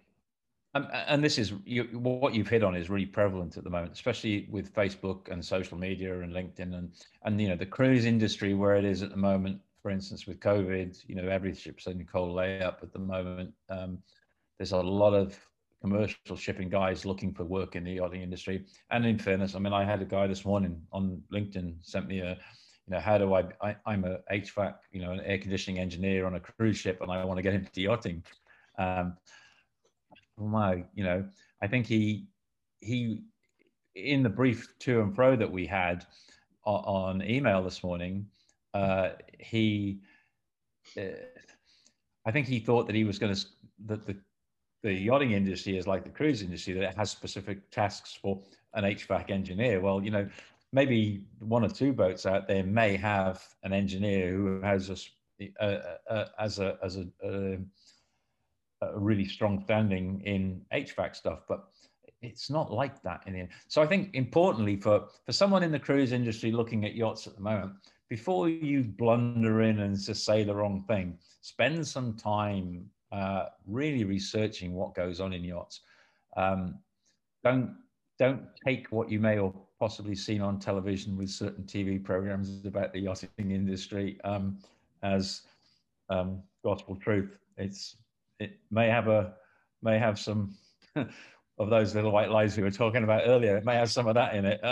Um, 0.74 0.88
and 0.92 1.22
this 1.22 1.38
is 1.38 1.52
you, 1.64 1.84
what 1.92 2.34
you've 2.34 2.48
hit 2.48 2.64
on 2.64 2.74
is 2.74 2.90
really 2.90 3.06
prevalent 3.06 3.56
at 3.56 3.64
the 3.64 3.70
moment, 3.70 3.92
especially 3.92 4.48
with 4.50 4.74
Facebook 4.74 5.30
and 5.30 5.44
social 5.44 5.78
media 5.78 6.20
and 6.20 6.32
LinkedIn 6.32 6.74
and 6.74 6.90
and 7.24 7.40
you 7.40 7.48
know 7.48 7.56
the 7.56 7.66
cruise 7.66 8.06
industry 8.06 8.54
where 8.54 8.76
it 8.76 8.84
is 8.84 9.02
at 9.02 9.10
the 9.10 9.16
moment. 9.16 9.60
For 9.84 9.90
instance, 9.90 10.26
with 10.26 10.40
COVID, 10.40 10.98
you 11.06 11.14
know 11.14 11.28
every 11.28 11.54
ship's 11.54 11.86
in 11.88 12.06
cold 12.06 12.34
layup 12.34 12.82
at 12.82 12.90
the 12.94 12.98
moment. 12.98 13.52
Um, 13.68 13.98
there's 14.56 14.72
a 14.72 14.78
lot 14.78 15.12
of 15.12 15.38
commercial 15.82 16.36
shipping 16.36 16.70
guys 16.70 17.04
looking 17.04 17.34
for 17.34 17.44
work 17.44 17.76
in 17.76 17.84
the 17.84 17.92
yachting 17.92 18.22
industry. 18.22 18.64
And 18.90 19.04
in 19.04 19.18
fairness, 19.18 19.54
I 19.54 19.58
mean, 19.58 19.74
I 19.74 19.84
had 19.84 20.00
a 20.00 20.06
guy 20.06 20.26
this 20.26 20.46
morning 20.46 20.80
on 20.90 21.20
LinkedIn 21.30 21.74
sent 21.82 22.08
me 22.08 22.20
a, 22.20 22.30
you 22.30 22.94
know, 22.94 22.98
how 22.98 23.18
do 23.18 23.34
I, 23.34 23.44
I 23.60 23.76
am 23.92 24.06
a 24.06 24.20
HVAC, 24.32 24.74
you 24.90 25.02
know, 25.02 25.10
an 25.10 25.20
air 25.20 25.36
conditioning 25.36 25.78
engineer 25.78 26.24
on 26.24 26.36
a 26.36 26.40
cruise 26.40 26.78
ship, 26.78 27.02
and 27.02 27.12
I 27.12 27.22
want 27.26 27.36
to 27.36 27.42
get 27.42 27.52
into 27.52 27.82
yachting. 27.82 28.24
Um, 28.78 29.18
my, 30.38 30.84
you 30.94 31.04
know, 31.04 31.28
I 31.60 31.66
think 31.66 31.84
he 31.86 32.28
he 32.80 33.20
in 33.94 34.22
the 34.22 34.30
brief 34.30 34.66
to 34.78 35.02
and 35.02 35.14
fro 35.14 35.36
that 35.36 35.52
we 35.52 35.66
had 35.66 36.06
on, 36.64 37.20
on 37.20 37.22
email 37.28 37.62
this 37.62 37.84
morning, 37.84 38.24
uh, 38.74 39.10
he, 39.38 40.00
uh, 40.98 41.02
I 42.26 42.30
think 42.30 42.46
he 42.46 42.58
thought 42.58 42.86
that 42.86 42.96
he 42.96 43.04
was 43.04 43.18
going 43.18 43.34
to 43.34 43.46
that 43.86 44.06
the 44.06 44.16
the 44.82 44.92
yachting 44.92 45.32
industry 45.32 45.78
is 45.78 45.86
like 45.86 46.04
the 46.04 46.10
cruise 46.10 46.42
industry 46.42 46.74
that 46.74 46.82
it 46.82 46.94
has 46.94 47.10
specific 47.10 47.70
tasks 47.70 48.18
for 48.20 48.42
an 48.74 48.84
HVAC 48.84 49.30
engineer. 49.30 49.80
Well, 49.80 50.04
you 50.04 50.10
know, 50.10 50.28
maybe 50.72 51.24
one 51.38 51.64
or 51.64 51.70
two 51.70 51.94
boats 51.94 52.26
out 52.26 52.46
there 52.46 52.64
may 52.64 52.96
have 52.98 53.42
an 53.62 53.72
engineer 53.72 54.30
who 54.30 54.60
has 54.60 54.90
a, 55.40 55.48
a, 55.58 55.96
a 56.08 56.26
as 56.38 56.58
a 56.58 56.76
as 56.82 56.98
a, 56.98 57.06
a 57.22 57.58
a 58.82 58.98
really 58.98 59.24
strong 59.24 59.62
standing 59.64 60.20
in 60.24 60.60
HVAC 60.72 61.16
stuff, 61.16 61.40
but 61.48 61.64
it's 62.22 62.50
not 62.50 62.72
like 62.72 63.02
that 63.02 63.22
in 63.26 63.34
the 63.34 63.40
end. 63.40 63.48
So 63.68 63.82
I 63.82 63.86
think 63.86 64.14
importantly 64.14 64.76
for, 64.76 65.06
for 65.24 65.32
someone 65.32 65.62
in 65.62 65.72
the 65.72 65.78
cruise 65.78 66.12
industry 66.12 66.52
looking 66.52 66.84
at 66.84 66.94
yachts 66.94 67.26
at 67.26 67.34
the 67.34 67.40
moment, 67.40 67.72
before 68.08 68.48
you 68.48 68.82
blunder 68.82 69.62
in 69.62 69.80
and 69.80 69.98
just 69.98 70.24
say 70.24 70.44
the 70.44 70.54
wrong 70.54 70.84
thing, 70.86 71.18
spend 71.40 71.86
some 71.86 72.14
time 72.14 72.88
uh, 73.12 73.46
really 73.66 74.04
researching 74.04 74.74
what 74.74 74.94
goes 74.94 75.20
on 75.20 75.32
in 75.32 75.44
yachts. 75.44 75.80
Um, 76.36 76.78
don't 77.42 77.76
don't 78.18 78.42
take 78.64 78.88
what 78.90 79.10
you 79.10 79.18
may 79.18 79.38
or 79.38 79.52
possibly 79.80 80.14
seen 80.14 80.40
on 80.40 80.58
television 80.58 81.16
with 81.16 81.28
certain 81.28 81.64
TV 81.64 82.02
programs 82.02 82.64
about 82.64 82.92
the 82.92 83.00
yachting 83.00 83.50
industry 83.50 84.18
um, 84.24 84.58
as 85.02 85.42
um, 86.10 86.42
gospel 86.64 86.96
truth. 86.96 87.36
It's 87.56 87.96
it 88.38 88.58
may 88.70 88.88
have 88.88 89.08
a 89.08 89.34
may 89.82 89.98
have 89.98 90.18
some 90.18 90.54
of 90.96 91.70
those 91.70 91.94
little 91.94 92.12
white 92.12 92.30
lies 92.30 92.56
we 92.56 92.62
were 92.62 92.70
talking 92.70 93.04
about 93.04 93.22
earlier. 93.26 93.56
It 93.56 93.64
may 93.64 93.76
have 93.76 93.90
some 93.90 94.06
of 94.06 94.14
that 94.14 94.34
in 94.34 94.44
it. 94.44 94.64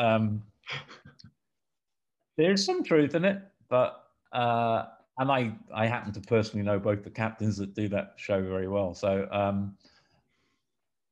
There's 2.37 2.64
some 2.64 2.83
truth 2.83 3.14
in 3.14 3.24
it, 3.24 3.43
but 3.68 4.05
uh, 4.33 4.87
and 5.18 5.30
I 5.30 5.53
I 5.74 5.87
happen 5.87 6.12
to 6.12 6.20
personally 6.20 6.64
know 6.64 6.78
both 6.78 7.05
the 7.05 7.11
captains 7.11 7.57
that 7.59 7.74
do 7.74 7.89
that 7.89 8.14
show 8.16 8.43
very 8.43 8.68
well. 8.68 8.95
So 8.95 9.28
um, 9.30 9.76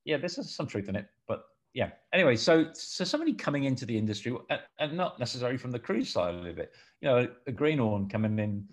yeah, 0.05 0.17
there's 0.17 0.51
some 0.51 0.67
truth 0.67 0.89
in 0.89 0.97
it, 0.97 1.07
but 1.29 1.45
yeah. 1.75 1.91
Anyway, 2.13 2.37
so 2.37 2.73
so 2.73 3.05
somebody 3.05 3.35
coming 3.35 3.65
into 3.65 3.85
the 3.85 3.97
industry 3.97 4.35
and 4.79 4.97
not 4.97 5.19
necessarily 5.19 5.59
from 5.59 5.71
the 5.71 5.79
cruise 5.79 6.11
side 6.11 6.35
of 6.35 6.59
it, 6.59 6.73
you 7.01 7.09
know, 7.09 7.29
a 7.47 7.53
greenhorn 7.53 8.09
coming 8.09 8.39
in. 8.39 8.69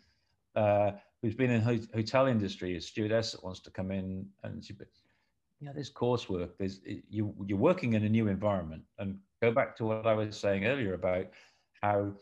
Uh, 0.56 0.92
who's 1.22 1.36
been 1.36 1.52
in 1.52 1.62
ho- 1.62 1.80
hotel 1.94 2.28
industry, 2.28 2.76
a 2.76 2.82
stewardess 2.82 3.32
that 3.32 3.44
wants 3.44 3.60
to 3.60 3.72
come 3.72 3.92
in 3.92 4.26
and 4.44 4.64
she, 4.64 4.74
you 5.60 5.68
know, 5.68 5.74
there's 5.74 5.92
coursework. 5.92 6.52
There's 6.58 6.82
you 7.10 7.34
you're 7.46 7.58
working 7.58 7.94
in 7.94 8.04
a 8.04 8.10
new 8.10 8.28
environment. 8.28 8.84
And 9.00 9.18
go 9.42 9.52
back 9.52 9.76
to 9.78 9.86
what 9.86 10.06
I 10.06 10.14
was 10.14 10.38
saying 10.38 10.66
earlier 10.66 10.94
about 10.94 11.28
how 11.82 12.14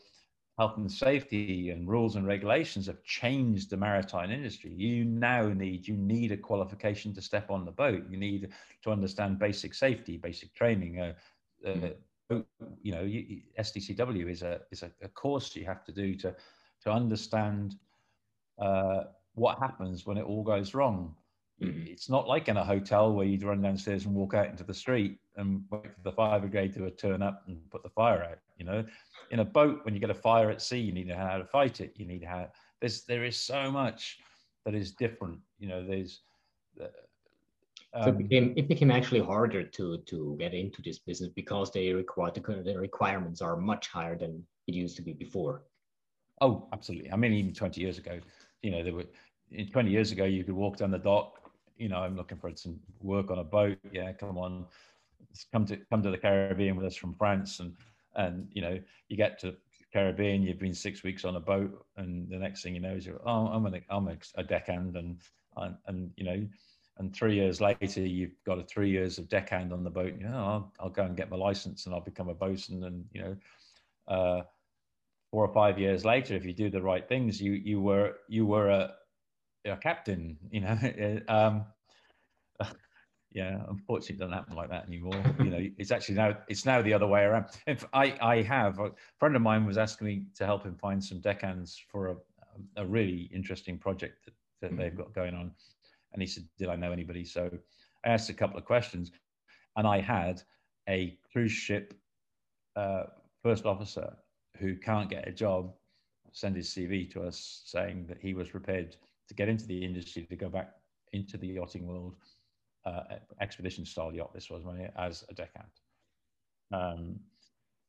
health 0.58 0.78
and 0.78 0.90
safety 0.90 1.70
and 1.70 1.86
rules 1.88 2.16
and 2.16 2.26
regulations 2.26 2.86
have 2.86 3.02
changed 3.04 3.68
the 3.68 3.76
maritime 3.76 4.30
industry. 4.30 4.72
You 4.72 5.04
now 5.04 5.48
need 5.48 5.86
you 5.86 5.96
need 5.96 6.32
a 6.32 6.36
qualification 6.36 7.12
to 7.14 7.20
step 7.20 7.50
on 7.50 7.64
the 7.64 7.72
boat. 7.72 8.04
You 8.08 8.16
need 8.16 8.48
to 8.82 8.90
understand 8.90 9.38
basic 9.38 9.74
safety, 9.74 10.16
basic 10.16 10.54
training. 10.54 11.00
Uh, 11.00 11.12
uh, 11.66 11.90
mm. 12.32 12.44
you 12.82 12.92
know, 12.92 13.02
you, 13.02 13.42
STCW 13.58 14.30
is 14.30 14.42
a 14.42 14.60
is 14.70 14.82
a, 14.82 14.90
a 15.02 15.08
course 15.08 15.54
you 15.54 15.66
have 15.66 15.84
to 15.84 15.92
do 15.92 16.14
to 16.16 16.34
to 16.82 16.90
understand 16.90 17.76
uh, 18.58 19.04
what 19.34 19.58
happens 19.58 20.06
when 20.06 20.16
it 20.16 20.24
all 20.24 20.42
goes 20.42 20.74
wrong. 20.74 21.14
Mm-hmm. 21.62 21.86
It's 21.86 22.10
not 22.10 22.28
like 22.28 22.48
in 22.48 22.58
a 22.58 22.64
hotel 22.64 23.12
where 23.12 23.26
you'd 23.26 23.42
run 23.42 23.62
downstairs 23.62 24.04
and 24.04 24.14
walk 24.14 24.34
out 24.34 24.46
into 24.46 24.64
the 24.64 24.74
street 24.74 25.18
and 25.36 25.62
wait 25.70 25.94
for 25.94 26.02
the 26.02 26.12
fire 26.12 26.38
brigade 26.38 26.74
to 26.74 26.90
turn 26.90 27.22
up 27.22 27.44
and 27.46 27.58
put 27.70 27.82
the 27.82 27.88
fire 27.88 28.24
out. 28.24 28.38
You 28.58 28.66
know, 28.66 28.84
in 29.30 29.40
a 29.40 29.44
boat, 29.44 29.80
when 29.84 29.94
you 29.94 30.00
get 30.00 30.10
a 30.10 30.14
fire 30.14 30.50
at 30.50 30.60
sea, 30.60 30.78
you 30.78 30.92
need 30.92 31.04
to 31.04 31.14
know 31.14 31.26
how 31.26 31.38
to 31.38 31.46
fight 31.46 31.80
it. 31.80 31.94
You 31.96 32.06
need 32.06 32.24
how 32.24 32.48
there's 32.80 33.04
there 33.04 33.24
is 33.24 33.36
so 33.36 33.70
much 33.70 34.18
that 34.64 34.74
is 34.74 34.92
different. 34.92 35.38
You 35.58 35.68
know, 35.68 35.86
there's. 35.86 36.20
Uh, 36.80 36.88
um, 37.94 38.02
so 38.02 38.10
it 38.10 38.18
became, 38.18 38.54
it 38.56 38.68
became 38.68 38.90
actually 38.90 39.20
harder 39.20 39.62
to 39.64 39.98
to 39.98 40.36
get 40.38 40.52
into 40.52 40.82
this 40.82 40.98
business 40.98 41.30
because 41.34 41.70
they 41.70 41.92
require 41.92 42.32
the, 42.32 42.62
the 42.62 42.78
requirements 42.78 43.40
are 43.40 43.56
much 43.56 43.88
higher 43.88 44.16
than 44.16 44.44
it 44.66 44.74
used 44.74 44.96
to 44.96 45.02
be 45.02 45.14
before. 45.14 45.62
Oh, 46.42 46.68
absolutely. 46.72 47.10
I 47.10 47.16
mean, 47.16 47.32
even 47.32 47.54
20 47.54 47.80
years 47.80 47.96
ago, 47.96 48.20
you 48.62 48.70
know, 48.70 48.82
there 48.82 48.92
were 48.92 49.06
20 49.72 49.90
years 49.90 50.12
ago, 50.12 50.24
you 50.24 50.44
could 50.44 50.54
walk 50.54 50.76
down 50.76 50.90
the 50.90 50.98
dock. 50.98 51.45
You 51.76 51.88
know, 51.88 51.98
I'm 51.98 52.16
looking 52.16 52.38
for 52.38 52.50
some 52.54 52.78
work 53.00 53.30
on 53.30 53.38
a 53.38 53.44
boat. 53.44 53.78
Yeah, 53.92 54.12
come 54.12 54.38
on, 54.38 54.66
come 55.52 55.66
to 55.66 55.76
come 55.90 56.02
to 56.02 56.10
the 56.10 56.18
Caribbean 56.18 56.76
with 56.76 56.86
us 56.86 56.96
from 56.96 57.14
France, 57.14 57.60
and 57.60 57.74
and 58.14 58.48
you 58.52 58.62
know, 58.62 58.78
you 59.08 59.16
get 59.16 59.38
to 59.40 59.54
Caribbean, 59.92 60.42
you've 60.42 60.58
been 60.58 60.74
six 60.74 61.02
weeks 61.02 61.24
on 61.24 61.36
a 61.36 61.40
boat, 61.40 61.86
and 61.96 62.28
the 62.28 62.36
next 62.36 62.62
thing 62.62 62.74
you 62.74 62.80
know 62.80 62.94
is 62.94 63.06
you're 63.06 63.20
oh, 63.26 63.46
I'm 63.46 63.66
an 63.66 63.80
I'm 63.90 64.08
a 64.36 64.42
deckhand, 64.42 64.96
and 64.96 65.20
and, 65.56 65.76
and 65.86 66.10
you 66.16 66.24
know, 66.24 66.46
and 66.98 67.14
three 67.14 67.34
years 67.34 67.60
later 67.60 68.00
you've 68.00 68.42
got 68.44 68.58
a 68.58 68.62
three 68.64 68.90
years 68.90 69.18
of 69.18 69.28
deckhand 69.28 69.72
on 69.72 69.84
the 69.84 69.90
boat. 69.90 70.14
You 70.18 70.28
know, 70.28 70.36
I'll, 70.36 70.72
I'll 70.80 70.90
go 70.90 71.04
and 71.04 71.16
get 71.16 71.30
my 71.30 71.36
license 71.36 71.86
and 71.86 71.94
I'll 71.94 72.00
become 72.00 72.28
a 72.28 72.34
bosun, 72.34 72.84
and 72.84 73.04
you 73.12 73.22
know. 73.22 73.36
Uh, 74.08 74.42
four 75.32 75.44
or 75.44 75.52
five 75.52 75.78
years 75.78 76.04
later, 76.04 76.34
if 76.34 76.46
you 76.46 76.52
do 76.52 76.70
the 76.70 76.80
right 76.80 77.08
things, 77.08 77.40
you 77.40 77.52
you 77.52 77.80
were 77.80 78.14
you 78.28 78.46
were 78.46 78.68
a, 78.70 78.94
a 79.72 79.76
captain. 79.76 80.36
You 80.50 80.60
know, 80.60 81.20
um, 81.28 81.64
yeah. 83.32 83.62
Unfortunately, 83.68 84.16
it 84.16 84.18
doesn't 84.18 84.32
happen 84.32 84.56
like 84.56 84.70
that 84.70 84.86
anymore. 84.86 85.22
you 85.38 85.50
know, 85.50 85.66
it's 85.78 85.90
actually 85.90 86.16
now 86.16 86.36
it's 86.48 86.64
now 86.64 86.82
the 86.82 86.92
other 86.92 87.06
way 87.06 87.22
around. 87.22 87.46
If 87.66 87.84
I 87.92 88.16
I 88.20 88.42
have 88.42 88.78
a 88.78 88.92
friend 89.18 89.36
of 89.36 89.42
mine 89.42 89.66
was 89.66 89.78
asking 89.78 90.06
me 90.06 90.22
to 90.36 90.46
help 90.46 90.64
him 90.64 90.76
find 90.76 91.02
some 91.02 91.20
deckhands 91.20 91.82
for 91.90 92.08
a 92.08 92.16
a 92.76 92.86
really 92.86 93.30
interesting 93.34 93.78
project 93.78 94.24
that, 94.24 94.34
that 94.60 94.70
mm-hmm. 94.70 94.80
they've 94.80 94.96
got 94.96 95.14
going 95.14 95.34
on, 95.34 95.50
and 96.12 96.22
he 96.22 96.26
said, 96.26 96.44
"Did 96.58 96.68
I 96.68 96.76
know 96.76 96.92
anybody?" 96.92 97.24
So 97.24 97.50
I 98.04 98.08
asked 98.08 98.30
a 98.30 98.34
couple 98.34 98.58
of 98.58 98.64
questions, 98.64 99.10
and 99.76 99.86
I 99.86 100.00
had 100.00 100.42
a 100.88 101.18
cruise 101.32 101.52
ship 101.52 101.94
uh, 102.76 103.04
first 103.42 103.66
officer 103.66 104.16
who 104.58 104.76
can't 104.76 105.10
get 105.10 105.28
a 105.28 105.32
job 105.32 105.72
send 106.32 106.54
his 106.54 106.68
CV 106.68 107.10
to 107.10 107.22
us 107.22 107.62
saying 107.64 108.04
that 108.06 108.18
he 108.20 108.34
was 108.34 108.50
prepared 108.50 108.94
to 109.28 109.34
get 109.34 109.48
into 109.48 109.66
the 109.66 109.84
industry 109.84 110.26
to 110.28 110.36
go 110.36 110.48
back 110.48 110.70
into 111.12 111.36
the 111.36 111.46
yachting 111.46 111.86
world, 111.86 112.14
uh, 112.84 113.02
expedition 113.40 113.84
style 113.84 114.12
yacht. 114.12 114.32
This 114.34 114.50
was 114.50 114.64
money 114.64 114.88
as 114.96 115.24
a 115.28 115.34
deckhand. 115.34 115.68
Um, 116.72 117.16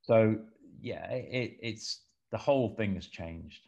so 0.01 0.37
yeah, 0.81 1.09
it, 1.11 1.57
it's 1.61 2.01
the 2.31 2.37
whole 2.37 2.69
thing 2.75 2.95
has 2.95 3.07
changed. 3.07 3.61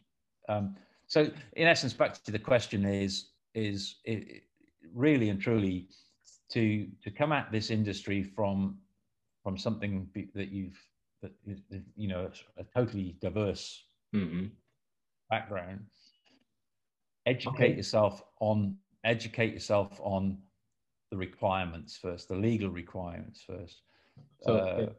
Um, 0.47 0.75
so 1.07 1.29
in 1.53 1.67
essence, 1.67 1.93
back 1.93 2.23
to 2.23 2.31
the 2.31 2.39
question 2.39 2.85
is 2.85 3.31
is 3.55 3.95
it, 4.05 4.43
really 4.93 5.29
and 5.29 5.41
truly 5.41 5.87
to 6.51 6.87
to 7.03 7.11
come 7.11 7.31
at 7.31 7.51
this 7.51 7.69
industry 7.69 8.23
from 8.23 8.77
from 9.43 9.57
something 9.57 10.07
that 10.35 10.49
you've 10.49 10.79
that 11.21 11.31
you 11.95 12.07
know 12.07 12.29
a 12.57 12.63
totally 12.75 13.17
diverse 13.21 13.83
mm-hmm. 14.15 14.45
background 15.29 15.85
educate 17.25 17.65
okay. 17.65 17.75
yourself 17.75 18.23
on 18.39 18.75
educate 19.03 19.53
yourself 19.53 19.99
on 20.03 20.37
the 21.11 21.17
requirements 21.17 21.97
first 21.97 22.27
the 22.27 22.35
legal 22.35 22.69
requirements 22.69 23.41
first 23.41 23.81
so 24.41 24.55
uh, 24.55 24.89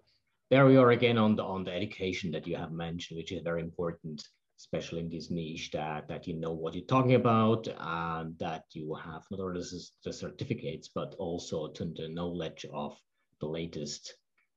there 0.50 0.66
we 0.66 0.76
are 0.76 0.90
again 0.90 1.18
on 1.18 1.36
the 1.36 1.42
on 1.42 1.64
the 1.64 1.72
education 1.72 2.30
that 2.30 2.46
you 2.46 2.56
have 2.56 2.72
mentioned 2.72 3.18
which 3.18 3.32
is 3.32 3.42
very 3.42 3.60
important 3.60 4.22
especially 4.58 5.00
in 5.00 5.08
this 5.08 5.30
niche 5.30 5.70
that 5.72 6.08
that 6.08 6.26
you 6.26 6.34
know 6.34 6.52
what 6.52 6.74
you're 6.74 6.84
talking 6.84 7.14
about 7.14 7.68
and 7.78 8.38
that 8.38 8.64
you 8.72 8.94
have 8.94 9.22
not 9.30 9.40
only 9.40 9.62
the 10.04 10.12
certificates 10.12 10.88
but 10.94 11.14
also 11.18 11.68
to 11.68 11.84
the 11.96 12.08
knowledge 12.08 12.66
of 12.72 12.96
the 13.40 13.46
latest 13.46 14.14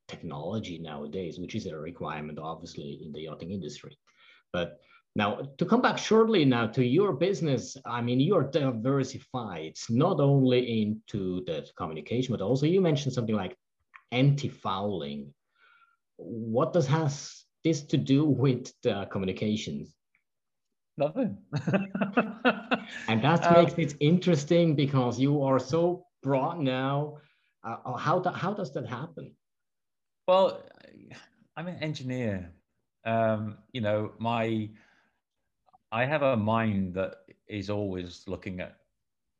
technology 0.08 0.78
nowadays, 0.80 1.40
which 1.40 1.56
is 1.56 1.66
a 1.66 1.78
requirement, 1.78 2.40
obviously, 2.40 3.00
in 3.04 3.12
the 3.12 3.22
yachting 3.22 3.52
industry. 3.52 3.98
But 4.52 4.80
Now, 5.16 5.42
to 5.58 5.66
come 5.66 5.82
back 5.82 6.00
shortly 6.00 6.44
now 6.44 6.68
to 6.68 6.84
your 6.84 7.14
business, 7.14 7.78
I 7.86 8.02
mean, 8.02 8.20
you're 8.20 8.50
diversified. 8.50 9.78
Not 9.90 10.20
only 10.20 10.82
into 10.82 11.44
the 11.46 11.68
communication, 11.78 12.34
but 12.34 12.42
also 12.42 12.66
you 12.66 12.82
mentioned 12.82 13.14
something 13.14 13.36
like 13.36 13.56
anti-fouling. 14.12 15.32
What 16.18 16.74
does 16.74 16.88
has 16.88 17.46
this 17.64 17.84
to 17.84 17.98
do 17.98 18.26
with 18.26 18.74
the 18.82 19.06
communications? 19.12 19.94
Nothing. 20.98 21.38
and 23.08 23.24
that 23.24 23.46
um, 23.46 23.54
makes 23.54 23.74
it 23.78 23.96
interesting 24.00 24.76
because 24.76 25.20
you 25.20 25.44
are 25.44 25.60
so 25.60 26.06
broad 26.24 26.60
now. 26.60 27.18
Uh, 27.64 27.98
how, 27.98 28.22
how 28.34 28.54
does 28.54 28.74
that 28.74 28.88
happen? 28.88 29.36
Well, 30.28 30.62
I'm 31.56 31.68
an 31.68 31.78
engineer. 31.84 32.52
Um, 33.06 33.58
you 33.74 33.82
know, 33.82 34.12
my 34.18 34.70
I 35.94 36.06
have 36.06 36.24
a 36.24 36.36
mind 36.36 36.96
that 36.96 37.18
is 37.48 37.70
always 37.70 38.24
looking 38.28 38.60
at 38.60 38.78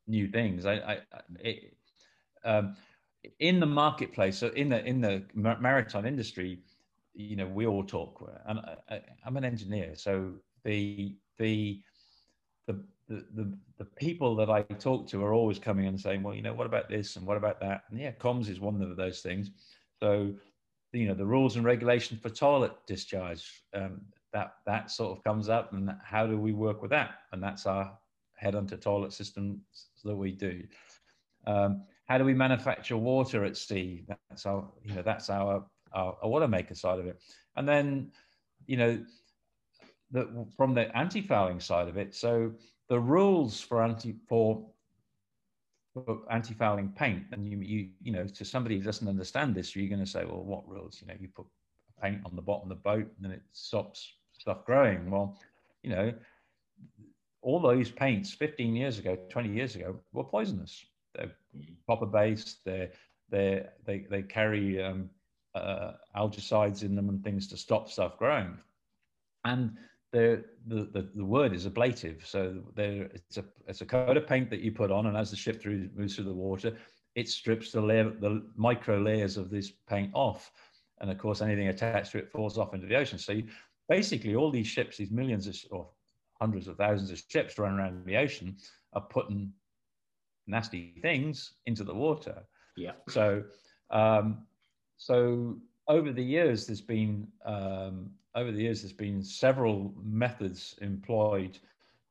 new 0.06 0.28
things. 0.28 0.64
I, 0.64 0.74
I 0.74 0.98
it, 1.40 1.76
um, 2.44 2.76
in 3.40 3.58
the 3.58 3.66
marketplace, 3.66 4.38
so 4.38 4.48
in 4.48 4.68
the 4.68 4.84
in 4.84 5.00
the 5.00 5.24
maritime 5.34 6.06
industry, 6.06 6.60
you 7.12 7.34
know, 7.34 7.46
we 7.46 7.66
all 7.66 7.82
talk, 7.82 8.30
and 8.46 8.60
I, 8.88 9.00
am 9.26 9.36
an 9.36 9.44
engineer, 9.44 9.96
so 9.96 10.34
the 10.62 11.16
the 11.38 11.80
the 12.68 12.80
the, 13.08 13.52
the, 13.76 13.84
people 13.96 14.34
that 14.36 14.48
I 14.48 14.62
talk 14.62 15.06
to 15.08 15.22
are 15.24 15.34
always 15.34 15.58
coming 15.58 15.86
and 15.86 16.00
saying, 16.00 16.22
well, 16.22 16.34
you 16.34 16.40
know, 16.40 16.54
what 16.54 16.66
about 16.66 16.88
this 16.88 17.16
and 17.16 17.26
what 17.26 17.36
about 17.36 17.60
that? 17.60 17.82
And 17.90 18.00
yeah, 18.00 18.12
comms 18.12 18.48
is 18.48 18.60
one 18.60 18.80
of 18.80 18.96
those 18.96 19.20
things. 19.20 19.50
So, 20.02 20.32
you 20.92 21.06
know, 21.06 21.12
the 21.12 21.26
rules 21.26 21.56
and 21.56 21.66
regulations 21.66 22.22
for 22.22 22.30
toilet 22.30 22.72
discharge, 22.86 23.62
um, 23.74 24.00
that 24.34 24.56
that 24.66 24.90
sort 24.90 25.16
of 25.16 25.24
comes 25.24 25.48
up 25.48 25.72
and 25.72 25.90
how 26.04 26.26
do 26.26 26.38
we 26.38 26.52
work 26.52 26.82
with 26.82 26.90
that? 26.90 27.20
And 27.32 27.42
that's 27.42 27.64
our 27.64 27.96
head-onto 28.34 28.76
toilet 28.76 29.12
system 29.12 29.60
that 30.04 30.14
we 30.14 30.32
do. 30.32 30.62
Um, 31.46 31.84
how 32.06 32.18
do 32.18 32.24
we 32.24 32.34
manufacture 32.34 32.96
water 32.98 33.44
at 33.44 33.56
sea? 33.56 34.04
That's 34.28 34.44
our 34.44 34.68
you 34.84 34.94
know 34.94 35.02
that's 35.02 35.30
our, 35.30 35.64
our, 35.92 36.16
our 36.20 36.28
water 36.28 36.48
maker 36.48 36.74
side 36.74 36.98
of 36.98 37.06
it. 37.06 37.20
And 37.56 37.66
then 37.66 38.10
you 38.66 38.76
know 38.76 39.04
the, 40.10 40.46
from 40.56 40.74
the 40.74 40.94
anti-fouling 40.96 41.60
side 41.60 41.88
of 41.88 41.96
it 41.96 42.14
so 42.14 42.52
the 42.88 42.98
rules 42.98 43.60
for 43.60 43.82
anti 43.82 44.14
for 44.28 44.66
anti-fouling 46.30 46.88
paint 46.96 47.24
and 47.32 47.48
you 47.48 47.58
you 47.58 47.88
you 48.02 48.12
know 48.12 48.26
to 48.26 48.44
somebody 48.44 48.78
who 48.78 48.82
doesn't 48.82 49.08
understand 49.08 49.54
this 49.54 49.76
you're 49.76 49.88
going 49.88 50.04
to 50.04 50.10
say 50.10 50.24
well 50.24 50.42
what 50.42 50.68
rules? 50.68 51.00
You 51.00 51.06
know 51.08 51.14
you 51.18 51.28
put 51.28 51.46
paint 52.02 52.20
on 52.24 52.34
the 52.34 52.42
bottom 52.42 52.70
of 52.70 52.76
the 52.76 52.82
boat 52.82 53.06
and 53.16 53.24
then 53.24 53.30
it 53.30 53.42
stops 53.52 54.12
stuff 54.44 54.66
growing. 54.66 55.10
Well, 55.10 55.38
you 55.82 55.88
know, 55.88 56.12
all 57.40 57.60
those 57.60 57.90
paints 57.90 58.30
15 58.30 58.76
years 58.76 58.98
ago, 58.98 59.16
20 59.30 59.48
years 59.48 59.74
ago 59.74 59.96
were 60.12 60.24
poisonous. 60.24 60.84
They're 61.14 61.32
copper 61.88 62.04
based. 62.06 62.58
They're, 62.64 62.90
they 63.30 63.64
they 63.86 64.06
they 64.10 64.22
carry 64.22 64.82
um, 64.82 65.08
uh, 65.54 65.92
algicides 66.14 66.82
in 66.82 66.94
them 66.94 67.08
and 67.08 67.24
things 67.24 67.48
to 67.48 67.56
stop 67.56 67.88
stuff 67.88 68.18
growing. 68.18 68.58
And 69.46 69.78
the, 70.12 70.44
the, 70.66 70.90
the, 70.92 71.08
the 71.14 71.24
word 71.24 71.54
is 71.54 71.66
ablative. 71.66 72.26
So 72.26 72.62
there, 72.74 73.08
it's 73.14 73.38
a 73.38 73.44
it's 73.66 73.80
a 73.80 73.86
coat 73.86 74.18
of 74.18 74.26
paint 74.26 74.50
that 74.50 74.60
you 74.60 74.72
put 74.72 74.90
on, 74.90 75.06
and 75.06 75.16
as 75.16 75.30
the 75.30 75.36
ship 75.36 75.62
through 75.62 75.88
moves 75.96 76.16
through 76.16 76.24
the 76.24 76.34
water, 76.34 76.76
it 77.14 77.30
strips 77.30 77.72
the 77.72 77.80
layer, 77.80 78.10
the 78.10 78.42
micro 78.56 78.98
layers 78.98 79.38
of 79.38 79.48
this 79.48 79.72
paint 79.88 80.10
off. 80.12 80.52
And 81.00 81.10
of 81.10 81.16
course, 81.16 81.40
anything 81.40 81.68
attached 81.68 82.12
to 82.12 82.18
it 82.18 82.30
falls 82.30 82.58
off 82.58 82.74
into 82.74 82.86
the 82.86 82.96
ocean. 82.96 83.18
So 83.18 83.32
you, 83.32 83.44
basically 83.88 84.34
all 84.34 84.50
these 84.50 84.66
ships, 84.66 84.96
these 84.96 85.10
millions 85.10 85.46
of, 85.46 85.56
or 85.70 85.88
hundreds 86.40 86.68
of 86.68 86.76
thousands 86.76 87.10
of 87.10 87.22
ships 87.28 87.58
running 87.58 87.78
around 87.78 88.04
the 88.04 88.16
ocean 88.16 88.56
are 88.92 89.02
putting 89.02 89.52
nasty 90.46 90.94
things 91.02 91.54
into 91.66 91.84
the 91.84 91.94
water. 91.94 92.42
Yeah. 92.76 92.92
So, 93.08 93.44
um, 93.90 94.46
so 94.96 95.56
over 95.88 96.12
the 96.12 96.22
years, 96.22 96.66
there's 96.66 96.80
been 96.80 97.26
um, 97.44 98.10
over 98.34 98.50
the 98.50 98.62
years 98.62 98.82
there's 98.82 98.92
been 98.92 99.22
several 99.22 99.94
methods 100.02 100.76
employed 100.80 101.58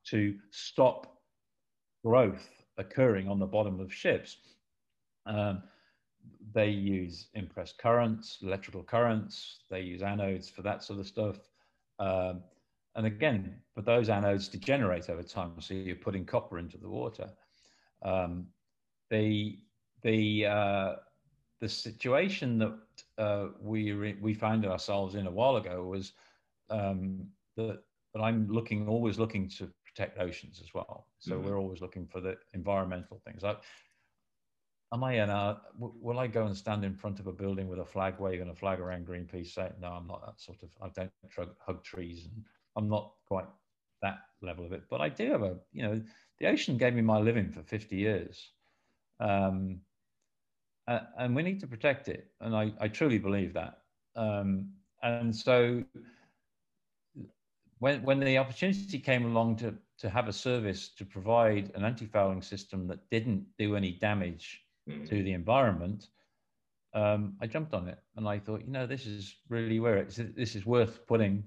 to 0.06 0.36
stop 0.52 1.18
growth 2.04 2.50
occurring 2.78 3.28
on 3.28 3.40
the 3.40 3.46
bottom 3.46 3.80
of 3.80 3.94
ships. 3.94 4.38
Um, 5.26 5.64
they 6.54 6.70
use 6.70 7.28
impressed 7.34 7.78
currents, 7.78 8.40
electrical 8.42 8.84
currents. 8.84 9.60
They 9.70 9.82
use 9.82 10.02
anodes 10.02 10.50
for 10.50 10.62
that 10.62 10.84
sort 10.84 11.00
of 11.00 11.08
stuff. 11.08 11.38
Um, 12.04 12.44
and 12.96 13.06
again, 13.06 13.56
but 13.76 13.86
those 13.86 14.10
anodes 14.10 14.52
degenerate 14.52 15.10
over 15.10 15.24
time, 15.24 15.60
so 15.60 15.74
you're 15.74 15.96
putting 15.96 16.26
copper 16.26 16.60
into 16.60 16.78
the 16.78 16.90
water. 16.90 17.30
Um, 18.04 18.48
the 19.10 19.60
the 20.02 20.46
uh, 20.46 20.96
the 21.62 21.70
situation 21.70 22.60
that 22.60 22.78
uh, 23.18 23.48
we 23.62 24.16
we 24.22 24.34
found 24.34 24.66
ourselves 24.66 25.16
in 25.16 25.28
a 25.28 25.32
while 25.32 25.56
ago 25.56 25.84
was 25.84 26.14
um, 26.70 27.26
that 27.56 27.80
that 28.14 28.22
I'm 28.22 28.48
looking 28.48 28.88
always 28.88 29.18
looking 29.18 29.50
to 29.58 29.70
protect 29.86 30.20
oceans 30.20 30.60
as 30.62 30.74
well. 30.74 31.08
So 31.20 31.34
mm-hmm. 31.34 31.46
we're 31.46 31.60
always 31.60 31.82
looking 31.82 32.06
for 32.06 32.20
the 32.20 32.36
environmental 32.54 33.22
things. 33.26 33.44
I, 33.44 33.56
am 34.94 35.04
I 35.04 35.24
in 35.24 35.30
a, 35.30 35.60
will 35.80 36.20
I 36.20 36.28
go 36.28 36.46
and 36.46 36.56
stand 36.56 36.86
in 36.86 36.94
front 36.94 37.20
of 37.20 37.26
a 37.26 37.32
building 37.32 37.68
with 37.68 37.80
a 37.80 37.86
flag 37.86 38.20
waving 38.20 38.50
a 38.50 38.56
flag 38.56 38.80
around 38.80 39.08
Greenpeace 39.08 39.48
saying, 39.48 39.74
no, 39.82 39.88
I'm 39.88 40.08
not 40.08 40.24
that 40.26 40.40
sort 40.40 40.60
of, 40.62 40.70
I 40.82 40.90
don't 40.90 41.12
hug 41.60 41.84
trees 41.84 42.26
and 42.26 42.46
I'm 42.76 42.90
not 42.90 43.14
quite 43.28 43.48
that 44.04 44.20
level 44.42 44.66
of 44.66 44.72
it, 44.72 44.84
but 44.90 45.02
I 45.02 45.10
do 45.10 45.32
have 45.32 45.42
a, 45.42 45.58
you 45.72 45.82
know, 45.82 46.02
the 46.40 46.48
ocean 46.48 46.78
gave 46.78 46.94
me 46.94 47.02
my 47.02 47.18
living 47.18 47.50
for 47.50 47.64
50 47.64 47.96
years. 47.96 48.52
Um, 49.20 49.80
and 50.88 51.36
we 51.36 51.42
need 51.42 51.60
to 51.62 51.68
protect 51.68 52.08
it. 52.08 52.28
And 52.42 52.56
I, 52.56 52.74
I 52.80 52.88
truly 52.88 53.18
believe 53.18 53.54
that. 53.54 53.80
Um, 54.16 54.70
and 55.02 55.36
so 55.36 55.84
when, 57.80 58.04
when 58.04 58.20
the 58.20 58.38
opportunity 58.38 59.00
came 59.00 59.26
along 59.26 59.56
to, 59.58 59.74
to 60.00 60.10
have 60.10 60.28
a 60.28 60.34
service 60.34 60.90
to 60.98 61.06
provide 61.06 61.72
an 61.74 61.84
anti-fouling 61.84 62.42
system 62.42 62.88
that 62.88 63.10
didn't 63.10 63.46
do 63.58 63.76
any 63.76 63.94
damage 63.94 64.64
mm. 64.90 65.08
to 65.10 65.24
the 65.24 65.34
environment, 65.34 66.08
um, 66.94 67.34
I 67.42 67.48
jumped 67.48 67.74
on 67.74 67.88
it 67.88 67.98
and 68.16 68.28
I 68.28 68.40
thought, 68.40 68.62
you 68.66 68.72
know, 68.72 68.86
this 68.86 69.06
is 69.06 69.36
really 69.50 69.80
where 69.80 69.98
it's, 69.98 70.20
this 70.36 70.56
is 70.56 70.66
worth 70.66 71.06
putting. 71.08 71.44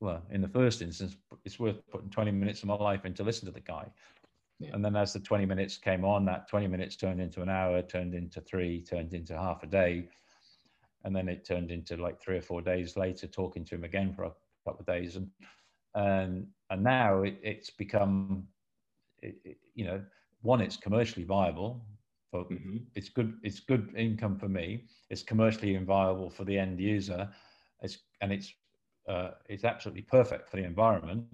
Well, 0.00 0.22
in 0.30 0.40
the 0.40 0.48
first 0.48 0.80
instance, 0.80 1.16
it's 1.44 1.58
worth 1.58 1.76
putting 1.90 2.08
20 2.08 2.30
minutes 2.30 2.62
of 2.62 2.68
my 2.68 2.76
life 2.76 3.04
in 3.04 3.14
to 3.14 3.24
listen 3.24 3.46
to 3.46 3.52
the 3.52 3.60
guy. 3.60 3.86
Yeah. 4.60 4.70
And 4.72 4.84
then 4.84 4.94
as 4.94 5.12
the 5.12 5.18
20 5.18 5.44
minutes 5.44 5.76
came 5.76 6.04
on, 6.04 6.24
that 6.26 6.48
20 6.48 6.68
minutes 6.68 6.94
turned 6.94 7.20
into 7.20 7.42
an 7.42 7.48
hour, 7.48 7.82
turned 7.82 8.14
into 8.14 8.40
three, 8.40 8.80
turned 8.80 9.12
into 9.12 9.36
half 9.36 9.64
a 9.64 9.66
day. 9.66 10.08
And 11.04 11.14
then 11.14 11.28
it 11.28 11.44
turned 11.44 11.72
into 11.72 11.96
like 11.96 12.20
three 12.20 12.36
or 12.36 12.42
four 12.42 12.60
days 12.60 12.96
later, 12.96 13.26
talking 13.26 13.64
to 13.64 13.74
him 13.74 13.82
again 13.82 14.12
for 14.12 14.24
a 14.24 14.32
couple 14.64 14.80
of 14.80 14.86
days. 14.86 15.16
And, 15.16 15.28
and, 15.96 16.46
and 16.70 16.82
now 16.84 17.22
it, 17.22 17.38
it's 17.42 17.70
become, 17.70 18.44
it, 19.20 19.36
it, 19.44 19.56
you 19.74 19.84
know, 19.84 20.00
one, 20.42 20.60
it's 20.60 20.76
commercially 20.76 21.24
viable 21.24 21.84
for 22.30 22.44
mm-hmm. 22.44 22.78
it's 22.94 23.08
good 23.08 23.34
it's 23.42 23.60
good 23.60 23.94
income 23.96 24.36
for 24.36 24.48
me. 24.48 24.84
It's 25.10 25.22
commercially 25.22 25.76
viable 25.76 26.30
for 26.30 26.44
the 26.44 26.58
end 26.58 26.80
user. 26.80 27.28
It's 27.80 27.98
and 28.20 28.32
it's 28.32 28.52
uh, 29.08 29.30
it's 29.48 29.64
absolutely 29.64 30.02
perfect 30.02 30.50
for 30.50 30.56
the 30.56 30.64
environment. 30.64 31.24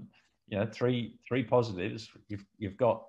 You 0.48 0.58
know 0.58 0.66
three 0.66 1.18
three 1.26 1.42
positives. 1.42 2.10
You've 2.28 2.44
you've 2.58 2.76
got 2.76 3.04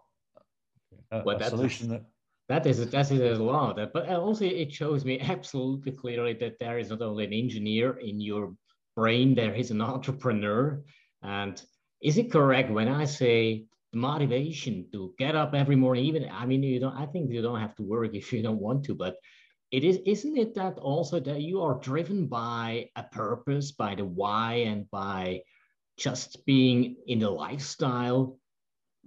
a, 1.12 1.24
well, 1.24 1.38
a 1.38 1.50
solution 1.50 1.90
that 1.90 2.06
that 2.48 2.66
is 2.66 2.90
that 2.90 3.12
is 3.12 3.40
a 3.40 3.44
lot. 3.44 3.78
But 3.94 4.10
also 4.10 4.46
it 4.46 4.74
shows 4.74 5.06
me 5.06 5.20
absolutely 5.36 5.92
clearly 5.92 6.34
that 6.34 6.60
there 6.60 6.80
is 6.80 6.90
not 6.90 7.02
only 7.02 7.26
an 7.26 7.34
engineer 7.34 7.98
in 7.98 8.20
your 8.20 8.56
brain 8.96 9.36
there 9.36 9.54
is 9.54 9.72
an 9.72 9.82
entrepreneur. 9.82 10.82
And 11.22 11.62
is 12.02 12.18
it 12.18 12.32
correct 12.32 12.70
when 12.70 12.88
i 12.88 13.06
say 13.06 13.66
motivation 13.96 14.86
to 14.92 15.14
get 15.18 15.36
up 15.36 15.54
every 15.54 15.76
morning 15.76 16.04
even 16.06 16.28
i 16.32 16.46
mean 16.46 16.62
you 16.62 16.80
don't 16.80 16.96
i 16.96 17.06
think 17.06 17.32
you 17.32 17.42
don't 17.42 17.60
have 17.60 17.76
to 17.76 17.84
work 17.84 18.14
if 18.14 18.32
you 18.34 18.42
don't 18.42 18.60
want 18.60 18.84
to 18.84 18.94
but 18.94 19.16
it 19.72 19.84
is 19.84 20.00
isn't 20.06 20.38
it 20.38 20.54
that 20.56 20.78
also 20.78 21.20
that 21.20 21.42
you 21.42 21.62
are 21.62 21.80
driven 21.80 22.28
by 22.28 22.90
a 22.96 23.04
purpose 23.04 23.72
by 23.72 23.96
the 23.96 24.06
why 24.06 24.54
and 24.68 24.90
by 24.92 25.42
just 25.98 26.46
being 26.46 26.96
in 27.08 27.20
the 27.20 27.30
lifestyle 27.30 28.38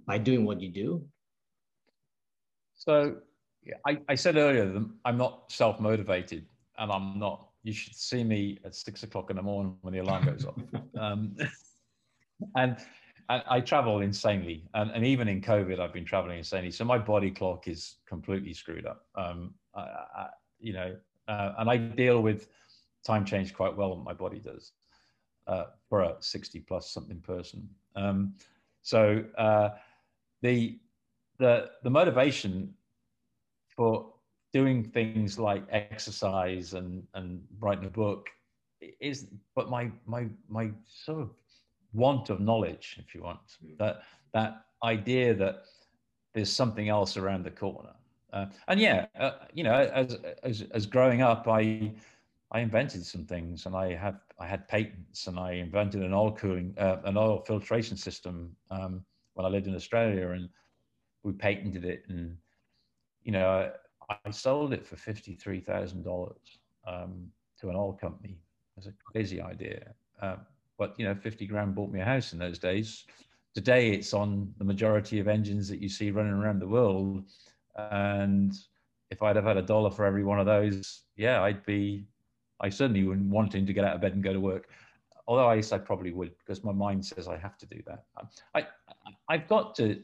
by 0.07 0.17
doing 0.17 0.43
what 0.43 0.59
you 0.59 0.69
do? 0.69 1.05
So 2.75 3.17
I, 3.85 3.99
I 4.09 4.15
said 4.15 4.37
earlier 4.37 4.65
that 4.65 4.89
i'm 5.05 5.17
not 5.17 5.51
self-motivated 5.51 6.45
and 6.77 6.91
i'm 6.91 7.19
not 7.19 7.49
you 7.63 7.73
should 7.73 7.93
see 7.95 8.23
me 8.23 8.57
at 8.65 8.73
six 8.73 9.03
o'clock 9.03 9.29
in 9.29 9.35
the 9.35 9.41
morning 9.41 9.75
when 9.81 9.93
the 9.93 9.99
alarm 9.99 10.25
goes 10.25 10.45
off. 10.45 10.55
Um, 10.99 11.35
and 12.55 12.77
I, 13.29 13.43
I 13.57 13.61
travel 13.61 14.01
insanely, 14.01 14.63
and, 14.73 14.91
and 14.91 15.05
even 15.05 15.27
in 15.29 15.41
COVID, 15.41 15.79
I've 15.79 15.93
been 15.93 16.05
traveling 16.05 16.39
insanely. 16.39 16.71
So 16.71 16.85
my 16.85 16.97
body 16.97 17.31
clock 17.31 17.67
is 17.67 17.97
completely 18.07 18.53
screwed 18.53 18.85
up. 18.87 19.05
Um, 19.15 19.53
I, 19.75 19.81
I, 19.81 20.27
you 20.59 20.73
know, 20.73 20.95
uh, 21.27 21.53
and 21.59 21.69
I 21.69 21.77
deal 21.77 22.21
with 22.21 22.47
time 23.05 23.25
change 23.25 23.53
quite 23.53 23.75
well. 23.77 23.95
My 23.97 24.13
body 24.13 24.39
does. 24.39 24.73
uh, 25.47 25.65
for 25.89 26.01
a 26.03 26.15
60 26.19 26.59
plus 26.61 26.91
something 26.91 27.19
person. 27.21 27.69
Um, 27.95 28.35
so 28.81 29.23
uh, 29.37 29.69
the 30.41 30.79
the 31.39 31.71
the 31.83 31.89
motivation 31.89 32.73
for 33.75 34.13
doing 34.53 34.83
things 34.83 35.39
like 35.39 35.63
exercise 35.71 36.73
and 36.73 37.03
and 37.13 37.41
writing 37.59 37.85
a 37.85 37.89
book 37.89 38.29
is 38.99 39.27
but 39.55 39.69
my 39.69 39.91
my 40.05 40.27
my 40.47 40.71
sort 40.87 41.21
of 41.21 41.29
want 41.93 42.29
of 42.29 42.39
knowledge 42.39 42.97
if 42.99 43.15
you 43.15 43.23
want 43.23 43.39
hmm. 43.61 43.73
that 43.77 44.01
that 44.33 44.65
idea 44.83 45.33
that 45.33 45.63
there's 46.33 46.51
something 46.51 46.89
else 46.89 47.17
around 47.17 47.43
the 47.43 47.51
corner 47.51 47.93
uh, 48.33 48.45
and 48.67 48.79
yeah 48.79 49.05
uh, 49.19 49.31
you 49.53 49.63
know 49.63 49.73
as, 49.73 50.17
as 50.43 50.63
as 50.71 50.85
growing 50.85 51.21
up 51.21 51.47
i 51.47 51.91
i 52.51 52.59
invented 52.59 53.05
some 53.05 53.25
things 53.25 53.65
and 53.65 53.75
i 53.75 53.93
have 53.93 54.19
i 54.39 54.45
had 54.45 54.67
patents 54.67 55.27
and 55.27 55.39
i 55.39 55.53
invented 55.53 56.01
an 56.01 56.13
oil 56.13 56.31
cooling 56.31 56.73
uh, 56.77 56.97
an 57.05 57.17
oil 57.17 57.43
filtration 57.45 57.97
system 57.97 58.55
um, 58.71 59.03
when 59.33 59.45
i 59.45 59.49
lived 59.49 59.67
in 59.67 59.75
australia 59.75 60.29
and 60.29 60.49
we 61.23 61.31
patented 61.31 61.85
it 61.85 62.03
and 62.07 62.37
you 63.23 63.31
know 63.31 63.71
I 64.09 64.31
sold 64.31 64.73
it 64.73 64.85
for 64.85 64.95
fifty-three 64.95 65.59
thousand 65.61 65.99
um, 65.99 66.03
dollars 66.03 66.59
to 67.59 67.69
an 67.69 67.75
oil 67.75 67.93
company. 67.93 68.39
It 68.77 68.77
was 68.77 68.87
a 68.87 68.93
crazy 69.03 69.41
idea, 69.41 69.93
uh, 70.21 70.37
but 70.79 70.95
you 70.97 71.05
know, 71.05 71.13
fifty 71.13 71.45
grand 71.45 71.75
bought 71.75 71.91
me 71.91 72.01
a 72.01 72.05
house 72.05 72.33
in 72.33 72.39
those 72.39 72.57
days. 72.57 73.05
Today, 73.53 73.91
it's 73.91 74.13
on 74.13 74.53
the 74.57 74.63
majority 74.63 75.19
of 75.19 75.27
engines 75.27 75.67
that 75.69 75.81
you 75.81 75.89
see 75.89 76.09
running 76.09 76.33
around 76.33 76.59
the 76.59 76.67
world, 76.67 77.25
and 77.75 78.53
if 79.11 79.21
I'd 79.21 79.35
have 79.35 79.45
had 79.45 79.57
a 79.57 79.61
dollar 79.61 79.91
for 79.91 80.05
every 80.05 80.23
one 80.23 80.39
of 80.39 80.47
those, 80.47 81.03
yeah, 81.15 81.43
I'd 81.43 81.63
be. 81.65 82.07
I 82.61 82.69
certainly 82.69 83.03
wouldn't 83.03 83.29
wanting 83.29 83.65
to 83.67 83.73
get 83.73 83.85
out 83.85 83.95
of 83.95 84.01
bed 84.01 84.13
and 84.13 84.23
go 84.23 84.33
to 84.33 84.39
work. 84.39 84.69
Although 85.27 85.47
I 85.47 85.57
guess 85.57 85.71
I 85.71 85.77
probably 85.77 86.11
would 86.11 86.37
because 86.39 86.63
my 86.63 86.71
mind 86.71 87.05
says 87.05 87.27
I 87.27 87.37
have 87.37 87.57
to 87.59 87.65
do 87.67 87.81
that. 87.85 88.03
I, 88.55 88.67
I've 89.29 89.47
got 89.47 89.75
to, 89.75 90.03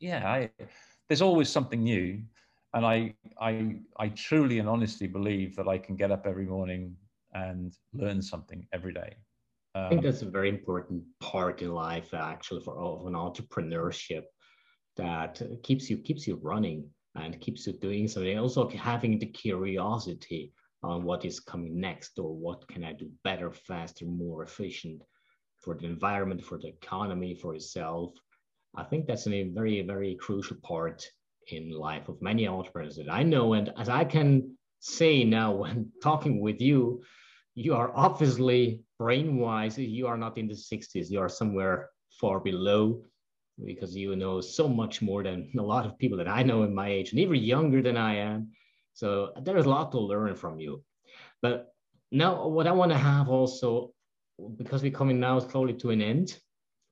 yeah. 0.00 0.26
I, 0.28 0.50
there's 1.08 1.22
always 1.22 1.48
something 1.48 1.82
new 1.82 2.22
and 2.74 2.86
I, 2.86 3.14
I, 3.40 3.76
I 3.98 4.08
truly 4.08 4.58
and 4.58 4.68
honestly 4.68 5.06
believe 5.06 5.54
that 5.56 5.68
I 5.68 5.78
can 5.78 5.94
get 5.94 6.10
up 6.10 6.26
every 6.26 6.46
morning 6.46 6.96
and 7.34 7.76
learn 7.92 8.22
something 8.22 8.66
every 8.72 8.94
day. 8.94 9.14
Um, 9.74 9.84
I 9.84 9.88
think 9.88 10.02
that's 10.02 10.22
a 10.22 10.30
very 10.30 10.48
important 10.48 11.02
part 11.20 11.62
in 11.62 11.72
life, 11.72 12.12
actually, 12.14 12.62
for 12.62 12.78
of 12.78 13.06
an 13.06 13.14
entrepreneurship 13.14 14.24
that 14.96 15.40
keeps 15.62 15.88
you 15.88 15.96
keeps 15.98 16.26
you 16.26 16.38
running 16.42 16.88
and 17.14 17.40
keeps 17.40 17.66
you 17.66 17.72
doing 17.74 18.08
something. 18.08 18.38
Also, 18.38 18.68
having 18.68 19.18
the 19.18 19.26
curiosity 19.26 20.52
on 20.82 21.04
what 21.04 21.24
is 21.24 21.40
coming 21.40 21.80
next 21.80 22.18
or 22.18 22.34
what 22.34 22.66
can 22.68 22.84
I 22.84 22.92
do 22.92 23.10
better, 23.24 23.52
faster, 23.52 24.04
more 24.04 24.42
efficient 24.42 25.02
for 25.60 25.76
the 25.76 25.86
environment, 25.86 26.44
for 26.44 26.58
the 26.58 26.68
economy, 26.68 27.34
for 27.34 27.54
yourself. 27.54 28.12
I 28.74 28.82
think 28.84 29.06
that's 29.06 29.26
a 29.26 29.44
very, 29.50 29.82
very 29.82 30.16
crucial 30.16 30.56
part 30.62 31.06
in 31.48 31.70
life 31.70 32.08
of 32.08 32.20
many 32.20 32.48
entrepreneurs 32.48 32.96
that 32.96 33.10
I 33.10 33.22
know. 33.22 33.52
And 33.52 33.72
as 33.78 33.88
I 33.88 34.04
can 34.04 34.56
say 34.80 35.24
now 35.24 35.52
when 35.62 35.92
talking 36.02 36.40
with 36.40 36.60
you, 36.60 37.02
you 37.54 37.74
are 37.74 37.92
obviously 37.94 38.82
brain-wise, 38.98 39.78
you 39.78 40.06
are 40.06 40.16
not 40.16 40.38
in 40.38 40.48
the 40.48 40.54
60s, 40.54 41.10
you 41.10 41.20
are 41.20 41.28
somewhere 41.28 41.90
far 42.20 42.40
below 42.40 43.02
because 43.64 43.94
you 43.94 44.16
know 44.16 44.40
so 44.40 44.68
much 44.68 45.02
more 45.02 45.22
than 45.22 45.50
a 45.58 45.62
lot 45.62 45.86
of 45.86 45.98
people 45.98 46.18
that 46.18 46.28
I 46.28 46.42
know 46.42 46.62
in 46.62 46.74
my 46.74 46.88
age 46.88 47.10
and 47.10 47.20
even 47.20 47.36
younger 47.36 47.82
than 47.82 47.96
I 47.96 48.16
am. 48.16 48.50
So 48.94 49.32
there's 49.42 49.66
a 49.66 49.70
lot 49.70 49.92
to 49.92 49.98
learn 49.98 50.34
from 50.34 50.60
you. 50.60 50.82
But 51.40 51.72
now 52.10 52.46
what 52.48 52.66
I 52.66 52.72
want 52.72 52.92
to 52.92 52.98
have 52.98 53.28
also, 53.28 53.92
because 54.56 54.82
we're 54.82 54.92
coming 54.92 55.20
now 55.20 55.38
slowly 55.38 55.74
to 55.74 55.90
an 55.90 56.02
end, 56.02 56.38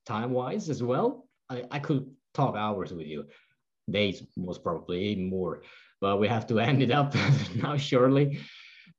time-wise 0.06 0.68
as 0.70 0.82
well, 0.82 1.28
I, 1.48 1.64
I 1.70 1.78
could 1.78 2.10
talk 2.34 2.56
hours 2.56 2.92
with 2.92 3.06
you 3.06 3.26
days, 3.90 4.22
most 4.36 4.62
probably 4.62 5.02
even 5.08 5.28
more. 5.28 5.62
But 6.00 6.20
we 6.20 6.28
have 6.28 6.46
to 6.48 6.60
end 6.68 6.82
it 6.82 6.90
up 6.90 7.14
now, 7.56 7.76
surely. 7.76 8.40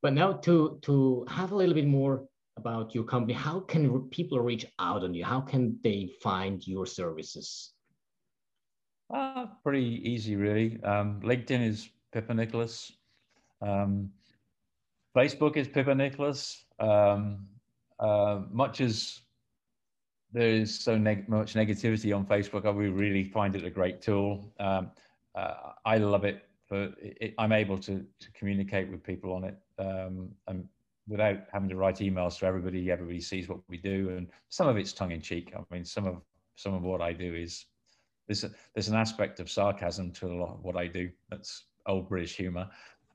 But 0.02 0.12
now 0.14 0.32
to 0.32 0.78
to 0.82 1.24
have 1.28 1.52
a 1.52 1.56
little 1.56 1.74
bit 1.74 1.86
more 1.86 2.26
about 2.56 2.94
your 2.94 3.04
company, 3.04 3.32
how 3.32 3.60
can 3.60 4.08
people 4.10 4.40
reach 4.40 4.66
out 4.78 5.04
on 5.04 5.14
you? 5.14 5.24
How 5.24 5.40
can 5.40 5.78
they 5.82 6.10
find 6.20 6.66
your 6.66 6.86
services? 6.86 7.72
Uh, 9.12 9.46
pretty 9.62 10.02
easy, 10.04 10.36
really. 10.36 10.82
Um, 10.82 11.20
LinkedIn 11.22 11.66
is 11.66 11.88
Pippa 12.12 12.34
Nicholas. 12.34 12.92
Um, 13.60 14.10
Facebook 15.16 15.56
is 15.56 15.68
Pippa 15.68 15.94
Nicholas. 15.94 16.64
Um, 16.80 17.46
uh, 18.00 18.42
much 18.50 18.80
as 18.80 19.20
there 20.32 20.48
is 20.48 20.78
so 20.80 20.96
neg- 20.96 21.28
much 21.28 21.54
negativity 21.54 22.16
on 22.16 22.26
Facebook. 22.26 22.64
I 22.64 22.70
really 22.70 23.24
find 23.24 23.54
it 23.54 23.64
a 23.64 23.70
great 23.70 24.00
tool. 24.00 24.52
Um, 24.58 24.90
uh, 25.34 25.72
I 25.84 25.98
love 25.98 26.24
it. 26.24 26.42
For 26.72 26.84
it, 27.02 27.34
I'm 27.36 27.52
able 27.52 27.76
to 27.80 28.02
to 28.20 28.32
communicate 28.32 28.90
with 28.90 29.04
people 29.04 29.34
on 29.34 29.44
it, 29.44 29.58
um, 29.78 30.30
and 30.48 30.66
without 31.06 31.40
having 31.52 31.68
to 31.68 31.76
write 31.76 31.96
emails 31.96 32.38
to 32.38 32.46
everybody. 32.46 32.90
Everybody 32.90 33.20
sees 33.20 33.46
what 33.46 33.58
we 33.68 33.76
do, 33.76 34.08
and 34.16 34.26
some 34.48 34.68
of 34.68 34.78
it's 34.78 34.94
tongue 34.94 35.12
in 35.12 35.20
cheek. 35.20 35.52
I 35.54 35.60
mean, 35.70 35.84
some 35.84 36.06
of 36.06 36.22
some 36.54 36.72
of 36.72 36.82
what 36.82 37.02
I 37.02 37.12
do 37.12 37.34
is 37.34 37.66
there's 38.26 38.44
a, 38.44 38.50
there's 38.72 38.88
an 38.88 38.96
aspect 38.96 39.38
of 39.38 39.50
sarcasm 39.50 40.12
to 40.12 40.28
a 40.28 40.34
lot 40.34 40.54
of 40.54 40.64
what 40.64 40.78
I 40.78 40.86
do. 40.86 41.10
That's 41.28 41.64
old 41.84 42.08
British 42.08 42.36
humor. 42.36 42.70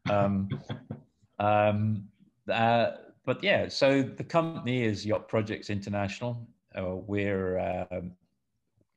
Um, 0.07 0.49
um, 1.39 2.07
uh, 2.51 2.91
but 3.25 3.43
yeah, 3.43 3.69
so 3.69 4.03
the 4.03 4.23
company 4.23 4.83
is 4.83 5.03
Yacht 5.03 5.27
Projects 5.27 5.71
International. 5.71 6.47
Uh, 6.77 6.97
we're 7.07 7.87
um, 7.89 8.11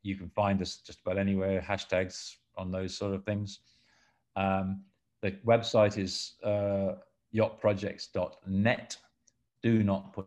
you 0.03 0.17
can 0.17 0.29
find 0.29 0.61
us 0.61 0.83
just 0.87 1.01
about 1.01 1.17
anywhere. 1.17 1.65
Hashtags 1.67 2.37
on 2.59 2.71
those 2.71 2.95
sort 2.95 3.15
of 3.15 3.25
things. 3.25 3.61
Um, 4.41 4.81
the 5.23 5.33
website 5.47 5.99
is 5.99 6.33
uh, 6.43 6.95
yachtprojects.net. 7.35 8.97
Do 9.63 9.83
not 9.83 10.15
put 10.15 10.27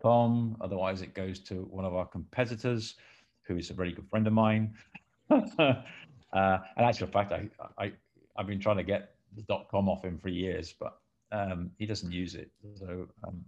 .com, 0.00 0.56
otherwise 0.62 1.02
it 1.02 1.12
goes 1.12 1.38
to 1.40 1.68
one 1.70 1.84
of 1.84 1.94
our 1.94 2.06
competitors, 2.06 2.94
who 3.42 3.58
is 3.58 3.68
a 3.68 3.74
very 3.74 3.92
good 3.92 4.08
friend 4.08 4.26
of 4.26 4.32
mine. 4.32 4.74
uh, 5.30 5.74
and 6.32 6.62
actual 6.78 7.08
fact, 7.08 7.32
I, 7.32 7.48
I 7.76 7.92
I've 8.36 8.46
been 8.46 8.60
trying 8.60 8.78
to 8.78 8.82
get 8.82 9.16
the 9.36 9.44
.com 9.70 9.88
off 9.90 10.02
him 10.02 10.18
for 10.18 10.30
years, 10.30 10.74
but 10.80 10.98
um, 11.30 11.70
he 11.78 11.84
doesn't 11.84 12.10
use 12.10 12.34
it. 12.34 12.50
So 12.74 13.06
um, 13.24 13.44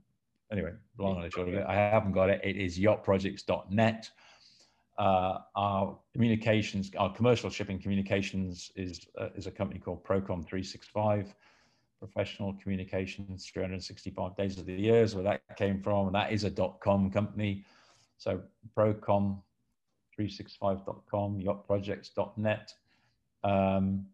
anyway, 0.51 0.73
long 0.99 1.23
and 1.23 1.33
short 1.33 1.49
of 1.49 1.55
it, 1.55 1.65
I 1.67 1.75
haven't 1.75 2.13
got 2.13 2.29
it. 2.29 2.43
It 2.45 2.57
is 2.57 2.79
yachtprojects.net. 2.79 4.11
Uh, 4.99 5.39
our 5.57 5.99
communications, 6.13 6.91
our 6.99 7.11
commercial 7.15 7.49
shipping 7.49 7.81
communications 7.81 8.71
is 8.77 9.07
uh, 9.19 9.31
is 9.35 9.47
a 9.47 9.51
company 9.51 9.81
called 9.81 10.05
Procom 10.05 10.45
365, 10.45 11.35
professional 11.99 12.53
communications 12.63 13.47
365 13.47 14.37
days 14.37 14.59
of 14.59 14.67
the 14.67 14.75
year. 14.75 15.07
So 15.07 15.17
where 15.17 15.25
that 15.25 15.41
came 15.57 15.81
from, 15.81 16.07
and 16.07 16.15
that 16.15 16.31
is 16.31 16.45
a 16.45 16.51
dot 16.51 16.79
.com 16.81 17.11
company. 17.11 17.65
So 18.19 18.43
Procom365.com, 18.77 21.41
yachtprojects.net. 21.41 22.75
Um, 23.45 24.07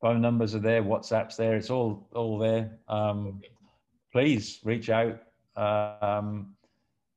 phone 0.00 0.20
numbers 0.20 0.56
are 0.56 0.60
there, 0.60 0.82
WhatsApp's 0.82 1.36
there. 1.36 1.56
It's 1.56 1.70
all 1.70 2.08
all 2.14 2.38
there. 2.38 2.78
Um, 2.88 3.40
please 4.12 4.58
reach 4.64 4.90
out 4.90 5.20
um, 5.56 6.55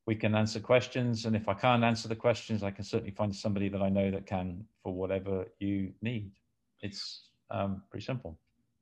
we 0.10 0.16
can 0.16 0.34
answer 0.34 0.60
questions, 0.60 1.26
and 1.26 1.36
if 1.36 1.48
I 1.48 1.54
can't 1.54 1.84
answer 1.84 2.08
the 2.08 2.16
questions, 2.16 2.64
I 2.64 2.72
can 2.72 2.84
certainly 2.84 3.12
find 3.12 3.32
somebody 3.36 3.70
that 3.70 3.84
I 3.84 3.90
know 3.90 4.10
that 4.10 4.26
can 4.26 4.66
for 4.82 4.92
whatever 4.92 5.46
you 5.60 5.94
need. 6.02 6.32
It's 6.82 7.30
um, 7.52 7.84
pretty 7.92 8.08
simple. 8.08 8.36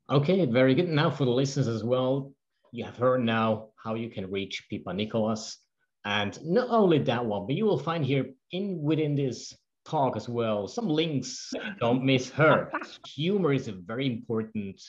Okay, 0.08 0.46
very 0.46 0.74
good. 0.74 0.88
Now 0.88 1.10
for 1.10 1.26
the 1.26 1.30
listeners 1.30 1.68
as 1.68 1.84
well, 1.84 2.32
you 2.72 2.82
have 2.82 2.96
heard 2.96 3.22
now 3.22 3.66
how 3.76 3.94
you 3.94 4.08
can 4.08 4.30
reach 4.30 4.64
Pippa 4.70 4.94
Nicholas. 4.94 5.58
And 6.06 6.32
not 6.42 6.70
only 6.70 6.98
that 7.00 7.26
one, 7.26 7.46
but 7.46 7.56
you 7.56 7.66
will 7.66 7.78
find 7.78 8.06
here 8.06 8.30
in 8.52 8.80
within 8.80 9.14
this 9.14 9.54
talk 9.84 10.16
as 10.16 10.30
well 10.30 10.66
some 10.66 10.88
links. 10.88 11.52
Don't 11.78 12.06
miss 12.06 12.30
her. 12.30 12.72
Humor 13.16 13.52
is 13.52 13.68
a 13.68 13.72
very 13.72 14.06
important 14.06 14.80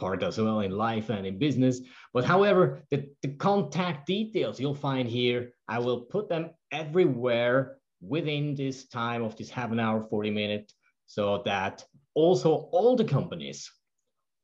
part 0.00 0.22
as 0.22 0.38
well 0.38 0.60
in 0.60 0.72
life 0.72 1.10
and 1.10 1.26
in 1.26 1.38
business. 1.38 1.80
But 2.12 2.24
however, 2.24 2.82
the, 2.90 3.08
the 3.22 3.28
contact 3.28 4.06
details 4.06 4.58
you'll 4.58 4.74
find 4.74 5.08
here, 5.08 5.52
I 5.68 5.78
will 5.78 6.00
put 6.00 6.28
them 6.28 6.50
everywhere 6.72 7.76
within 8.00 8.54
this 8.54 8.88
time 8.88 9.22
of 9.22 9.36
this 9.36 9.50
half 9.50 9.70
an 9.70 9.78
hour, 9.78 10.06
40 10.08 10.30
minutes, 10.30 10.74
so 11.06 11.42
that 11.44 11.84
also 12.14 12.68
all 12.72 12.96
the 12.96 13.04
companies 13.04 13.70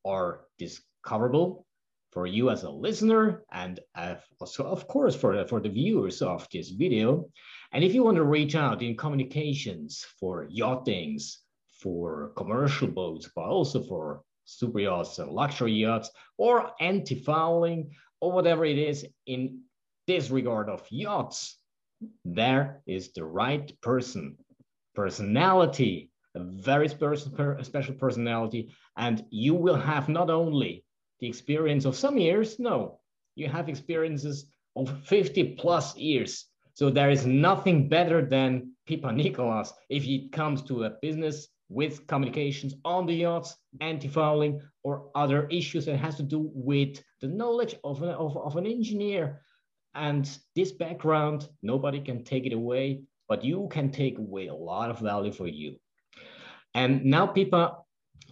are 0.04 0.42
discoverable 0.58 1.66
for 2.12 2.26
you 2.26 2.50
as 2.50 2.62
a 2.62 2.70
listener 2.70 3.44
and 3.52 3.80
uh, 3.94 4.14
also, 4.40 4.64
of 4.64 4.86
course, 4.88 5.14
for 5.16 5.46
for 5.46 5.60
the 5.60 5.68
viewers 5.68 6.22
of 6.22 6.46
this 6.52 6.70
video. 6.70 7.28
And 7.72 7.84
if 7.84 7.94
you 7.94 8.04
want 8.04 8.16
to 8.16 8.24
reach 8.24 8.54
out 8.54 8.82
in 8.82 8.96
communications 8.96 10.04
for 10.18 10.46
yachtings, 10.48 11.24
for 11.82 12.32
commercial 12.36 12.88
boats, 12.88 13.28
but 13.34 13.44
also 13.44 13.82
for 13.82 14.22
super 14.46 14.80
yachts, 14.80 15.18
luxury 15.18 15.72
yachts, 15.72 16.10
or 16.38 16.72
anti-fouling, 16.80 17.90
or 18.20 18.32
whatever 18.32 18.64
it 18.64 18.78
is 18.78 19.06
in 19.26 19.60
this 20.06 20.30
regard 20.30 20.70
of 20.70 20.86
yachts, 20.90 21.58
there 22.24 22.82
is 22.86 23.12
the 23.12 23.24
right 23.24 23.70
person, 23.82 24.36
personality, 24.94 26.10
a 26.34 26.40
very 26.40 26.88
special 26.88 27.94
personality, 27.94 28.72
and 28.96 29.24
you 29.30 29.54
will 29.54 29.76
have 29.76 30.08
not 30.08 30.30
only 30.30 30.84
the 31.20 31.26
experience 31.26 31.84
of 31.84 31.96
some 31.96 32.18
years, 32.18 32.58
no, 32.58 33.00
you 33.34 33.48
have 33.48 33.68
experiences 33.68 34.46
of 34.76 34.90
50 35.04 35.56
plus 35.58 35.96
years. 35.96 36.46
So 36.74 36.90
there 36.90 37.10
is 37.10 37.24
nothing 37.24 37.88
better 37.88 38.24
than 38.24 38.72
Pippa 38.86 39.12
Nicholas 39.12 39.72
if 39.88 40.06
it 40.06 40.30
comes 40.30 40.62
to 40.64 40.84
a 40.84 40.90
business 41.00 41.48
with 41.68 42.06
communications 42.06 42.74
on 42.84 43.06
the 43.06 43.14
yachts, 43.14 43.56
anti-fouling, 43.80 44.60
or 44.84 45.10
other 45.14 45.46
issues 45.48 45.84
that 45.86 45.96
has 45.96 46.16
to 46.16 46.22
do 46.22 46.50
with 46.54 47.02
the 47.20 47.28
knowledge 47.28 47.74
of 47.82 48.02
an, 48.02 48.10
of, 48.10 48.36
of 48.36 48.56
an 48.56 48.66
engineer. 48.66 49.42
And 49.94 50.28
this 50.54 50.72
background, 50.72 51.48
nobody 51.62 52.00
can 52.00 52.22
take 52.22 52.46
it 52.46 52.52
away, 52.52 53.02
but 53.28 53.44
you 53.44 53.68
can 53.70 53.90
take 53.90 54.18
away 54.18 54.46
a 54.46 54.54
lot 54.54 54.90
of 54.90 55.00
value 55.00 55.32
for 55.32 55.48
you. 55.48 55.76
And 56.74 57.04
now, 57.06 57.26
Pippa, 57.26 57.78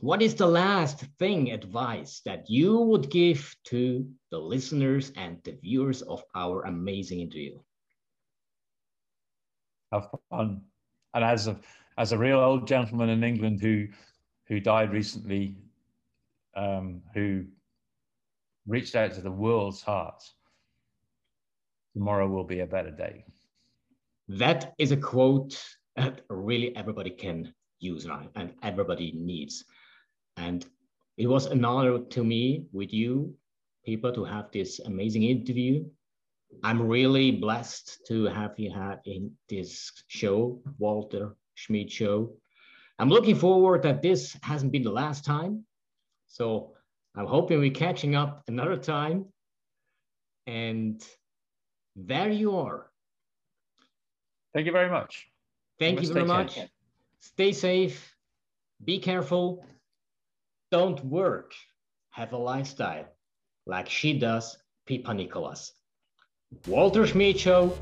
what 0.01 0.21
is 0.21 0.35
the 0.35 0.47
last 0.47 1.05
thing, 1.19 1.51
advice 1.51 2.21
that 2.27 2.49
you 2.51 2.79
would 2.79 3.11
give 3.11 3.57
to 3.65 4.07
the 4.31 4.39
listeners 4.39 5.13
and 5.17 5.39
the 5.45 5.53
viewers 5.63 6.03
of 6.03 6.23
our 6.35 6.63
amazing 6.63 7.21
interview? 7.21 7.59
Have 9.93 10.09
fun. 10.31 10.63
And 11.15 11.25
as 11.25 11.47
a 11.47 11.59
as 11.97 12.13
a 12.13 12.19
real 12.19 12.41
old 12.41 12.67
gentleman 12.67 13.09
in 13.09 13.23
England 13.23 13.61
who 13.61 13.87
who 14.49 14.61
died 14.61 14.93
recently, 14.93 15.57
um, 16.55 17.03
who 17.15 17.45
reached 18.67 18.95
out 18.95 19.13
to 19.15 19.23
the 19.23 19.31
world's 19.31 19.81
hearts. 19.81 20.35
Tomorrow 21.95 22.29
will 22.29 22.45
be 22.45 22.61
a 22.61 22.67
better 22.67 22.91
day. 22.91 23.25
That 24.29 24.75
is 24.79 24.93
a 24.93 24.97
quote 24.97 25.63
that 25.97 26.23
really 26.29 26.77
everybody 26.77 27.11
can 27.11 27.55
use 27.79 28.05
now 28.05 28.29
and 28.35 28.53
everybody 28.63 29.13
needs. 29.17 29.65
And 30.37 30.67
it 31.17 31.27
was 31.27 31.47
an 31.47 31.65
honor 31.65 32.01
to 32.01 32.25
me 32.25 32.67
with 32.73 32.93
you, 32.93 33.35
Pippa, 33.87 34.13
to 34.13 34.25
have 34.25 34.51
this 34.53 34.81
amazing 34.81 35.23
interview. 35.23 35.85
I'm 36.63 36.83
really 36.83 37.31
blessed 37.31 38.01
to 38.09 38.25
have 38.25 38.59
you 38.59 38.71
had 38.71 39.01
in 39.07 39.33
this 39.49 39.91
show, 40.09 40.61
Walter 40.79 41.35
Schmid 41.55 41.91
show. 41.91 42.35
I'm 42.99 43.09
looking 43.09 43.37
forward 43.37 43.83
that 43.83 44.03
this 44.03 44.37
hasn't 44.43 44.73
been 44.73 44.83
the 44.83 44.91
last 44.91 45.25
time. 45.25 45.65
So 46.27 46.75
I'm 47.17 47.27
hoping 47.27 47.59
we're 47.59 47.71
catching 47.71 48.15
up 48.15 48.43
another 48.49 48.77
time. 48.77 49.27
And 50.47 51.03
there 51.97 52.31
you 52.31 52.57
are. 52.57 52.91
Thank 54.53 54.67
you 54.67 54.73
very 54.73 54.91
much. 54.91 55.27
Thank 55.79 56.03
you 56.03 56.13
very 56.13 56.27
much. 56.27 56.55
Care. 56.55 56.69
Stay 57.21 57.53
safe. 57.53 58.15
Be 58.85 58.99
careful. 58.99 59.65
Don't 60.71 61.05
work. 61.05 61.53
Have 62.11 62.33
a 62.33 62.39
lifestyle 62.39 63.07
like 63.67 63.89
she 63.89 64.19
does, 64.19 64.57
Pippa 64.87 65.15
Nicholas. 65.15 65.73
Walter 66.67 67.07
Schmid 67.07 67.39
Show. 67.39 67.77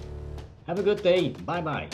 Have 0.66 0.78
a 0.78 0.82
good 0.82 1.02
day. 1.02 1.30
Bye 1.30 1.60
bye. 1.60 1.88